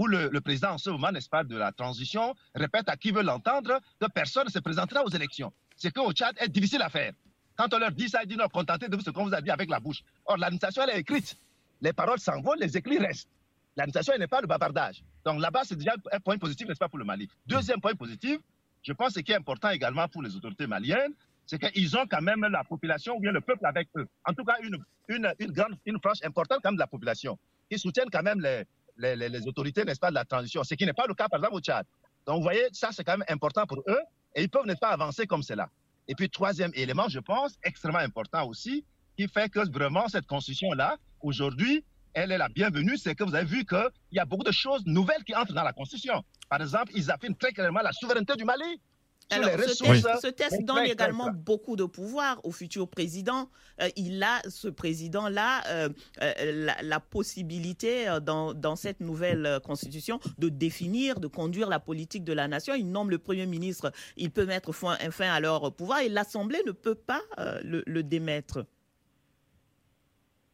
où 0.00 0.06
le, 0.06 0.40
président, 0.40 0.70
en 0.70 0.78
ce 0.78 0.88
moment, 0.88 1.12
n'est-ce 1.12 1.28
pas, 1.28 1.44
de 1.44 1.54
la 1.58 1.72
transition, 1.72 2.34
répète 2.54 2.88
à 2.88 2.96
qui 2.96 3.10
veut 3.10 3.22
l'entendre 3.22 3.80
que 4.00 4.06
personne 4.06 4.46
ne 4.46 4.50
se 4.50 4.58
présentera 4.58 5.04
aux 5.04 5.10
élections. 5.10 5.52
C'est 5.76 5.90
qu'au 5.90 6.10
Tchad 6.12 6.34
est 6.38 6.48
difficile 6.48 6.80
à 6.80 6.88
faire. 6.88 7.12
Quand 7.54 7.74
on 7.74 7.78
leur 7.78 7.92
dit 7.92 8.08
ça, 8.08 8.22
ils 8.22 8.26
disent 8.26 8.38
non, 8.38 8.48
contentez 8.48 8.88
de 8.88 8.98
ce 8.98 9.10
qu'on 9.10 9.24
vous 9.26 9.34
a 9.34 9.42
dit 9.42 9.50
avec 9.50 9.68
la 9.68 9.78
bouche. 9.78 10.02
Or, 10.24 10.38
l'administration, 10.38 10.84
elle 10.84 10.96
est 10.96 11.00
écrite. 11.00 11.36
Les 11.82 11.92
paroles 11.92 12.18
s'envolent, 12.18 12.60
les 12.60 12.78
écrits 12.78 12.98
restent. 12.98 13.28
L'administration 13.76 14.14
n'est 14.18 14.26
pas 14.26 14.40
le 14.40 14.46
bavardage. 14.46 15.04
Donc 15.26 15.38
là-bas, 15.38 15.64
c'est 15.64 15.76
déjà 15.76 15.92
un 16.10 16.20
point 16.20 16.38
positif, 16.38 16.66
n'est-ce 16.66 16.78
pas, 16.78 16.88
pour 16.88 16.98
le 16.98 17.04
Mali. 17.04 17.28
Deuxième 17.46 17.82
point 17.82 17.94
positif, 17.94 18.38
je 18.82 18.94
pense 18.94 19.12
ce 19.12 19.20
qui 19.20 19.32
est 19.32 19.36
important 19.36 19.68
également 19.68 20.08
pour 20.08 20.22
les 20.22 20.34
autorités 20.34 20.66
maliennes, 20.66 21.12
c'est 21.44 21.58
qu'ils 21.58 21.94
ont 21.98 22.06
quand 22.10 22.22
même 22.22 22.40
la 22.40 22.64
population 22.64 23.16
ou 23.16 23.20
bien 23.20 23.32
le 23.32 23.42
peuple 23.42 23.66
avec 23.66 23.88
eux. 23.96 24.06
En 24.24 24.32
tout 24.32 24.44
cas, 24.44 24.56
une, 24.62 24.78
une, 25.08 25.30
une 25.38 25.52
grande, 25.52 25.76
une 25.84 26.00
frange 26.00 26.20
importante 26.24 26.60
quand 26.62 26.70
même 26.70 26.76
de 26.76 26.80
la 26.80 26.86
population. 26.86 27.38
Ils 27.68 27.78
soutiennent 27.78 28.10
quand 28.10 28.22
même 28.22 28.40
les, 28.40 28.64
les, 29.00 29.46
autorités, 29.46 29.84
n'est-ce 29.84 30.00
pas, 30.00 30.10
de 30.10 30.14
la 30.14 30.24
transition, 30.24 30.62
ce 30.64 30.74
qui 30.74 30.84
n'est 30.84 30.92
pas 30.92 31.06
le 31.06 31.14
cas, 31.14 31.28
par 31.28 31.40
exemple, 31.40 31.56
au 31.56 31.60
Tchad. 31.60 31.86
Donc, 32.26 32.36
vous 32.36 32.42
voyez, 32.42 32.66
ça, 32.72 32.90
c'est 32.92 33.04
quand 33.04 33.16
même 33.16 33.24
important 33.28 33.66
pour 33.66 33.82
eux 33.88 34.00
et 34.34 34.42
ils 34.42 34.48
peuvent, 34.48 34.66
n'est-ce 34.66 34.78
pas, 34.78 34.90
avancer 34.90 35.26
comme 35.26 35.42
cela. 35.42 35.68
Et 36.08 36.14
puis, 36.14 36.28
troisième 36.28 36.70
élément, 36.74 37.08
je 37.08 37.20
pense, 37.20 37.56
extrêmement 37.62 37.98
important 37.98 38.46
aussi, 38.46 38.84
qui 39.16 39.28
fait 39.28 39.48
que 39.48 39.60
vraiment 39.70 40.08
cette 40.08 40.26
constitution-là, 40.26 40.96
aujourd'hui, 41.20 41.84
elle 42.14 42.32
est 42.32 42.38
la 42.38 42.48
bienvenue, 42.48 42.96
c'est 42.96 43.14
que 43.14 43.24
vous 43.24 43.34
avez 43.34 43.44
vu 43.44 43.64
qu'il 43.64 43.90
y 44.12 44.18
a 44.18 44.24
beaucoup 44.24 44.44
de 44.44 44.52
choses 44.52 44.84
nouvelles 44.86 45.22
qui 45.24 45.34
entrent 45.34 45.52
dans 45.52 45.62
la 45.62 45.72
constitution. 45.72 46.24
Par 46.48 46.60
exemple, 46.60 46.92
ils 46.94 47.10
affirment 47.10 47.36
très 47.36 47.52
clairement 47.52 47.82
la 47.82 47.92
souveraineté 47.92 48.34
du 48.34 48.44
Mali. 48.44 48.80
Alors, 49.30 49.50
ce, 50.20 50.28
texte, 50.28 50.62
donne 50.64 50.84
également 50.84 51.30
beaucoup 51.32 51.76
de 51.76 51.84
pouvoir 51.84 52.40
au 52.44 52.50
futur 52.50 52.88
président. 52.88 53.48
Euh, 53.80 53.88
il 53.96 54.22
a, 54.22 54.42
ce 54.48 54.68
président-là, 54.68 55.62
euh, 55.68 55.88
euh, 56.22 56.72
la, 56.82 57.00
possibilité 57.00 58.06
dans, 58.22 58.54
dans, 58.54 58.76
cette 58.76 59.00
nouvelle 59.00 59.60
constitution 59.64 60.20
de 60.38 60.48
définir, 60.48 61.20
de 61.20 61.26
conduire 61.26 61.68
la 61.68 61.80
politique 61.80 62.24
de 62.24 62.32
la 62.32 62.48
nation. 62.48 62.74
Il 62.74 62.90
nomme 62.90 63.10
le 63.10 63.18
Premier 63.18 63.46
ministre, 63.46 63.92
il 64.16 64.30
peut 64.30 64.46
mettre 64.46 64.72
fin, 64.72 64.96
fin 65.10 65.30
à 65.30 65.40
leur 65.40 65.72
pouvoir 65.72 66.00
et 66.00 66.08
l'Assemblée 66.08 66.62
ne 66.66 66.72
peut 66.72 66.94
pas 66.94 67.22
le, 67.62 67.82
le 67.86 68.02
démettre. 68.02 68.64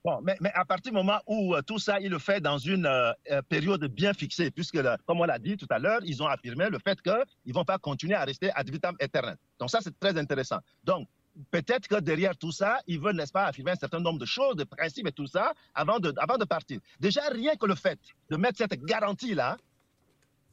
Bon, 0.06 0.20
mais, 0.22 0.36
mais, 0.40 0.52
à 0.54 0.64
partir 0.64 0.92
du 0.92 0.96
moment 0.96 1.18
où 1.26 1.56
euh, 1.56 1.62
tout 1.62 1.80
ça, 1.80 1.98
il 1.98 2.10
le 2.10 2.20
fait 2.20 2.40
dans 2.40 2.58
une 2.58 2.86
euh, 2.86 3.10
euh, 3.32 3.42
période 3.42 3.84
bien 3.86 4.14
fixée, 4.14 4.52
puisque, 4.52 4.78
comme 5.04 5.20
on 5.20 5.24
l'a 5.24 5.40
dit 5.40 5.56
tout 5.56 5.66
à 5.68 5.80
l'heure, 5.80 5.98
ils 6.04 6.22
ont 6.22 6.28
affirmé 6.28 6.68
le 6.70 6.78
fait 6.78 7.02
qu'ils 7.02 7.24
ne 7.44 7.52
vont 7.52 7.64
pas 7.64 7.76
continuer 7.78 8.14
à 8.14 8.22
rester 8.24 8.52
ad 8.54 8.70
vitam 8.70 8.94
aeternam. 9.00 9.34
Donc 9.58 9.68
ça, 9.68 9.80
c'est 9.82 9.98
très 9.98 10.16
intéressant. 10.16 10.60
Donc, 10.84 11.08
peut-être 11.50 11.88
que 11.88 11.98
derrière 11.98 12.36
tout 12.36 12.52
ça, 12.52 12.78
ils 12.86 13.00
veulent, 13.00 13.16
n'est-ce 13.16 13.32
pas, 13.32 13.46
affirmer 13.46 13.72
un 13.72 13.74
certain 13.74 13.98
nombre 13.98 14.20
de 14.20 14.26
choses, 14.26 14.54
de 14.54 14.62
principes 14.62 15.08
et 15.08 15.12
tout 15.12 15.26
ça, 15.26 15.54
avant 15.74 15.98
de, 15.98 16.14
avant 16.18 16.38
de 16.38 16.44
partir. 16.44 16.78
Déjà, 17.00 17.22
rien 17.32 17.56
que 17.56 17.66
le 17.66 17.74
fait 17.74 17.98
de 18.30 18.36
mettre 18.36 18.58
cette 18.58 18.80
garantie-là, 18.84 19.56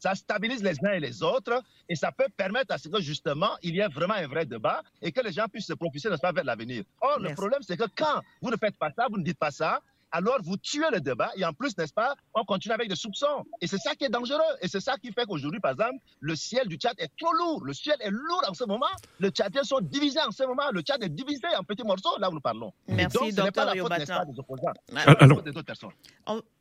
ça 0.04 0.16
stabilise 0.16 0.62
les 0.62 0.78
uns 0.86 0.94
et 0.94 1.00
les 1.00 1.24
autres 1.24 1.64
et 1.88 1.96
ça 1.96 2.12
peut 2.12 2.28
permettre 2.36 2.74
à 2.74 2.78
ce 2.78 2.90
que 2.90 3.00
justement 3.00 3.54
il 3.62 3.74
y 3.76 3.80
ait 3.80 3.88
vraiment 3.88 4.16
un 4.16 4.28
vrai 4.28 4.46
débat 4.46 4.84
et 5.02 5.14
que 5.14 5.22
les 5.22 5.32
gens 5.32 5.48
puissent 5.48 5.68
se 5.68 5.74
propulser 5.74 6.10
vers 6.10 6.44
l'avenir. 6.44 6.84
Or, 7.00 7.20
le 7.20 7.34
problème, 7.34 7.62
c'est 7.62 7.78
que 7.78 7.88
quand 7.96 8.18
vous 8.42 8.52
ne 8.52 8.58
faites 8.58 8.78
pas 8.78 8.92
ça, 8.92 9.08
vous 9.10 9.18
ne 9.18 9.24
dites 9.24 9.40
pas 9.40 9.52
ça, 9.52 9.80
alors 10.12 10.40
vous 10.44 10.58
tuez 10.58 10.90
le 10.92 11.00
débat 11.00 11.32
et 11.38 11.46
en 11.46 11.54
plus, 11.54 11.76
n'est-ce 11.78 11.94
pas, 11.94 12.16
on 12.34 12.44
continue 12.44 12.74
avec 12.74 12.90
des 12.90 12.96
soupçons. 12.96 13.46
Et 13.62 13.68
c'est 13.68 13.78
ça 13.78 13.96
qui 13.96 14.04
est 14.04 14.10
dangereux. 14.10 14.54
Et 14.62 14.68
c'est 14.68 14.82
ça 14.82 14.98
qui 14.98 15.12
fait 15.12 15.26
qu'aujourd'hui, 15.26 15.62
par 15.62 15.72
exemple, 15.72 16.00
le 16.20 16.36
ciel 16.36 16.68
du 16.68 16.76
Tchad 16.76 16.96
est 17.00 17.12
trop 17.18 17.34
lourd. 17.34 17.64
Le 17.64 17.74
ciel 17.74 17.96
est 18.02 18.12
lourd 18.12 18.44
en 18.48 18.54
ce 18.54 18.66
moment. 18.66 18.94
Les 19.20 19.30
Tchadiens 19.30 19.64
sont 19.64 19.80
divisés 19.82 20.22
en 20.22 20.32
ce 20.32 20.44
moment. 20.44 20.70
Le 20.72 20.82
Tchad 20.82 21.02
est 21.02 21.10
divisé 21.10 21.48
en 21.58 21.64
petits 21.64 21.84
morceaux, 21.84 22.18
là 22.20 22.30
où 22.30 22.34
nous 22.34 22.42
parlons. 22.42 22.72
Merci, 22.88 23.18
donc, 23.18 23.32
ce 23.32 23.42
n'est 23.42 23.52
pas 23.52 23.66
la 23.66 23.82
faute, 23.82 23.98
n'est-ce 23.98 24.12
pas, 24.12 24.26
des 24.26 24.38
opposants. 24.38 24.74
Alors, 24.96 25.42
des 25.42 25.52
autres 25.52 25.64
personnes. 25.64 25.92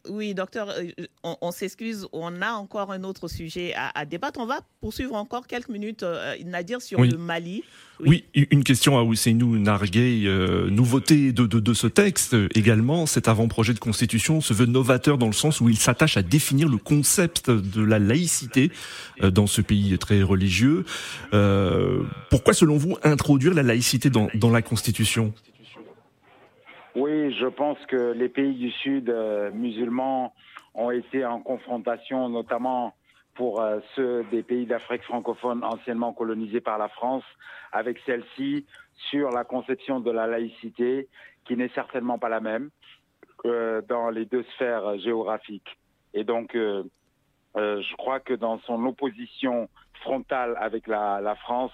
Oui, 0.08 0.34
docteur, 0.34 0.68
euh, 0.70 1.06
on, 1.22 1.52
s'excuse. 1.52 2.08
On 2.12 2.42
a 2.42 2.52
encore 2.52 2.90
un 2.90 3.04
autre 3.04 3.28
sujet 3.28 3.72
à, 3.76 4.04
débattre. 4.04 4.40
On 4.40 4.46
va 4.46 4.60
poursuivre 4.80 5.14
encore 5.14 5.46
quelques 5.46 5.68
minutes, 5.68 6.02
euh, 6.02 6.34
Nadir, 6.44 6.82
sur 6.82 7.00
le 7.00 7.16
Mali. 7.16 7.62
Oui. 8.04 8.24
une 8.34 8.64
question 8.64 8.98
à 8.98 9.02
Ousseinou 9.02 9.58
Nargué. 9.58 10.24
Euh, 10.26 10.68
nouveauté 10.70 11.30
de, 11.30 11.46
de, 11.46 11.60
de, 11.60 11.74
ce 11.74 11.86
texte 11.86 12.34
également, 12.54 13.06
cet 13.06 13.28
avant-projet 13.28 13.74
de 13.74 13.78
constitution 13.78 14.40
se 14.40 14.52
veut 14.52 14.66
novateur 14.66 15.18
dans 15.18 15.28
le 15.28 15.32
sens 15.32 15.60
où 15.60 15.68
il 15.68 15.78
s'attache 15.78 16.16
à 16.16 16.22
définir 16.22 16.68
le 16.68 16.78
concept 16.78 17.48
de 17.50 17.82
la 17.82 18.00
laïcité 18.00 18.72
euh, 19.22 19.30
dans 19.30 19.46
ce 19.46 19.60
pays 19.60 19.96
très 19.98 20.22
religieux. 20.22 20.84
Pourquoi, 22.30 22.54
selon 22.54 22.76
vous, 22.76 22.96
introduire 23.04 23.54
la 23.54 23.62
laïcité 23.62 24.10
dans, 24.10 24.28
dans 24.34 24.50
la 24.50 24.62
constitution? 24.62 25.32
Oui, 26.94 27.32
je 27.32 27.46
pense 27.46 27.78
que 27.86 28.12
les 28.12 28.28
pays 28.28 28.54
du 28.54 28.70
Sud 28.70 29.08
euh, 29.08 29.50
musulmans 29.52 30.34
ont 30.74 30.90
été 30.90 31.24
en 31.24 31.40
confrontation, 31.40 32.28
notamment 32.28 32.94
pour 33.34 33.62
euh, 33.62 33.80
ceux 33.96 34.24
des 34.24 34.42
pays 34.42 34.66
d'Afrique 34.66 35.02
francophone 35.04 35.64
anciennement 35.64 36.12
colonisés 36.12 36.60
par 36.60 36.76
la 36.76 36.88
France, 36.88 37.24
avec 37.72 37.98
celle-ci 38.04 38.66
sur 39.10 39.30
la 39.30 39.44
conception 39.44 40.00
de 40.00 40.10
la 40.10 40.26
laïcité, 40.26 41.08
qui 41.46 41.56
n'est 41.56 41.70
certainement 41.70 42.18
pas 42.18 42.28
la 42.28 42.40
même 42.40 42.68
euh, 43.46 43.80
dans 43.88 44.10
les 44.10 44.26
deux 44.26 44.44
sphères 44.54 44.98
géographiques. 44.98 45.78
Et 46.12 46.24
donc, 46.24 46.54
euh, 46.54 46.84
je 47.54 47.96
crois 47.96 48.20
que 48.20 48.34
dans 48.34 48.58
son 48.60 48.84
opposition 48.84 49.70
frontale 50.02 50.58
avec 50.60 50.86
la, 50.86 51.22
la, 51.22 51.36
France, 51.36 51.72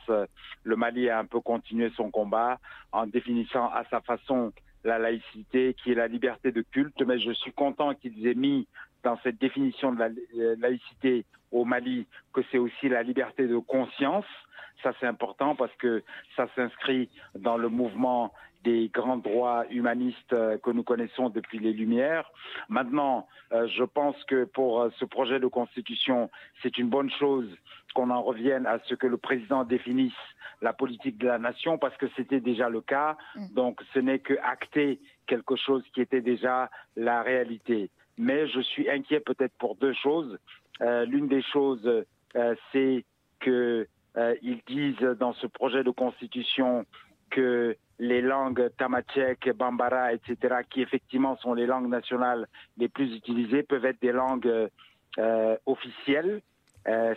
le 0.62 0.76
Mali 0.76 1.10
a 1.10 1.18
un 1.18 1.24
peu 1.24 1.40
continué 1.40 1.90
son 1.96 2.10
combat 2.10 2.58
en 2.92 3.06
définissant 3.06 3.66
à 3.70 3.82
sa 3.90 4.00
façon 4.00 4.52
la 4.88 4.98
laïcité, 4.98 5.74
qui 5.74 5.92
est 5.92 5.94
la 5.94 6.08
liberté 6.08 6.50
de 6.52 6.62
culte. 6.62 7.00
Mais 7.06 7.18
je 7.18 7.32
suis 7.32 7.52
content 7.52 7.94
qu'ils 7.94 8.26
aient 8.26 8.34
mis 8.34 8.66
dans 9.04 9.18
cette 9.22 9.38
définition 9.38 9.92
de 9.92 9.98
la 9.98 10.08
laïcité 10.56 11.24
au 11.52 11.64
Mali 11.64 12.06
que 12.32 12.40
c'est 12.50 12.58
aussi 12.58 12.88
la 12.88 13.02
liberté 13.02 13.46
de 13.46 13.58
conscience. 13.58 14.26
Ça, 14.82 14.92
c'est 15.00 15.06
important 15.06 15.54
parce 15.54 15.74
que 15.76 16.02
ça 16.36 16.46
s'inscrit 16.54 17.08
dans 17.36 17.56
le 17.56 17.68
mouvement 17.68 18.32
des 18.64 18.88
grands 18.88 19.16
droits 19.16 19.64
humanistes 19.70 20.32
euh, 20.32 20.58
que 20.58 20.70
nous 20.70 20.82
connaissons 20.82 21.28
depuis 21.30 21.58
les 21.58 21.72
Lumières. 21.72 22.30
Maintenant, 22.68 23.26
euh, 23.52 23.66
je 23.68 23.84
pense 23.84 24.16
que 24.24 24.44
pour 24.44 24.80
euh, 24.80 24.90
ce 24.98 25.04
projet 25.04 25.40
de 25.40 25.46
constitution, 25.46 26.30
c'est 26.62 26.78
une 26.78 26.88
bonne 26.88 27.10
chose 27.10 27.48
qu'on 27.94 28.10
en 28.10 28.22
revienne 28.22 28.66
à 28.66 28.78
ce 28.86 28.94
que 28.94 29.06
le 29.06 29.16
président 29.16 29.64
définisse 29.64 30.12
la 30.60 30.72
politique 30.72 31.18
de 31.18 31.26
la 31.26 31.38
nation 31.38 31.78
parce 31.78 31.96
que 31.96 32.06
c'était 32.16 32.40
déjà 32.40 32.68
le 32.68 32.80
cas. 32.80 33.16
Mm. 33.34 33.54
Donc, 33.54 33.80
ce 33.94 34.00
n'est 34.00 34.18
que 34.18 34.34
acter 34.42 35.00
quelque 35.26 35.56
chose 35.56 35.84
qui 35.94 36.00
était 36.00 36.20
déjà 36.20 36.70
la 36.96 37.22
réalité. 37.22 37.90
Mais 38.16 38.48
je 38.48 38.60
suis 38.60 38.90
inquiet 38.90 39.20
peut-être 39.20 39.54
pour 39.58 39.76
deux 39.76 39.94
choses. 39.94 40.38
Euh, 40.80 41.04
l'une 41.04 41.28
des 41.28 41.42
choses, 41.42 41.88
euh, 42.36 42.54
c'est 42.72 43.04
qu'ils 43.40 43.86
euh, 44.16 44.34
disent 44.66 45.16
dans 45.18 45.32
ce 45.34 45.46
projet 45.46 45.84
de 45.84 45.90
constitution 45.90 46.84
que 47.30 47.76
les 47.98 48.20
langues 48.22 48.70
tamachek, 48.76 49.50
bambara, 49.56 50.12
etc., 50.12 50.56
qui 50.70 50.82
effectivement 50.82 51.36
sont 51.36 51.54
les 51.54 51.66
langues 51.66 51.88
nationales 51.88 52.46
les 52.76 52.88
plus 52.88 53.14
utilisées, 53.14 53.62
peuvent 53.62 53.84
être 53.84 54.00
des 54.00 54.12
langues 54.12 54.68
officielles. 55.66 56.42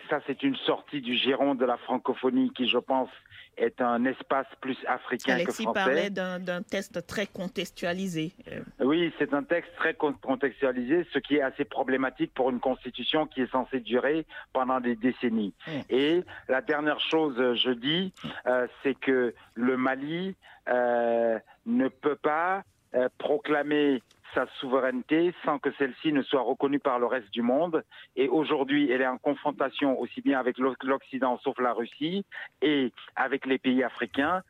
Ça, 0.09 0.19
c'est 0.27 0.43
une 0.43 0.55
sortie 0.55 1.01
du 1.01 1.15
giron 1.15 1.55
de 1.55 1.65
la 1.65 1.77
francophonie 1.77 2.51
qui, 2.53 2.67
je 2.67 2.77
pense, 2.77 3.09
est 3.57 3.81
un 3.81 4.05
espace 4.05 4.47
plus 4.59 4.77
africain 4.87 5.43
que 5.43 5.51
français. 5.51 5.73
parlait 5.73 6.09
d'un 6.09 6.61
texte 6.63 7.05
très 7.05 7.27
contextualisé. 7.27 8.33
Euh. 8.51 8.61
Oui, 8.79 9.13
c'est 9.19 9.33
un 9.33 9.43
texte 9.43 9.71
très 9.75 9.93
contextualisé, 9.93 11.05
ce 11.13 11.19
qui 11.19 11.35
est 11.35 11.41
assez 11.41 11.65
problématique 11.65 12.33
pour 12.33 12.49
une 12.49 12.59
constitution 12.59 13.27
qui 13.27 13.41
est 13.41 13.51
censée 13.51 13.79
durer 13.79 14.25
pendant 14.53 14.79
des 14.79 14.95
décennies. 14.95 15.53
Mmh. 15.67 15.71
Et 15.89 16.23
la 16.47 16.61
dernière 16.61 16.99
chose, 16.99 17.35
je 17.37 17.71
dis, 17.71 18.13
euh, 18.47 18.67
c'est 18.83 18.95
que 18.95 19.33
le 19.53 19.77
Mali 19.77 20.35
euh, 20.69 21.39
ne 21.65 21.87
peut 21.87 22.15
pas 22.15 22.63
proclamer 23.17 24.03
sa 24.33 24.47
souveraineté 24.59 25.33
sans 25.43 25.59
que 25.59 25.71
celle-ci 25.77 26.13
ne 26.13 26.21
soit 26.21 26.41
reconnue 26.41 26.79
par 26.79 26.99
le 26.99 27.05
reste 27.05 27.31
du 27.31 27.41
monde. 27.41 27.83
Et 28.15 28.27
aujourd'hui, 28.27 28.89
elle 28.89 29.01
est 29.01 29.07
en 29.07 29.17
confrontation 29.17 29.99
aussi 29.99 30.21
bien 30.21 30.39
avec 30.39 30.57
l'Occident, 30.57 31.39
sauf 31.43 31.59
la 31.59 31.73
Russie, 31.73 32.25
et 32.61 32.91
avec 33.15 33.45
les 33.45 33.57
pays 33.57 33.83
africains. 33.83 34.41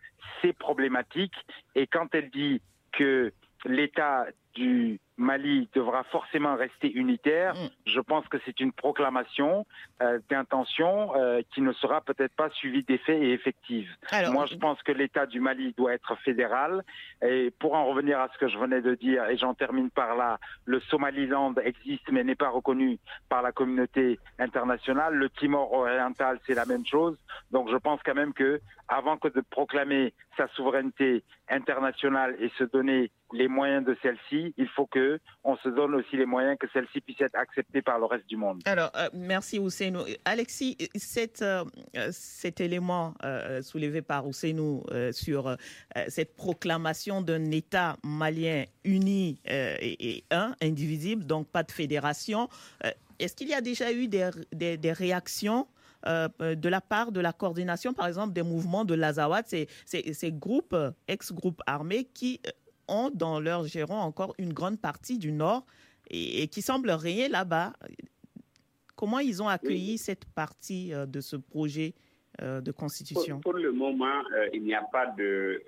C'est 0.41 0.53
problématique. 0.53 1.35
Et 1.75 1.87
quand 1.87 2.13
elle 2.13 2.29
dit 2.29 2.61
que 2.91 3.31
l'État 3.65 4.27
du 4.53 4.99
Mali 5.21 5.69
devra 5.73 6.03
forcément 6.05 6.55
rester 6.55 6.91
unitaire. 6.91 7.53
Mm. 7.55 7.69
Je 7.85 7.99
pense 8.01 8.27
que 8.27 8.37
c'est 8.45 8.59
une 8.59 8.71
proclamation 8.71 9.65
euh, 10.01 10.19
d'intention 10.29 11.15
euh, 11.15 11.41
qui 11.53 11.61
ne 11.61 11.71
sera 11.73 12.01
peut-être 12.01 12.35
pas 12.35 12.49
suivie 12.49 12.83
d'effets 12.83 13.19
et 13.19 13.31
effective. 13.33 13.89
Moi, 14.31 14.45
je 14.47 14.55
pense 14.55 14.81
que 14.83 14.91
l'État 14.91 15.25
du 15.25 15.39
Mali 15.39 15.73
doit 15.77 15.93
être 15.93 16.15
fédéral. 16.17 16.83
Et 17.21 17.51
pour 17.59 17.75
en 17.75 17.85
revenir 17.85 18.19
à 18.19 18.29
ce 18.33 18.37
que 18.37 18.47
je 18.47 18.57
venais 18.57 18.81
de 18.81 18.95
dire, 18.95 19.25
et 19.29 19.37
j'en 19.37 19.53
termine 19.53 19.89
par 19.89 20.15
là, 20.15 20.39
le 20.65 20.79
Somaliland 20.81 21.53
existe 21.63 22.09
mais 22.11 22.23
n'est 22.23 22.35
pas 22.35 22.49
reconnu 22.49 22.99
par 23.29 23.41
la 23.41 23.51
communauté 23.51 24.19
internationale. 24.39 25.13
Le 25.13 25.29
Timor 25.29 25.71
oriental, 25.71 26.39
c'est 26.45 26.55
la 26.55 26.65
même 26.65 26.85
chose. 26.85 27.17
Donc, 27.51 27.69
je 27.69 27.77
pense 27.77 27.99
quand 28.03 28.15
même 28.15 28.33
que 28.33 28.59
avant 28.87 29.17
que 29.17 29.27
de 29.27 29.41
proclamer 29.49 30.13
sa 30.37 30.47
souveraineté 30.49 31.23
internationale 31.49 32.35
et 32.39 32.49
se 32.57 32.63
donner 32.63 33.11
les 33.33 33.47
moyens 33.47 33.85
de 33.85 33.95
celle-ci, 34.01 34.53
il 34.57 34.67
faut 34.69 34.85
que 34.85 35.19
on 35.43 35.55
se 35.57 35.69
donne 35.69 35.95
aussi 35.95 36.17
les 36.17 36.25
moyens 36.25 36.57
que 36.59 36.67
celle-ci 36.73 37.01
puisse 37.01 37.21
être 37.21 37.35
acceptée 37.35 37.81
par 37.81 37.99
le 37.99 38.05
reste 38.05 38.27
du 38.27 38.37
monde. 38.37 38.61
Alors, 38.65 38.91
euh, 38.95 39.09
merci 39.13 39.59
Ousseinou. 39.59 40.01
Alexis, 40.25 40.77
cet, 40.95 41.41
euh, 41.41 41.63
élément 42.59 43.13
euh, 43.23 43.61
soulevé 43.61 44.01
par 44.01 44.27
Ousseinou 44.27 44.83
sur 45.11 45.55
cette 46.07 46.35
proclamation 46.35 47.21
d'un 47.21 47.51
État 47.51 47.97
malien 48.03 48.65
uni 48.83 49.39
et, 49.45 50.23
un, 50.31 50.55
indivisible, 50.61 51.25
donc 51.25 51.47
pas 51.47 51.63
de 51.63 51.71
fédération, 51.71 52.49
est-ce 53.19 53.35
qu'il 53.35 53.49
y 53.49 53.53
a 53.53 53.61
déjà 53.61 53.91
eu 53.91 54.07
des, 54.07 54.91
réactions 54.91 55.67
de 56.05 56.69
la 56.69 56.81
part 56.81 57.11
de 57.11 57.19
la 57.19 57.33
coordination, 57.33 57.93
par 57.93 58.07
exemple, 58.07 58.33
des 58.33 58.43
mouvements 58.43 58.85
de 58.85 58.93
l'Azawad, 58.93 59.45
ces, 59.47 60.31
groupes, 60.31 60.75
ex-groupes 61.07 61.61
armés 61.65 62.05
qui 62.13 62.41
ont 62.91 63.09
dans 63.13 63.39
leur 63.39 63.65
giron 63.65 63.95
encore 63.95 64.35
une 64.37 64.53
grande 64.53 64.79
partie 64.79 65.17
du 65.17 65.31
Nord 65.31 65.65
et, 66.09 66.47
qui 66.47 66.61
semblent 66.61 66.91
régner 66.91 67.29
là-bas. 67.29 67.73
Comment 68.95 69.19
ils 69.19 69.41
ont 69.41 69.47
accueilli 69.47 69.97
cette 69.97 70.25
partie 70.25 70.93
euh, 70.93 71.05
de 71.05 71.21
ce 71.21 71.35
projet 71.35 71.95
euh, 72.41 72.61
de 72.61 72.71
constitution? 72.71 73.39
Pour, 73.39 73.53
le 73.53 73.71
moment, 73.71 74.21
euh, 74.35 74.49
il 74.53 74.63
n'y 74.63 74.75
a 74.75 74.83
pas 74.83 75.07
de, 75.07 75.63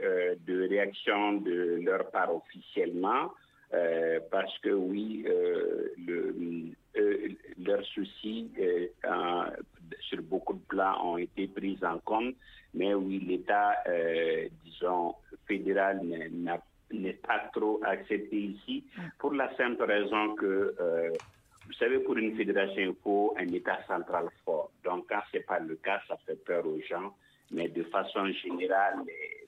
de, 0.46 0.68
réaction 0.68 1.34
de 1.34 1.82
leur 1.84 2.12
part 2.12 2.36
officiellement, 2.36 3.32
parce 4.30 4.56
que 4.60 4.70
oui, 4.70 5.26
le, 5.26 6.36
leurs 7.58 7.84
soucis 7.86 8.52
sur 10.02 10.22
beaucoup 10.22 10.54
de 10.54 10.62
plans 10.68 11.14
ont 11.14 11.18
été 11.18 11.48
pris 11.48 11.80
en 11.82 11.98
compte, 11.98 12.36
mais 12.76 12.94
oui, 12.94 13.20
l'État, 13.28 13.78
disons, 14.64 15.16
fédéral 15.48 16.02
n'a 16.32 16.62
n'est 17.00 17.14
pas 17.14 17.50
trop 17.54 17.80
accepté 17.84 18.38
ici, 18.38 18.84
pour 19.20 19.34
la 19.34 19.56
simple 19.56 19.84
raison 19.84 20.36
que, 20.36 20.76
euh, 20.80 21.10
vous 21.66 21.74
savez, 21.74 22.00
pour 22.00 22.18
une 22.18 22.36
fédération, 22.36 22.82
il 22.82 22.96
faut 23.04 23.34
un 23.38 23.48
État 23.48 23.80
central 23.88 24.28
fort. 24.44 24.72
Donc, 24.84 25.08
quand 25.10 25.22
ce 25.32 25.38
n'est 25.38 25.44
pas 25.44 25.60
le 25.60 25.76
cas, 25.76 26.02
ça 26.08 26.18
fait 26.26 26.44
peur 26.44 26.66
aux 26.66 26.80
gens. 26.82 27.16
Mais 27.52 27.70
de 27.70 27.84
façon 27.84 28.28
générale, 28.32 29.00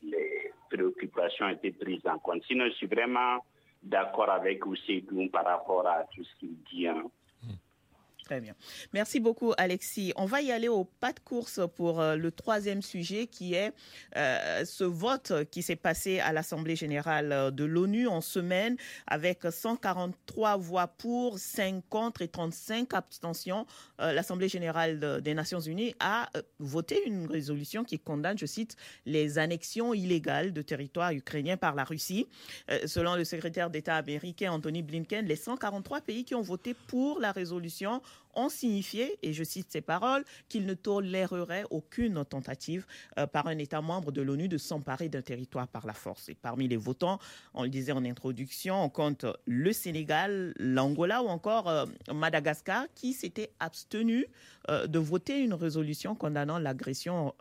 les, 0.04 0.52
préoccupations 0.70 1.48
été 1.50 1.72
prises 1.72 2.06
en 2.06 2.18
compte. 2.20 2.44
Sinon, 2.48 2.66
je 2.66 2.74
suis 2.74 2.88
vraiment 2.88 3.46
d'accord 3.84 4.30
avec 4.30 4.66
Ousseidoun 4.66 5.30
par 5.30 5.46
rapport 5.46 5.88
à 5.88 6.04
tout 6.14 6.24
ce 6.24 6.36
qu'il 6.40 6.56
dit. 6.64 6.88
Hein. 6.88 7.04
Très 8.26 8.42
bien. 8.42 8.56
Merci 8.92 9.20
beaucoup, 9.20 9.54
Alexis. 9.56 10.12
On 10.16 10.26
va 10.26 10.42
y 10.42 10.52
aller 10.52 10.68
au 10.68 10.84
pas 10.84 11.14
de 11.14 11.20
course 11.20 11.60
pour 11.76 12.02
euh, 12.02 12.16
le 12.16 12.32
troisième 12.32 12.82
sujet 12.82 13.28
qui 13.28 13.54
est 13.54 13.72
euh, 14.18 14.66
ce 14.66 14.84
vote 14.84 15.32
qui 15.52 15.62
s'est 15.62 15.76
passé 15.76 16.20
à 16.20 16.34
l'Assemblée 16.34 16.76
générale 16.76 17.32
euh, 17.32 17.52
de 17.52 17.64
l'ONU 17.64 18.08
en 18.08 18.22
semaine 18.22 18.78
avec 19.06 19.44
143 19.48 20.58
voix 20.58 20.88
pour, 20.88 21.38
5 21.38 21.84
contre 21.88 22.24
et 22.24 22.28
35 22.28 22.96
abstentions. 22.96 23.68
L'Assemblée 24.00 24.50
générale 24.50 25.22
des 25.22 25.34
Nations 25.34 25.60
unies 25.60 25.94
a 26.00 26.30
voté 26.60 27.02
une 27.06 27.28
résolution 27.28 27.84
qui 27.84 28.00
condamne, 28.00 28.38
je 28.38 28.46
cite, 28.46 28.76
les 29.06 29.38
annexions 29.38 29.94
illégales 29.94 30.52
de 30.52 30.62
territoires 30.62 31.12
ukrainiens 31.12 31.58
par 31.58 31.76
la 31.76 31.84
Russie. 31.84 32.28
Selon 32.86 33.16
le 33.16 33.24
secrétaire 33.24 33.70
d'État 33.70 33.96
américain 33.96 34.52
Anthony 34.52 34.82
Blinken, 34.82 35.26
les 35.26 35.36
143 35.36 36.02
pays 36.02 36.26
qui 36.26 36.36
ont 36.36 36.42
voté 36.42 36.74
pour 36.74 37.20
la 37.20 37.32
résolution 37.32 38.02
ont 38.36 38.50
signifié, 38.50 39.18
et 39.24 39.34
je 39.34 39.44
cite 39.44 39.68
ces 39.72 39.82
paroles, 39.82 40.24
qu'ils 40.50 40.66
ne 40.66 40.74
toléreraient 40.74 41.66
aucune 41.70 42.24
tentative 42.26 42.86
euh, 43.18 43.28
par 43.28 43.48
un 43.48 43.58
État 43.58 43.82
membre 43.82 44.12
de 44.12 44.22
l'ONU 44.22 44.48
de 44.48 44.58
s'emparer 44.58 45.10
d'un 45.10 45.22
territoire 45.22 45.68
par 45.68 45.86
la 45.86 45.94
force. 45.94 46.30
Et 46.30 46.36
parmi 46.36 46.68
les 46.68 46.78
votants, 46.78 47.20
on 47.54 47.64
le 47.64 47.70
disait 47.70 47.92
en 47.92 48.04
introduction, 48.06 48.84
on 48.84 48.90
compte 48.90 49.26
le 49.46 49.72
Sénégal, 49.74 50.54
l'Angola 50.58 51.24
ou 51.24 51.28
encore 51.28 51.70
euh, 51.70 51.86
Madagascar 52.14 52.86
qui 52.94 53.14
s'étaient 53.14 53.52
abstenus 53.60 54.26
euh, 54.70 54.88
de 54.88 55.00
voter 55.00 55.40
une 55.40 55.54
résolution 55.54 56.16
condamnant 56.16 56.60
l'agression 56.60 57.34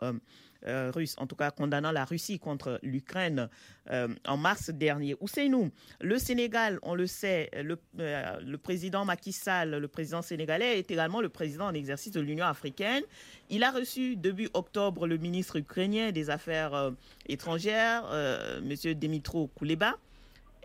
euh, 0.67 0.91
en 1.17 1.27
tout 1.27 1.35
cas 1.35 1.51
condamnant 1.51 1.91
la 1.91 2.05
Russie 2.05 2.39
contre 2.39 2.79
l'Ukraine 2.81 3.49
euh, 3.91 4.07
en 4.27 4.37
mars 4.37 4.69
dernier. 4.69 5.15
Ousseinou, 5.19 5.71
le 6.01 6.17
Sénégal, 6.17 6.79
on 6.81 6.95
le 6.95 7.07
sait, 7.07 7.49
le, 7.61 7.77
euh, 7.99 8.39
le, 8.41 8.57
président 8.57 9.05
Macky 9.05 9.31
Sall, 9.31 9.71
le 9.71 9.87
président 9.87 10.21
sénégalais, 10.21 10.79
est 10.79 10.89
également 10.91 11.21
le 11.21 11.29
président 11.29 11.67
en 11.67 11.73
exercice 11.73 12.11
de 12.11 12.21
l'Union 12.21 12.45
africaine. 12.45 13.03
Il 13.49 13.63
a 13.63 13.71
reçu 13.71 14.15
début 14.15 14.49
octobre 14.53 15.07
le 15.07 15.17
ministre 15.17 15.57
ukrainien 15.57 16.11
des 16.11 16.29
Affaires 16.29 16.91
étrangères, 17.27 18.05
M. 18.11 18.93
Dimitro 18.95 19.47
Kouleba. 19.47 19.95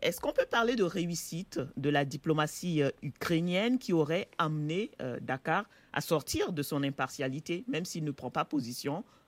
Est-ce 0.00 0.18
qu'on 0.18 0.32
peut 0.32 0.46
parler 0.50 0.76
de 0.76 0.82
réussite 0.82 1.60
de 1.76 1.90
la 1.90 2.06
diplomatie 2.06 2.82
ukrainienne 3.02 3.78
qui 3.78 3.92
aurait 3.92 4.28
amené 4.38 4.90
Dakar 5.20 5.66
à 5.92 6.00
sortir 6.00 6.52
de 6.54 6.62
son 6.62 6.82
impartialité, 6.82 7.64
même 7.68 7.84
s'il 7.84 8.04
ne 8.04 8.10
prend 8.10 8.30
pas 8.30 8.46
position 8.46 9.04
euh, 9.04 9.19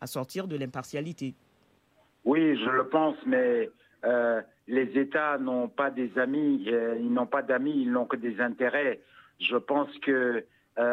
à 0.00 0.06
sortir 0.06 0.46
de 0.46 0.56
l'impartialité. 0.56 1.34
Oui, 2.24 2.56
je 2.56 2.70
le 2.70 2.88
pense, 2.88 3.16
mais 3.24 3.70
euh, 4.04 4.42
les 4.66 4.98
États 4.98 5.38
n'ont 5.38 5.68
pas 5.68 5.90
des 5.90 6.18
amis, 6.18 6.64
euh, 6.68 6.96
ils 6.98 7.12
n'ont 7.12 7.26
pas 7.26 7.42
d'amis, 7.42 7.74
ils 7.76 7.90
n'ont 7.90 8.04
que 8.04 8.16
des 8.16 8.40
intérêts. 8.40 9.00
Je 9.40 9.56
pense 9.56 9.90
que 9.98 10.44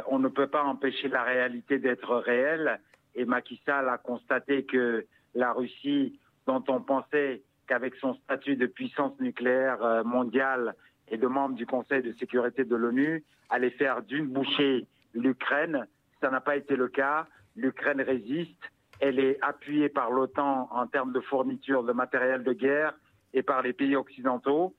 on 0.08 0.18
ne 0.18 0.30
peut 0.30 0.48
pas 0.48 0.64
empêcher 0.64 1.10
la 1.10 1.24
réalité 1.24 1.78
d'être 1.78 2.16
réelle. 2.16 2.80
Et 3.16 3.26
Macky 3.26 3.62
Sall 3.66 3.90
a 3.90 3.98
constaté 3.98 4.64
que 4.64 5.06
la 5.36 5.52
Russie, 5.52 6.18
dont 6.48 6.64
on 6.70 6.80
pensait 6.80 7.42
qu'avec 7.68 7.94
son 7.96 8.14
statut 8.14 8.56
de 8.56 8.66
puissance 8.66 9.12
nucléaire 9.20 10.06
mondiale 10.06 10.74
et 11.10 11.18
de 11.18 11.28
membre 11.28 11.56
du 11.56 11.66
Conseil 11.66 12.02
de 12.02 12.14
sécurité 12.14 12.64
de 12.64 12.78
l'ONU, 12.78 13.26
allait 13.50 13.72
faire 13.72 14.04
d'une 14.04 14.28
bouchée 14.28 14.88
l'Ukraine. 15.14 15.86
Ça 16.22 16.30
n'a 16.30 16.40
pas 16.40 16.56
été 16.56 16.78
le 16.78 16.88
cas 16.88 17.28
l'Ukraine 17.56 18.02
résiste. 18.02 18.60
Elle 19.00 19.20
est 19.20 19.38
appuyée 19.42 19.90
par 19.90 20.12
l'OTAN 20.12 20.70
en 20.72 20.88
termes 20.88 21.14
de 21.14 21.20
fourniture 21.20 21.84
de 21.84 21.94
matériel 21.94 22.44
de 22.44 22.54
guerre 22.54 22.94
et 23.34 23.44
par 23.44 23.62
les 23.62 23.74
pays 23.74 23.96
occidentaux. 23.96 24.76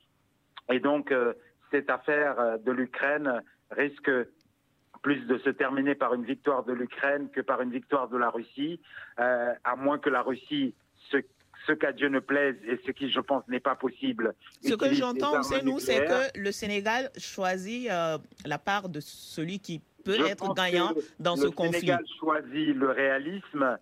Et 0.73 0.81
donc, 0.81 1.13
euh, 1.13 1.35
cette 1.71 1.91
affaire 1.91 2.39
euh, 2.39 2.57
de 2.59 2.73
l'Ukraine 2.73 3.43
risque 3.71 4.11
plus 5.03 5.27
de 5.27 5.37
se 5.39 5.51
terminer 5.51 5.95
par 5.95 6.15
une 6.15 6.25
victoire 6.25 6.65
de 6.65 6.73
l'Ukraine 6.73 7.29
que 7.31 7.43
par 7.43 7.61
une 7.61 7.71
victoire 7.71 8.09
de 8.09 8.17
la 8.17 8.31
Russie, 8.31 8.81
euh, 9.19 9.53
à 9.65 9.77
moins 9.77 9.99
que 9.99 10.09
la 10.09 10.23
Russie, 10.23 10.75
ce, 11.11 11.19
ce 11.67 11.73
qu'à 11.73 11.93
Dieu 11.93 12.09
ne 12.09 12.21
plaise 12.21 12.57
et 12.67 12.81
ce 12.87 12.93
qui, 12.93 13.11
je 13.11 13.21
pense, 13.21 13.47
n'est 13.49 13.61
pas 13.61 13.75
possible. 13.75 14.35
Ce 14.63 14.73
que 14.73 14.95
j'entends, 14.95 15.43
c'est 15.43 15.63
nous, 15.63 15.79
c'est 15.79 16.07
que 16.07 16.39
le 16.39 16.53
Sénégal 16.53 17.11
choisit 17.19 17.89
la 18.47 18.59
part 18.59 18.89
de 18.89 19.01
celui 19.01 19.59
qui 19.59 19.83
peut 20.05 20.27
être 20.27 20.55
gagnant 20.55 20.93
dans 21.19 21.37
ce 21.37 21.47
conflit. 21.47 21.73
Le 21.73 21.79
Sénégal 21.79 22.05
choisit 22.19 22.77
le 22.77 22.91
réalisme, 22.91 23.79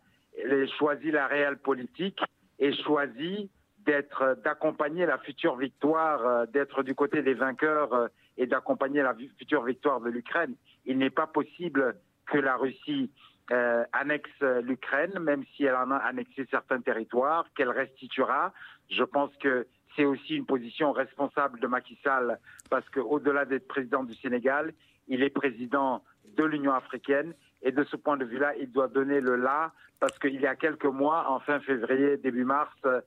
choisit 0.79 1.13
la 1.13 1.27
réelle 1.27 1.59
politique 1.59 2.21
et 2.59 2.73
choisit 2.83 3.51
d'être, 3.85 4.39
d'accompagner 4.45 5.07
la 5.07 5.19
future 5.19 5.57
victoire, 5.57 6.27
euh, 6.27 6.47
d'être 6.47 6.83
du 6.83 6.95
côté 6.95 7.23
des 7.23 7.35
vainqueurs 7.35 7.93
euh, 7.93 8.09
et 8.37 8.47
d'accompagner 8.47 9.03
la 9.03 9.15
future 9.39 9.65
victoire 9.65 10.01
de 10.01 10.11
l'Ukraine. 10.11 10.55
Il 10.87 10.99
n'est 10.99 11.11
pas 11.11 11.27
possible 11.27 11.97
que 12.27 12.39
la 12.39 12.57
Russie 12.57 13.11
euh, 13.51 13.85
annexe 13.93 14.31
l'Ukraine, 14.63 15.19
même 15.19 15.45
si 15.55 15.65
elle 15.65 15.75
en 15.75 15.91
a 15.91 15.97
annexé 15.97 16.47
certains 16.51 16.81
territoires, 16.81 17.45
qu'elle 17.57 17.71
restituera. 17.71 18.53
Je 18.91 19.03
pense 19.03 19.31
que 19.39 19.67
c'est 19.97 20.05
aussi 20.05 20.37
une 20.37 20.47
position 20.47 20.93
responsable 20.93 21.61
de 21.61 21.67
Macky 21.67 21.99
Sall, 22.03 22.39
parce 22.71 22.89
qu'au-delà 22.91 23.45
d'être 23.45 23.69
président 23.69 24.05
du 24.05 24.15
Sénégal, 24.15 24.73
il 25.09 25.23
est 25.23 25.31
président 25.31 26.03
de 26.37 26.45
l'Union 26.45 26.73
africaine. 26.73 27.35
Et 27.63 27.73
de 27.73 27.85
ce 27.85 27.97
point 27.97 28.17
de 28.17 28.25
vue-là, 28.25 28.55
il 28.59 28.71
doit 28.73 28.89
donner 28.89 29.21
le 29.21 29.37
là, 29.37 29.73
parce 30.01 30.19
qu'il 30.19 30.41
y 30.41 30.47
a 30.47 30.57
quelques 30.57 30.85
mois, 30.85 31.31
en 31.31 31.39
fin 31.39 31.61
février, 31.61 32.17
début 32.17 32.45
mars, 32.45 32.75
euh, 32.85 33.01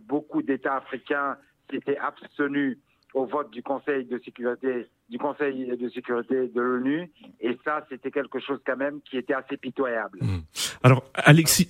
beaucoup 0.00 0.42
d'États 0.42 0.76
africains 0.76 1.36
s'étaient 1.70 1.98
abstenus 1.98 2.78
au 3.14 3.24
vote 3.26 3.50
du 3.50 3.62
Conseil 3.62 4.04
de 4.04 4.18
sécurité 4.18 4.88
du 5.10 5.18
Conseil 5.18 5.66
de 5.76 5.88
sécurité 5.88 6.50
de 6.54 6.60
l'ONU. 6.60 7.10
Et 7.40 7.58
ça, 7.64 7.84
c'était 7.90 8.12
quelque 8.12 8.38
chose 8.38 8.60
quand 8.64 8.76
même 8.76 9.00
qui 9.08 9.16
était 9.16 9.34
assez 9.34 9.56
pitoyable. 9.56 10.18
Hmm. 10.20 10.40
Alors, 10.84 11.02
Alexis, 11.14 11.68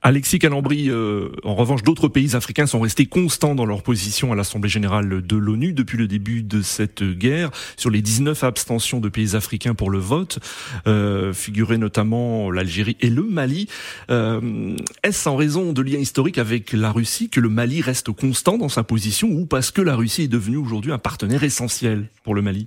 Alexis 0.00 0.38
Calambri, 0.38 0.88
euh, 0.88 1.28
en 1.44 1.54
revanche, 1.54 1.82
d'autres 1.82 2.08
pays 2.08 2.34
africains 2.34 2.66
sont 2.66 2.80
restés 2.80 3.04
constants 3.04 3.54
dans 3.54 3.66
leur 3.66 3.82
position 3.82 4.32
à 4.32 4.36
l'Assemblée 4.36 4.70
générale 4.70 5.20
de 5.20 5.36
l'ONU 5.36 5.74
depuis 5.74 5.98
le 5.98 6.08
début 6.08 6.42
de 6.42 6.62
cette 6.62 7.02
guerre. 7.02 7.50
Sur 7.76 7.90
les 7.90 8.00
19 8.00 8.42
abstentions 8.42 9.00
de 9.00 9.10
pays 9.10 9.36
africains 9.36 9.74
pour 9.74 9.90
le 9.90 9.98
vote, 9.98 10.38
euh, 10.86 11.34
figuraient 11.34 11.78
notamment 11.78 12.50
l'Algérie 12.50 12.96
et 13.00 13.10
le 13.10 13.22
Mali. 13.22 13.68
Euh, 14.10 14.76
Est-ce 15.02 15.28
en 15.28 15.36
raison 15.36 15.74
de 15.74 15.82
liens 15.82 15.98
historiques 15.98 16.38
avec 16.38 16.72
la 16.72 16.90
Russie 16.90 17.28
que 17.28 17.40
le 17.40 17.50
Mali 17.50 17.82
reste 17.82 18.12
constant 18.12 18.56
dans 18.56 18.70
sa 18.70 18.82
position 18.82 19.28
ou 19.28 19.44
parce 19.44 19.70
que 19.70 19.82
la 19.82 19.94
Russie 19.94 20.22
est 20.22 20.28
devenue 20.28 20.56
aujourd'hui 20.56 20.90
un 20.90 20.98
partenaire 20.98 21.44
essentiel 21.44 22.08
pour 22.24 22.34
le 22.34 22.40
Mali? 22.40 22.61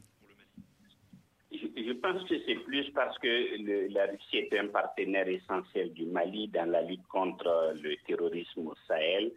Je 1.86 1.94
pense 1.94 2.24
que 2.24 2.36
c'est 2.46 2.56
plus 2.56 2.90
parce 2.92 3.18
que 3.20 3.92
la 3.94 4.06
Russie 4.06 4.38
est 4.38 4.58
un 4.58 4.68
partenaire 4.68 5.28
essentiel 5.28 5.94
du 5.94 6.06
Mali 6.06 6.48
dans 6.48 6.70
la 6.70 6.82
lutte 6.82 7.06
contre 7.08 7.74
le 7.82 7.96
terrorisme 8.08 8.68
au 8.68 8.76
Sahel. 8.88 9.32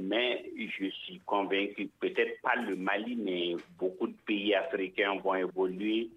mais 0.00 0.44
je 0.56 0.90
suis 0.90 1.20
convaincu, 1.24 1.88
peut-être 2.00 2.40
pas 2.42 2.56
le 2.56 2.76
Mali, 2.76 3.16
mais 3.16 3.56
beaucoup 3.78 4.08
de 4.08 4.16
pays 4.26 4.54
africains 4.54 5.16
vont 5.22 5.34
évoluer 5.34 6.10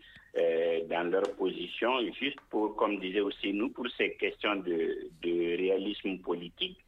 dans 0.90 1.10
leur 1.10 1.36
position, 1.38 1.92
juste 2.20 2.40
pour, 2.50 2.76
comme 2.76 3.00
disait 3.00 3.22
aussi 3.22 3.54
nous, 3.54 3.70
pour 3.70 3.88
ces 3.98 4.16
questions 4.16 4.56
de, 4.58 5.10
réalisme 5.58 6.18
politique. 6.20 6.80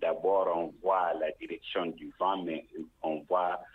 D'abord, 0.00 0.52
on 0.56 0.74
voit 0.82 1.12
la 1.14 1.30
direction 1.32 1.86
du 1.86 2.12
vent, 2.18 2.42
mais 2.44 2.64
on 3.02 3.16
voit 3.28 3.58
euh, 3.58 3.71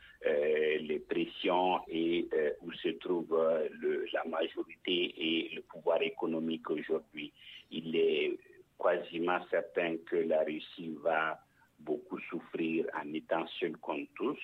les 0.80 1.00
pressions 1.00 1.82
et 1.88 2.28
euh, 2.34 2.52
où 2.62 2.72
se 2.74 2.90
trouve 2.90 3.34
euh, 3.34 3.68
la 4.14 4.24
majorité 4.26 5.14
et 5.18 5.56
le 5.56 5.62
pouvoir 5.62 6.02
économique 6.02 6.70
aujourd'hui. 6.70 7.32
Il 7.72 7.96
est 7.96 8.38
quasiment 8.82 9.40
certain 9.50 9.98
que 10.06 10.16
la 10.18 10.44
Russie 10.44 10.96
va 11.04 11.40
beaucoup 11.80 12.20
souffrir 12.30 12.86
en 12.94 13.14
étant 13.14 13.46
seule 13.60 13.78
contre 13.78 14.10
tous 14.16 14.40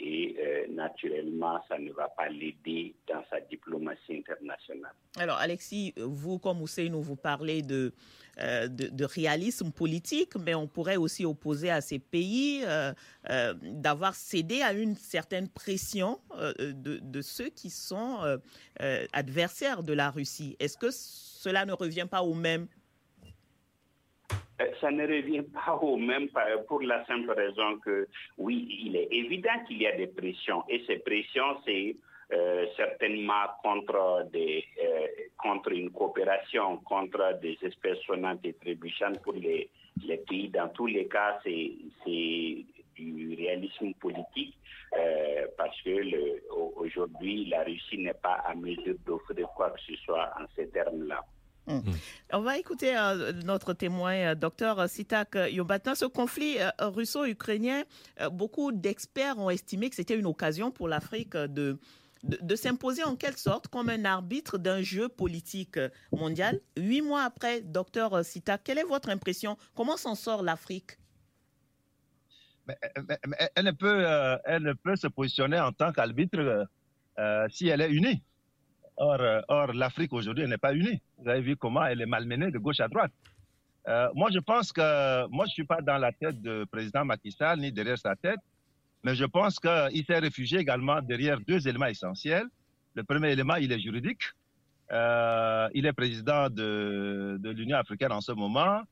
et 0.00 0.36
naturellement, 0.70 1.60
ça 1.68 1.78
ne 1.78 1.92
va 1.92 2.08
pas 2.08 2.28
l'aider 2.28 2.94
dans 3.08 3.22
sa 3.30 3.40
diplomatie 3.40 4.16
internationale. 4.18 4.92
Alors, 5.16 5.38
Alexis, 5.38 5.94
vous, 5.96 6.38
comme 6.38 6.58
nous 6.58 7.02
vous 7.02 7.16
parlez 7.16 7.62
de 7.62 7.92
euh, 8.40 8.68
de, 8.68 9.04
réalisme 9.04 9.72
politique, 9.72 10.36
mais 10.36 10.54
on 10.54 10.68
pourrait 10.68 10.96
aussi 10.96 11.24
opposer 11.24 11.70
à 11.70 11.80
ces 11.80 11.98
pays 11.98 12.62
euh, 12.64 12.92
euh, 13.30 13.54
d'avoir 13.60 14.14
cédé 14.14 14.62
à 14.62 14.72
une 14.72 14.94
certaine 14.94 15.48
pression 15.48 16.20
de, 16.36 17.20
ceux 17.20 17.48
qui 17.48 17.70
sont 17.70 18.38
adversaires 19.12 19.82
de 19.82 19.92
la 19.92 20.10
Russie. 20.10 20.56
Est-ce 20.60 20.76
que 20.78 20.90
cela 20.92 21.64
ne 21.64 21.72
revient 21.72 22.06
pas 22.08 22.22
au 22.22 22.34
même 22.34 22.68
ça 24.80 24.90
ne 24.90 25.06
revient 25.06 25.42
pas 25.66 25.74
au 25.74 25.96
même 25.96 26.28
pour 26.66 26.82
la 26.82 27.04
simple 27.06 27.32
raison 27.32 27.78
que, 27.78 28.08
oui, 28.36 28.66
il 28.84 28.96
est 28.96 29.08
évident 29.10 29.64
qu'il 29.66 29.82
y 29.82 29.86
a 29.86 29.96
des 29.96 30.08
pressions. 30.08 30.64
Et 30.68 30.82
ces 30.86 30.98
pressions, 30.98 31.60
c'est 31.64 31.96
euh, 32.30 32.66
certainement 32.76 33.46
euh, 33.64 34.22
contre 35.38 35.72
une 35.72 35.90
coopération, 35.90 36.76
contre 36.78 37.38
des 37.40 37.56
espèces 37.62 38.00
sonnantes 38.06 38.44
et 38.44 38.52
trébuchantes 38.52 39.22
pour 39.22 39.32
les, 39.32 39.70
pays. 40.28 40.48
Dans 40.50 40.68
tous 40.68 40.86
les 40.86 41.08
cas, 41.08 41.40
c'est 41.42 41.72
du 42.96 43.34
réalisme 43.34 43.94
politique 43.94 44.58
euh, 44.96 45.46
parce 45.56 45.80
que 45.82 46.42
aujourd'hui, 46.76 47.46
la 47.46 47.62
Russie 47.62 47.98
n'est 47.98 48.12
pas 48.14 48.42
à 48.46 48.54
mesure 48.54 48.96
d'offrir 49.06 49.48
quoi 49.56 49.70
que 49.70 49.80
ce 49.80 49.94
soit 50.02 50.30
en 50.38 50.44
ces 50.54 50.68
termes-là. 50.68 51.24
Hum. 51.68 51.82
On 52.32 52.40
va 52.40 52.58
écouter 52.58 52.94
notre 53.44 53.74
témoin, 53.74 54.34
docteur 54.34 54.88
Sitak 54.88 55.36
Yobatin. 55.50 55.94
Ce 55.94 56.06
conflit 56.06 56.56
russo-ukrainien, 56.78 57.84
beaucoup 58.32 58.72
d'experts 58.72 59.38
ont 59.38 59.50
estimé 59.50 59.90
que 59.90 59.96
c'était 59.96 60.18
une 60.18 60.26
occasion 60.26 60.70
pour 60.70 60.88
l'Afrique 60.88 61.36
de 61.36 61.78
de, 62.24 62.56
s'imposer 62.56 63.04
en 63.04 63.16
quelque 63.16 63.38
sorte 63.38 63.68
comme 63.68 63.88
un 63.88 64.04
arbitre 64.04 64.58
d'un 64.58 64.82
jeu 64.82 65.08
politique 65.08 65.78
mondial. 66.12 66.60
Huit 66.76 67.02
mois 67.02 67.22
après, 67.22 67.60
docteur 67.60 68.24
Sita, 68.24 68.58
quelle 68.58 68.78
est 68.78 68.84
votre 68.84 69.08
impression? 69.08 69.56
Comment 69.74 69.96
s'en 69.96 70.14
sort 70.14 70.42
l'Afrique? 70.42 70.98
Elle, 73.54 73.64
ne 73.64 73.70
peut, 73.70 74.06
euh, 74.06 74.36
elle 74.44 74.74
peut 74.82 74.96
se 74.96 75.06
positionner 75.06 75.58
en 75.58 75.72
tant 75.72 75.90
qu'arbitre 75.92 76.68
euh, 77.18 77.48
si 77.48 77.68
elle 77.68 77.80
est 77.80 77.90
unie. 77.90 78.22
Or, 79.00 79.20
euh, 79.20 79.40
or 79.48 79.72
l'Afrique 79.72 80.12
aujourd'hui 80.12 80.46
n'est 80.46 80.58
pas 80.58 80.74
unie. 80.74 81.00
Vous 81.18 81.28
avez 81.28 81.40
vu 81.40 81.56
comment 81.56 81.84
elle 81.86 82.00
est 82.00 82.06
malmenée 82.06 82.50
de 82.50 82.58
gauche 82.58 82.80
à 82.80 82.88
droite. 82.88 83.12
moi, 84.14 84.28
je 84.30 84.40
pense 84.40 84.72
que 84.72 85.26
moi, 85.28 85.46
je 85.46 85.52
suis 85.52 85.64
pas 85.64 85.80
dans 85.80 85.96
la 85.98 86.12
tête 86.12 86.40
du 86.42 86.66
président 86.70 87.04
Macky 87.04 87.32
Sall 87.32 87.60
ni 87.60 87.72
derrière 87.72 87.98
sa 87.98 88.14
tête. 88.16 88.40
Mais 89.04 89.14
je 89.14 89.24
pense 89.24 89.58
qu'il 89.60 90.04
s'est 90.04 90.18
réfugié 90.18 90.58
également 90.58 91.00
derrière 91.00 91.38
deux 91.40 91.66
éléments 91.68 91.86
essentiels. 91.86 92.46
Le 92.94 93.04
premier 93.04 93.30
élément, 93.30 93.54
il 93.56 93.70
est 93.72 93.78
juridique. 93.80 94.22
Euh, 94.90 95.68
il 95.74 95.86
est 95.86 95.92
président 95.92 96.48
de, 96.48 97.38
l'Union 97.42 97.76
africaine 97.76 98.12
en 98.12 98.20
ce 98.20 98.32
moment. 98.32 98.82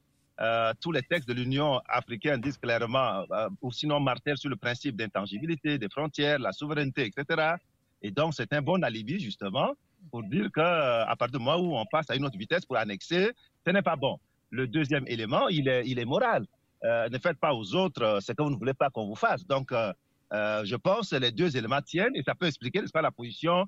Euh, 0.40 0.72
tous 0.80 0.92
les 0.92 1.02
textes 1.02 1.26
de 1.28 1.32
l'Union 1.32 1.80
africaine 1.88 2.40
disent 2.40 2.58
clairement, 2.58 3.24
euh, 3.30 3.48
ou 3.62 3.72
sinon 3.72 4.00
martèlent 4.00 4.36
sur 4.36 4.50
le 4.50 4.56
principe 4.56 4.94
d'intangibilité 4.96 5.78
des 5.78 5.88
frontières, 5.88 6.38
la 6.38 6.52
souveraineté, 6.52 7.06
etc. 7.06 7.54
Et 8.02 8.10
donc, 8.10 8.34
c'est 8.34 8.52
un 8.52 8.60
bon 8.60 8.82
alibi, 8.84 9.18
justement, 9.18 9.72
pour 10.10 10.22
dire 10.22 10.50
qu'à 10.54 11.14
partir 11.18 11.38
du 11.38 11.44
moment 11.44 11.58
où 11.58 11.76
on 11.76 11.86
passe 11.86 12.10
à 12.10 12.16
une 12.16 12.24
autre 12.24 12.38
vitesse 12.38 12.64
pour 12.64 12.76
annexer, 12.76 13.32
ce 13.66 13.70
n'est 13.70 13.82
pas 13.82 13.96
bon. 13.96 14.18
Le 14.50 14.66
deuxième 14.66 15.04
élément, 15.06 15.48
il 15.48 15.68
est, 15.68 15.84
il 15.86 15.98
est 15.98 16.04
moral. 16.04 16.46
Euh, 16.84 17.08
ne 17.08 17.18
faites 17.18 17.38
pas 17.38 17.54
aux 17.54 17.74
autres 17.74 18.02
euh, 18.02 18.20
ce 18.20 18.32
que 18.32 18.42
vous 18.42 18.50
ne 18.50 18.56
voulez 18.56 18.74
pas 18.74 18.90
qu'on 18.90 19.06
vous 19.06 19.14
fasse. 19.14 19.46
Donc, 19.46 19.72
euh, 19.72 19.92
je 20.30 20.76
pense 20.76 21.10
que 21.10 21.16
les 21.16 21.32
deux 21.32 21.56
éléments 21.56 21.80
tiennent 21.80 22.14
et 22.14 22.22
ça 22.22 22.34
peut 22.34 22.46
expliquer, 22.46 22.80
n'est-ce 22.80 22.92
pas, 22.92 23.02
la 23.02 23.10
position 23.12 23.66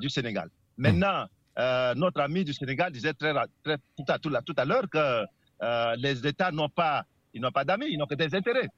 du 0.00 0.08
Sénégal. 0.08 0.50
Maintenant, 0.76 1.26
notre 1.94 2.20
ami 2.20 2.44
du 2.44 2.52
Sénégal 2.52 2.90
disait 2.92 3.14
très, 3.14 3.32
très 3.62 3.76
tout 3.96 4.04
à, 4.08 4.18
tout, 4.18 4.32
tout 4.44 4.54
à 4.56 4.64
l'heure 4.64 4.88
que 4.90 5.24
les 5.96 6.26
États 6.26 6.50
n'ont 6.50 6.68
pas, 6.68 7.04
ils 7.32 7.40
n'ont 7.40 7.52
pas 7.52 7.64
d'amis, 7.64 7.86
ils 7.90 7.96
n'ont 7.96 8.06
que 8.06 8.16
des 8.16 8.34
intérêts. 8.34 8.68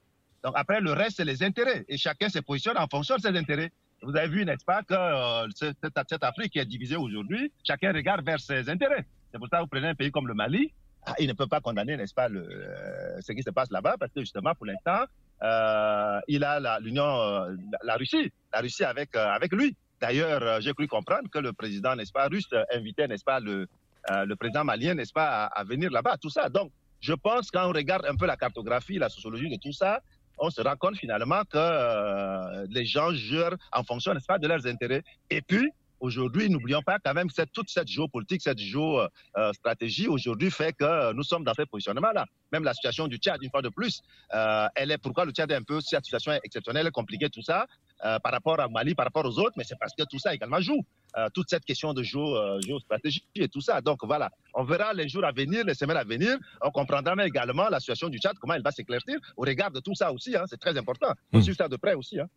Donc 0.43 0.53
après, 0.55 0.79
le 0.79 0.91
reste, 0.93 1.17
c'est 1.17 1.25
les 1.25 1.41
intérêts. 1.41 1.85
Et 1.87 1.97
chacun 1.97 2.29
se 2.29 2.39
positionne 2.39 2.77
en 2.77 2.87
fonction 2.87 3.15
de 3.15 3.21
ses 3.21 3.35
intérêts. 3.35 3.71
Vous 4.03 4.15
avez 4.15 4.27
vu, 4.27 4.45
n'est-ce 4.45 4.65
pas, 4.65 4.83
que 4.83 5.49
cette, 5.55 5.77
cette, 6.09 6.23
Afrique 6.23 6.53
qui 6.53 6.59
est 6.59 6.65
divisée 6.65 6.95
aujourd'hui, 6.95 7.51
chacun 7.63 7.93
regarde 7.93 8.25
vers 8.25 8.39
ses 8.39 8.69
intérêts. 8.69 9.05
C'est 9.31 9.37
pour 9.37 9.47
ça 9.47 9.57
que 9.57 9.61
vous 9.63 9.67
prenez 9.69 9.87
un 9.87 9.95
pays 9.95 10.11
comme 10.11 10.27
le 10.27 10.33
Mali, 10.33 10.71
ah, 11.05 11.15
il 11.19 11.27
ne 11.27 11.33
peut 11.33 11.47
pas 11.47 11.59
condamner, 11.59 11.97
n'est-ce 11.97 12.13
pas, 12.13 12.29
euh, 12.29 13.17
ce 13.19 13.33
qui 13.33 13.43
se 13.43 13.49
passe 13.49 13.69
là-bas, 13.71 13.95
parce 13.99 14.11
que 14.13 14.21
justement, 14.21 14.55
pour 14.55 14.65
l'instant, 14.65 15.03
euh, 15.41 16.19
il 16.27 16.43
a 16.43 16.79
l'Union, 16.79 17.03
euh, 17.03 17.55
la, 17.83 17.95
Russie, 17.95 18.31
la 18.53 18.61
Russie 18.61 18.85
avec, 18.85 19.15
avec 19.15 19.51
lui. 19.51 19.75
D'ailleurs, 19.99 20.61
j'ai 20.61 20.73
cru 20.73 20.87
comprendre 20.87 21.29
que 21.29 21.39
le 21.39 21.51
président, 21.51 21.95
n'est-ce 21.95 22.11
pas, 22.11 22.27
russe 22.27 22.47
invitait, 22.73 23.07
n'est-ce 23.07 23.23
pas, 23.23 23.39
le, 23.39 23.67
le 24.09 24.35
président 24.35 24.63
malien, 24.63 24.93
n'est-ce 24.95 25.13
pas, 25.13 25.45
à, 25.45 25.63
venir 25.63 25.91
là-bas, 25.91 26.17
tout 26.17 26.29
ça. 26.29 26.49
Donc, 26.49 26.71
je 26.99 27.13
pense 27.13 27.51
quand 27.51 27.65
on 27.67 27.73
regarde 27.73 28.05
un 28.05 28.15
peu 28.15 28.25
la 28.25 28.37
cartographie, 28.37 28.97
la 28.97 29.09
sociologie 29.09 29.49
de 29.49 29.57
tout 29.61 29.71
ça, 29.73 30.01
on 30.43 30.49
se 30.49 30.61
rend 30.61 30.75
compte 30.75 30.97
finalement 30.97 31.41
que 31.49 32.67
les 32.67 32.85
gens 32.85 33.11
jurent 33.11 33.55
en 33.71 33.83
fonction, 33.83 34.13
n'est-ce 34.13 34.25
pas, 34.25 34.37
de 34.37 34.47
leurs 34.47 34.67
intérêts. 34.67 35.03
Et 35.29 35.41
puis, 35.41 35.71
Aujourd'hui, 36.03 36.49
n'oublions 36.49 36.81
pas 36.81 36.97
quand 36.99 37.13
même 37.13 37.31
que 37.31 37.43
toute 37.53 37.69
cette 37.69 37.87
géopolitique, 37.87 38.41
cette 38.41 38.57
géostratégie 38.57 40.09
aujourd'hui 40.09 40.51
fait 40.51 40.73
que 40.73 41.13
nous 41.13 41.23
sommes 41.23 41.45
dans 41.45 41.53
ce 41.53 41.61
positionnement-là. 41.61 42.25
Même 42.51 42.65
la 42.65 42.73
situation 42.73 43.07
du 43.07 43.15
Tchad, 43.15 43.41
une 43.41 43.49
fois 43.49 43.61
de 43.61 43.69
plus, 43.69 44.01
euh, 44.33 44.67
elle 44.75 44.91
est 44.91 44.97
pourquoi 44.97 45.23
le 45.23 45.31
Tchad 45.31 45.49
est 45.49 45.55
un 45.55 45.63
peu 45.63 45.79
cette 45.79 46.03
situation 46.03 46.33
exceptionnelle, 46.43 46.91
compliquée, 46.91 47.29
tout 47.29 47.41
ça, 47.41 47.67
euh, 48.05 48.19
par 48.19 48.31
rapport 48.31 48.59
à 48.59 48.67
Mali, 48.67 48.95
par 48.95 49.05
rapport 49.05 49.25
aux 49.25 49.39
autres, 49.39 49.53
mais 49.57 49.63
c'est 49.63 49.77
parce 49.79 49.93
que 49.97 50.03
tout 50.03 50.19
ça 50.19 50.33
également 50.33 50.59
joue. 50.59 50.81
Euh, 51.15 51.29
toute 51.31 51.47
cette 51.47 51.63
question 51.63 51.93
de 51.93 52.01
géostratégie 52.01 53.23
et 53.35 53.47
tout 53.47 53.61
ça. 53.61 53.81
Donc 53.81 53.99
voilà, 54.03 54.31
on 54.55 54.63
verra 54.63 54.93
les 54.93 55.07
jours 55.07 55.23
à 55.23 55.31
venir, 55.31 55.63
les 55.63 55.75
semaines 55.75 55.97
à 55.97 56.03
venir. 56.03 56.37
On 56.61 56.71
comprendra 56.71 57.13
également 57.23 57.69
la 57.69 57.79
situation 57.79 58.09
du 58.09 58.17
Tchad, 58.17 58.35
comment 58.39 58.55
elle 58.55 58.63
va 58.63 58.71
s'éclaircir 58.71 59.19
au 59.37 59.43
regard 59.43 59.69
de 59.69 59.79
tout 59.79 59.93
ça 59.93 60.11
aussi. 60.11 60.35
Hein, 60.35 60.45
c'est 60.47 60.59
très 60.59 60.75
important. 60.75 61.13
On 61.31 61.37
mmh. 61.37 61.43
suit 61.43 61.55
ça 61.55 61.67
de 61.67 61.75
près 61.75 61.93
aussi. 61.93 62.19
Hein. 62.19 62.27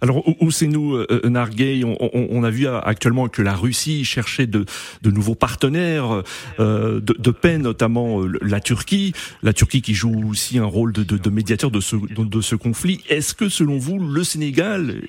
Alors, 0.00 0.22
où 0.40 0.50
c'est 0.50 0.66
nous, 0.66 0.94
euh, 0.94 1.06
euh, 1.10 2.28
on, 2.30 2.44
a 2.44 2.50
vu 2.50 2.66
actuellement 2.66 3.28
que 3.28 3.42
la 3.42 3.54
Russie 3.54 4.04
cherchait 4.04 4.46
de, 4.46 4.64
de 5.02 5.10
nouveaux 5.10 5.34
partenaires 5.34 6.22
euh, 6.58 7.00
de, 7.00 7.30
paix, 7.30 7.58
notamment 7.58 8.22
la 8.40 8.60
Turquie. 8.60 9.12
La 9.42 9.52
Turquie 9.52 9.82
qui 9.82 9.94
joue 9.94 10.28
aussi 10.28 10.58
un 10.58 10.64
rôle 10.64 10.92
de, 10.92 11.30
médiateur 11.30 11.70
de 11.70 11.80
ce, 11.80 12.54
conflit. 12.56 13.02
Est-ce 13.08 13.34
que, 13.34 13.48
selon 13.48 13.78
vous, 13.78 13.98
le 13.98 14.24
Sénégal, 14.24 15.02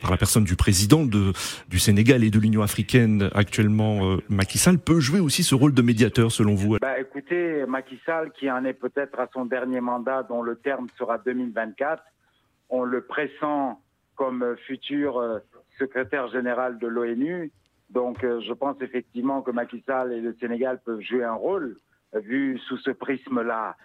par 0.00 0.10
la 0.10 0.16
personne 0.16 0.44
du 0.44 0.56
président 0.56 1.04
de, 1.04 1.32
du 1.68 1.78
Sénégal 1.78 2.24
et 2.24 2.30
de 2.30 2.38
l'Union 2.38 2.62
africaine 2.62 3.30
actuellement, 3.34 4.16
Macky 4.28 4.58
Sall, 4.58 4.78
peut 4.78 5.00
jouer 5.00 5.20
aussi 5.20 5.42
ce 5.42 5.54
rôle 5.54 5.74
de 5.74 5.82
médiateur, 5.82 6.30
selon 6.32 6.54
vous? 6.54 6.76
Bah, 6.80 6.98
Écoutez, 7.00 7.64
Macky 7.66 7.98
Sall, 8.06 8.32
qui 8.32 8.50
en 8.50 8.64
est 8.64 8.72
peut-être 8.72 9.18
à 9.18 9.28
son 9.32 9.44
dernier 9.44 9.80
mandat, 9.80 10.22
dont 10.22 10.42
le 10.42 10.56
terme 10.56 10.86
sera 10.98 11.18
2024, 11.18 12.02
on 12.70 12.84
le 12.84 13.02
pressent 13.02 13.80
comme 14.20 14.54
futur 14.66 15.16
euh, 15.16 15.38
secrétaire 15.78 16.28
général 16.28 16.78
de 16.78 16.86
l'ONU. 16.86 17.50
Donc, 17.88 18.22
euh, 18.22 18.38
je 18.42 18.52
pense 18.52 18.76
effectivement 18.82 19.40
que 19.40 19.50
Macky 19.50 19.82
Sall 19.86 20.12
et 20.12 20.20
le 20.20 20.34
Sénégal 20.34 20.78
peuvent 20.84 21.00
jouer 21.00 21.24
un 21.24 21.32
rôle 21.32 21.78
euh, 22.14 22.20
vu 22.20 22.58
sous 22.58 22.76
ce 22.76 22.90
prisme-là. 22.90 23.76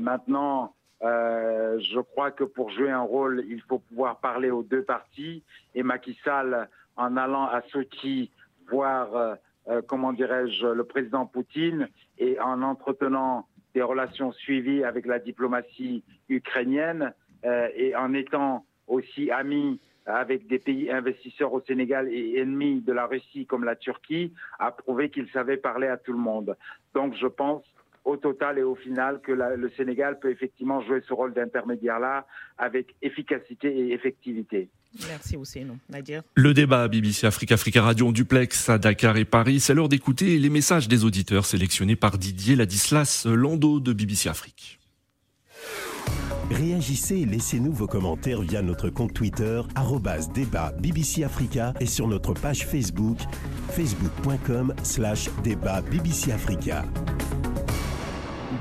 maintenant, 0.00 0.74
je 1.00 2.00
crois 2.00 2.32
que 2.32 2.42
pour 2.42 2.70
jouer 2.70 2.90
un 2.90 3.06
rôle, 3.16 3.44
il 3.48 3.60
faut 3.68 3.78
pouvoir 3.78 4.18
parler 4.18 4.50
aux 4.50 4.64
deux 4.64 4.82
parties. 4.82 5.44
Et 5.76 5.84
Macky 5.84 6.18
Sall, 6.24 6.68
en 6.96 7.16
allant 7.16 7.46
à 7.46 7.62
Sochi 7.70 8.32
voir, 8.68 9.36
comment 9.86 10.12
dirais-je, 10.12 10.66
le 10.66 10.84
président 10.84 11.24
Poutine 11.26 11.88
et 12.18 12.40
en 12.40 12.62
entretenant 12.62 13.46
des 13.74 13.82
relations 13.82 14.32
suivies 14.32 14.82
avec 14.82 15.06
la 15.06 15.20
diplomatie 15.20 16.02
ukrainienne 16.28 17.12
et 17.44 17.94
en 17.94 18.12
étant 18.14 18.64
aussi 18.88 19.30
ami 19.30 19.78
avec 20.06 20.46
des 20.46 20.58
pays 20.58 20.90
investisseurs 20.90 21.52
au 21.52 21.60
Sénégal 21.60 22.08
et 22.10 22.38
ennemis 22.38 22.80
de 22.80 22.92
la 22.92 23.06
Russie 23.06 23.44
comme 23.46 23.64
la 23.64 23.76
Turquie, 23.76 24.32
a 24.58 24.70
prouvé 24.70 25.10
qu'il 25.10 25.28
savait 25.30 25.58
parler 25.58 25.86
à 25.86 25.98
tout 25.98 26.12
le 26.12 26.18
monde. 26.18 26.56
Donc 26.94 27.14
je 27.20 27.26
pense 27.26 27.62
au 28.04 28.16
total 28.16 28.58
et 28.58 28.62
au 28.62 28.74
final 28.74 29.20
que 29.20 29.32
le 29.32 29.70
Sénégal 29.76 30.18
peut 30.18 30.30
effectivement 30.30 30.80
jouer 30.80 31.02
ce 31.06 31.12
rôle 31.12 31.34
d'intermédiaire-là 31.34 32.26
avec 32.56 32.94
efficacité 33.02 33.68
et 33.68 33.92
effectivité. 33.92 34.68
Merci 35.06 35.36
Ousseinou. 35.36 35.76
Nadir 35.90 36.22
Le 36.34 36.54
débat 36.54 36.88
BBC 36.88 37.26
Afrique 37.26 37.52
Africa 37.52 37.82
Radio 37.82 38.08
en 38.08 38.12
duplex 38.12 38.70
à 38.70 38.78
Dakar 38.78 39.18
et 39.18 39.26
Paris, 39.26 39.60
c'est 39.60 39.74
l'heure 39.74 39.90
d'écouter 39.90 40.38
les 40.38 40.48
messages 40.48 40.88
des 40.88 41.04
auditeurs 41.04 41.44
sélectionnés 41.44 41.96
par 41.96 42.16
Didier 42.16 42.56
Ladislas 42.56 43.26
Lando 43.26 43.80
de 43.80 43.92
BBC 43.92 44.30
Afrique. 44.30 44.78
Réagissez 46.50 47.16
et 47.18 47.26
laissez-nous 47.26 47.72
vos 47.72 47.86
commentaires 47.86 48.40
via 48.40 48.62
notre 48.62 48.88
compte 48.88 49.12
Twitter, 49.12 49.60
débat 50.34 50.72
BBC 50.72 51.22
Africa 51.22 51.74
et 51.78 51.86
sur 51.86 52.08
notre 52.08 52.32
page 52.32 52.66
Facebook, 52.66 53.18
facebook.com 53.68 54.74
slash 54.82 55.28
débat 55.44 55.82
BBC 55.82 56.32
Africa. 56.32 56.84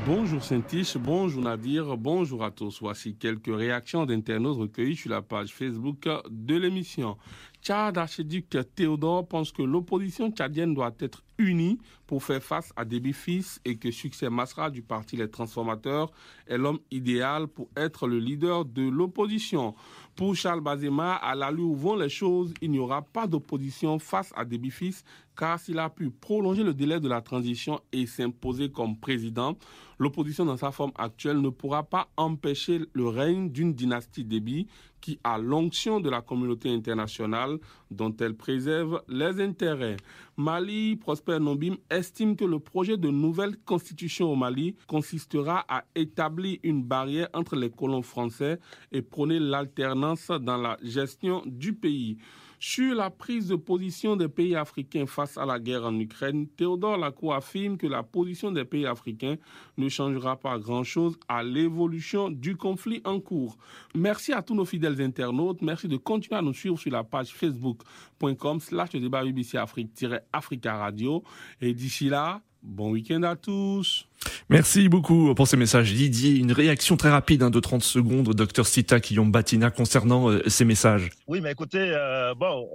Bonjour 0.06 0.44
Saint-Tiche, 0.44 0.98
bonjour 0.98 1.44
Nadir, 1.44 1.98
bonjour 1.98 2.44
à 2.44 2.52
tous. 2.52 2.80
Voici 2.82 3.16
quelques 3.16 3.54
réactions 3.54 4.06
d'internautes 4.06 4.58
recueillies 4.58 4.96
sur 4.96 5.10
la 5.10 5.22
page 5.22 5.54
Facebook 5.54 6.08
de 6.30 6.56
l'émission. 6.56 7.18
Tchad 7.62 7.97
Archiduc 7.97 8.58
Théodore 8.76 9.28
pense 9.28 9.51
que 9.51 9.62
l'opposition 9.62 10.32
tchadienne 10.32 10.74
doit 10.74 10.95
être 10.99 11.24
unie 11.38 11.80
pour 12.05 12.24
faire 12.24 12.41
face 12.41 12.72
à 12.76 12.86
des 12.86 13.01
fils 13.14 13.60
et 13.66 13.76
que 13.78 13.91
Succès 13.91 14.30
Masra 14.30 14.70
du 14.70 14.82
parti 14.82 15.18
Les 15.18 15.30
Transformateurs 15.30 16.12
est 16.47 16.58
l'homme 16.58 16.80
idéal 16.91 17.47
pour 17.47 17.68
être 17.76 18.08
le 18.08 18.20
leader 18.20 18.66
de 18.66 18.88
l'opposition. 18.88 19.76
Pour 20.16 20.36
Charles 20.36 20.62
Bazema, 20.62 21.16
à 21.16 21.36
la 21.36 21.51
où 21.51 21.76
vont 21.76 21.95
les 21.95 22.10
choses, 22.10 22.53
il 22.62 22.72
n'y 22.72 22.80
aura 22.80 23.01
pas 23.01 23.28
d'opposition 23.28 23.99
face 23.99 24.34
à 24.36 24.45
des 24.45 24.58
fils 24.70 25.03
car 25.38 25.60
s'il 25.60 25.78
a 25.80 25.89
pu 25.89 26.10
prolonger 26.10 26.64
le 26.64 26.74
délai 26.74 26.99
de 26.99 27.08
la 27.08 27.22
transition 27.22 27.80
et 27.91 28.08
s'imposer 28.08 28.72
comme 28.72 28.97
président, 28.97 29.55
l'opposition 30.00 30.45
dans 30.45 30.58
sa 30.58 30.72
forme 30.72 30.91
actuelle 30.95 31.41
ne 31.41 31.50
pourra 31.50 31.84
pas 31.84 32.10
empêcher 32.18 32.82
le 32.93 33.08
règne 33.08 33.50
d'une 33.50 33.74
dynastie 33.74 34.24
Déby 34.24 34.68
qui 35.02 35.20
a 35.24 35.38
l'onction 35.38 36.00
de 36.00 36.10
la 36.10 36.22
communauté 36.22 36.74
internationale 36.74 37.60
dont 37.91 38.16
elle 38.20 38.36
préserve 38.36 39.04
les 39.08 39.41
intérêts. 39.41 39.98
Mali, 40.36 40.95
Prosper 40.95 41.39
Nobim 41.39 41.76
estime 41.89 42.36
que 42.36 42.45
le 42.45 42.60
projet 42.60 42.98
de 42.98 43.10
nouvelle 43.10 43.58
constitution 43.58 44.32
au 44.32 44.36
Mali 44.36 44.76
consistera 44.88 45.66
à 45.68 45.84
établir 45.95 46.58
une 46.64 46.84
barrière 46.84 47.30
entre 47.34 47.56
les 47.56 47.70
colons 47.70 48.02
français 48.02 48.60
et 48.91 49.02
prôner 49.02 49.39
l'alternance 49.39 50.28
dans 50.28 50.58
la 50.58 50.78
gestion 50.82 51.43
du 51.45 51.74
pays. 51.74 52.18
Sur 52.60 52.95
la 52.95 53.12
prise 53.12 53.49
de 53.49 53.55
position 53.55 54.16
des 54.16 54.28
pays 54.28 54.55
africains 54.55 55.05
face 55.05 55.38
à 55.38 55.45
la 55.45 55.60
guerre 55.60 55.86
en 55.86 55.99
Ukraine, 55.99 56.47
Théodore 56.47 56.97
Lacour 56.97 57.36
affirme 57.36 57.78
que 57.78 57.86
la 57.86 58.01
position 58.01 58.51
des 58.51 58.66
pays 58.66 58.88
africains 58.88 59.36
ne 59.78 59.88
changera 59.89 60.36
pas 60.39 60.58
grand-chose 60.58 61.20
à 61.28 61.43
l'évolution 61.43 62.32
du 62.32 62.55
conflit 62.55 62.99
en 63.05 63.20
cours. 63.20 63.58
Merci 63.93 64.34
à 64.34 64.41
tous 64.41 64.55
nos 64.55 64.66
fidèles 64.66 64.99
internautes. 65.01 65.62
Merci 65.62 65.88
de 65.88 65.97
continuer 65.97 66.39
à 66.39 66.41
nous 66.41 66.53
suivre 66.53 66.80
sur 66.80 66.91
la 66.91 67.03
page 67.03 67.30
facebook.com 67.30 68.60
slash 68.60 68.89
débat 68.89 69.24
BBC 69.24 69.58
Afrique-Africa 69.58 70.78
Radio. 70.78 71.24
Et 71.62 71.76
d'ici 71.76 72.10
là, 72.10 72.41
Bon 72.64 72.91
week-end 72.91 73.24
à 73.24 73.36
tous. 73.36 74.08
Merci 74.49 74.89
beaucoup 74.89 75.34
pour 75.36 75.47
ces 75.47 75.58
messages, 75.58 75.93
Didier. 75.93 76.38
Une 76.38 76.51
réaction 76.51 76.97
très 76.97 77.10
rapide 77.10 77.43
hein, 77.43 77.49
de 77.49 77.60
30 77.60 77.84
secondes, 77.84 78.34
docteur 78.34 78.66
Sita 78.66 78.97
Batina, 79.26 79.70
concernant 79.72 80.30
euh, 80.30 80.41
ces 80.47 80.66
messages. 80.66 81.10
Oui, 81.28 81.39
mais 81.41 81.51
écoutez, 81.51 81.91
euh, 81.93 82.34
bon, 82.34 82.68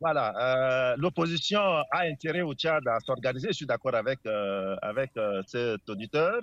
voilà, 0.00 0.34
euh, 0.36 0.96
l'opposition 0.98 1.60
a 1.60 2.02
intérêt 2.10 2.42
au 2.42 2.54
Tchad 2.54 2.86
à 2.88 2.98
s'organiser. 3.00 3.48
Je 3.48 3.54
suis 3.54 3.66
d'accord 3.66 3.94
avec, 3.94 4.20
avec 4.82 5.12
cet 5.46 5.88
auditeur. 5.88 6.40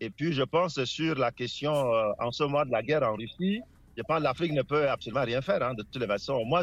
Et 0.00 0.10
puis, 0.10 0.32
je 0.32 0.42
pense 0.42 0.82
sur 0.84 1.16
la 1.16 1.32
question 1.32 1.72
en 1.72 2.30
ce 2.30 2.44
moment 2.44 2.64
de 2.64 2.70
la 2.70 2.82
guerre 2.82 3.02
en 3.02 3.14
Russie. 3.14 3.60
Je 3.96 4.02
pense 4.02 4.18
que 4.18 4.24
l'Afrique 4.24 4.52
ne 4.52 4.62
peut 4.62 4.88
absolument 4.88 5.24
rien 5.24 5.40
faire 5.40 5.62
hein, 5.62 5.72
de 5.72 5.82
toutes 5.82 6.02
les 6.02 6.06
façons. 6.06 6.44
Moi, 6.44 6.62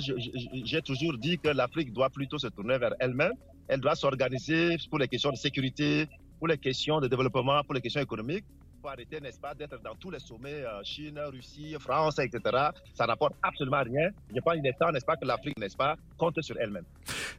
j'ai 0.64 0.82
toujours 0.84 1.18
dit 1.18 1.39
que 1.39 1.50
l'Afrique 1.50 1.91
doit 1.91 2.12
plutôt 2.12 2.38
se 2.38 2.48
tourner 2.48 2.78
vers 2.78 2.94
elle-même 3.00 3.34
elle 3.68 3.80
doit 3.80 3.95
s'organiser 3.95 4.78
pour 4.89 4.99
les 4.99 5.07
questions 5.07 5.32
de 5.32 5.38
sécurité, 5.38 6.07
pour 6.39 6.47
les 6.47 6.57
questions 6.57 6.99
de 6.99 7.07
développement, 7.07 7.64
pour 7.64 7.74
les 7.74 7.82
questions 7.82 8.01
économiques 8.01 8.45
faut 8.84 8.90
arrêter, 8.90 9.22
n'est-ce 9.22 9.40
pas, 9.40 9.54
d'être 9.54 9.82
dans 9.82 9.96
tous 9.98 10.12
les 10.12 10.20
sommets, 10.20 10.50
euh, 10.66 10.84
Chine, 10.84 11.18
Russie, 11.32 11.76
France, 11.80 12.20
etc. 12.20 12.42
Ça 12.94 13.06
n'apporte 13.08 13.34
absolument 13.42 13.82
rien. 13.82 14.10
Je 14.36 14.42
pense 14.42 14.56
qu'il 14.56 14.68
est 14.68 14.78
temps, 14.78 14.92
n'est-ce 14.92 15.06
pas, 15.06 15.16
que 15.16 15.26
l'Afrique, 15.26 15.58
n'est-ce 15.58 15.78
pas, 15.78 15.96
compte 16.18 16.42
sur 16.42 16.58
elle-même. 16.60 16.84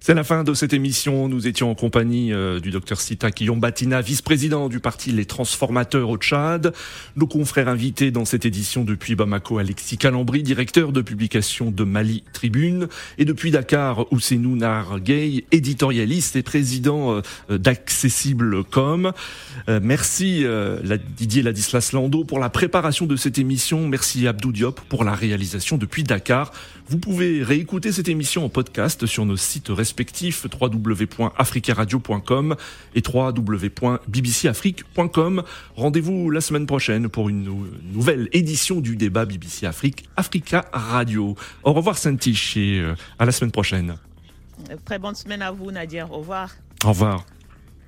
C'est 0.00 0.14
la 0.14 0.24
fin 0.24 0.42
de 0.42 0.54
cette 0.54 0.72
émission. 0.72 1.28
Nous 1.28 1.46
étions 1.46 1.70
en 1.70 1.74
compagnie 1.74 2.32
euh, 2.32 2.60
du 2.60 2.70
docteur 2.70 2.98
Sita 2.98 3.28
Batina, 3.56 4.00
vice-président 4.00 4.68
du 4.70 4.80
parti 4.80 5.12
Les 5.12 5.26
Transformateurs 5.26 6.08
au 6.08 6.16
Tchad. 6.16 6.72
Nos 7.16 7.26
confrères 7.26 7.68
invités 7.68 8.10
dans 8.10 8.24
cette 8.24 8.46
édition 8.46 8.84
depuis 8.84 9.14
Bamako, 9.14 9.58
Alexis 9.58 9.98
Calambri, 9.98 10.42
directeur 10.42 10.92
de 10.92 11.02
publication 11.02 11.70
de 11.70 11.84
Mali 11.84 12.24
Tribune, 12.32 12.88
et 13.18 13.26
depuis 13.26 13.50
Dakar, 13.50 14.10
Ousseinou 14.12 14.58
Gay, 14.98 15.44
éditorialiste 15.52 16.36
et 16.36 16.42
président 16.42 17.20
euh, 17.50 17.58
d'Accessible.com. 17.58 19.12
merci 19.68 20.44
la 20.44 20.96
Didier 20.96 21.33
Ladislas 21.42 21.90
Lando 21.92 22.24
pour 22.24 22.38
la 22.38 22.48
préparation 22.50 23.06
de 23.06 23.16
cette 23.16 23.38
émission. 23.38 23.88
Merci 23.88 24.26
Abdou 24.26 24.52
Diop 24.52 24.80
pour 24.88 25.04
la 25.04 25.14
réalisation 25.14 25.76
depuis 25.76 26.02
Dakar. 26.04 26.52
Vous 26.88 26.98
pouvez 26.98 27.42
réécouter 27.42 27.92
cette 27.92 28.08
émission 28.08 28.42
en 28.44 28.48
podcast 28.48 29.06
sur 29.06 29.24
nos 29.26 29.36
sites 29.36 29.68
respectifs 29.68 30.46
www.africaradio.com 30.60 32.56
et 32.94 33.02
www.bbcafrique.com. 33.06 35.42
Rendez-vous 35.76 36.30
la 36.30 36.40
semaine 36.40 36.66
prochaine 36.66 37.08
pour 37.08 37.28
une 37.28 37.44
nouvelle 37.92 38.28
édition 38.32 38.80
du 38.80 38.96
débat 38.96 39.24
BBC 39.24 39.66
Afrique 39.66 40.08
Africa 40.16 40.64
Radio. 40.72 41.36
Au 41.62 41.72
revoir 41.72 41.96
Saint-Tiche 41.98 42.56
et 42.56 42.80
euh, 42.80 42.94
à 43.18 43.24
la 43.24 43.32
semaine 43.32 43.52
prochaine. 43.52 43.96
Très 44.84 44.98
bonne 44.98 45.14
semaine 45.14 45.42
à 45.42 45.50
vous 45.50 45.70
Nadia. 45.70 46.06
Au 46.10 46.18
revoir. 46.18 46.50
Au 46.84 46.88
revoir. 46.88 47.24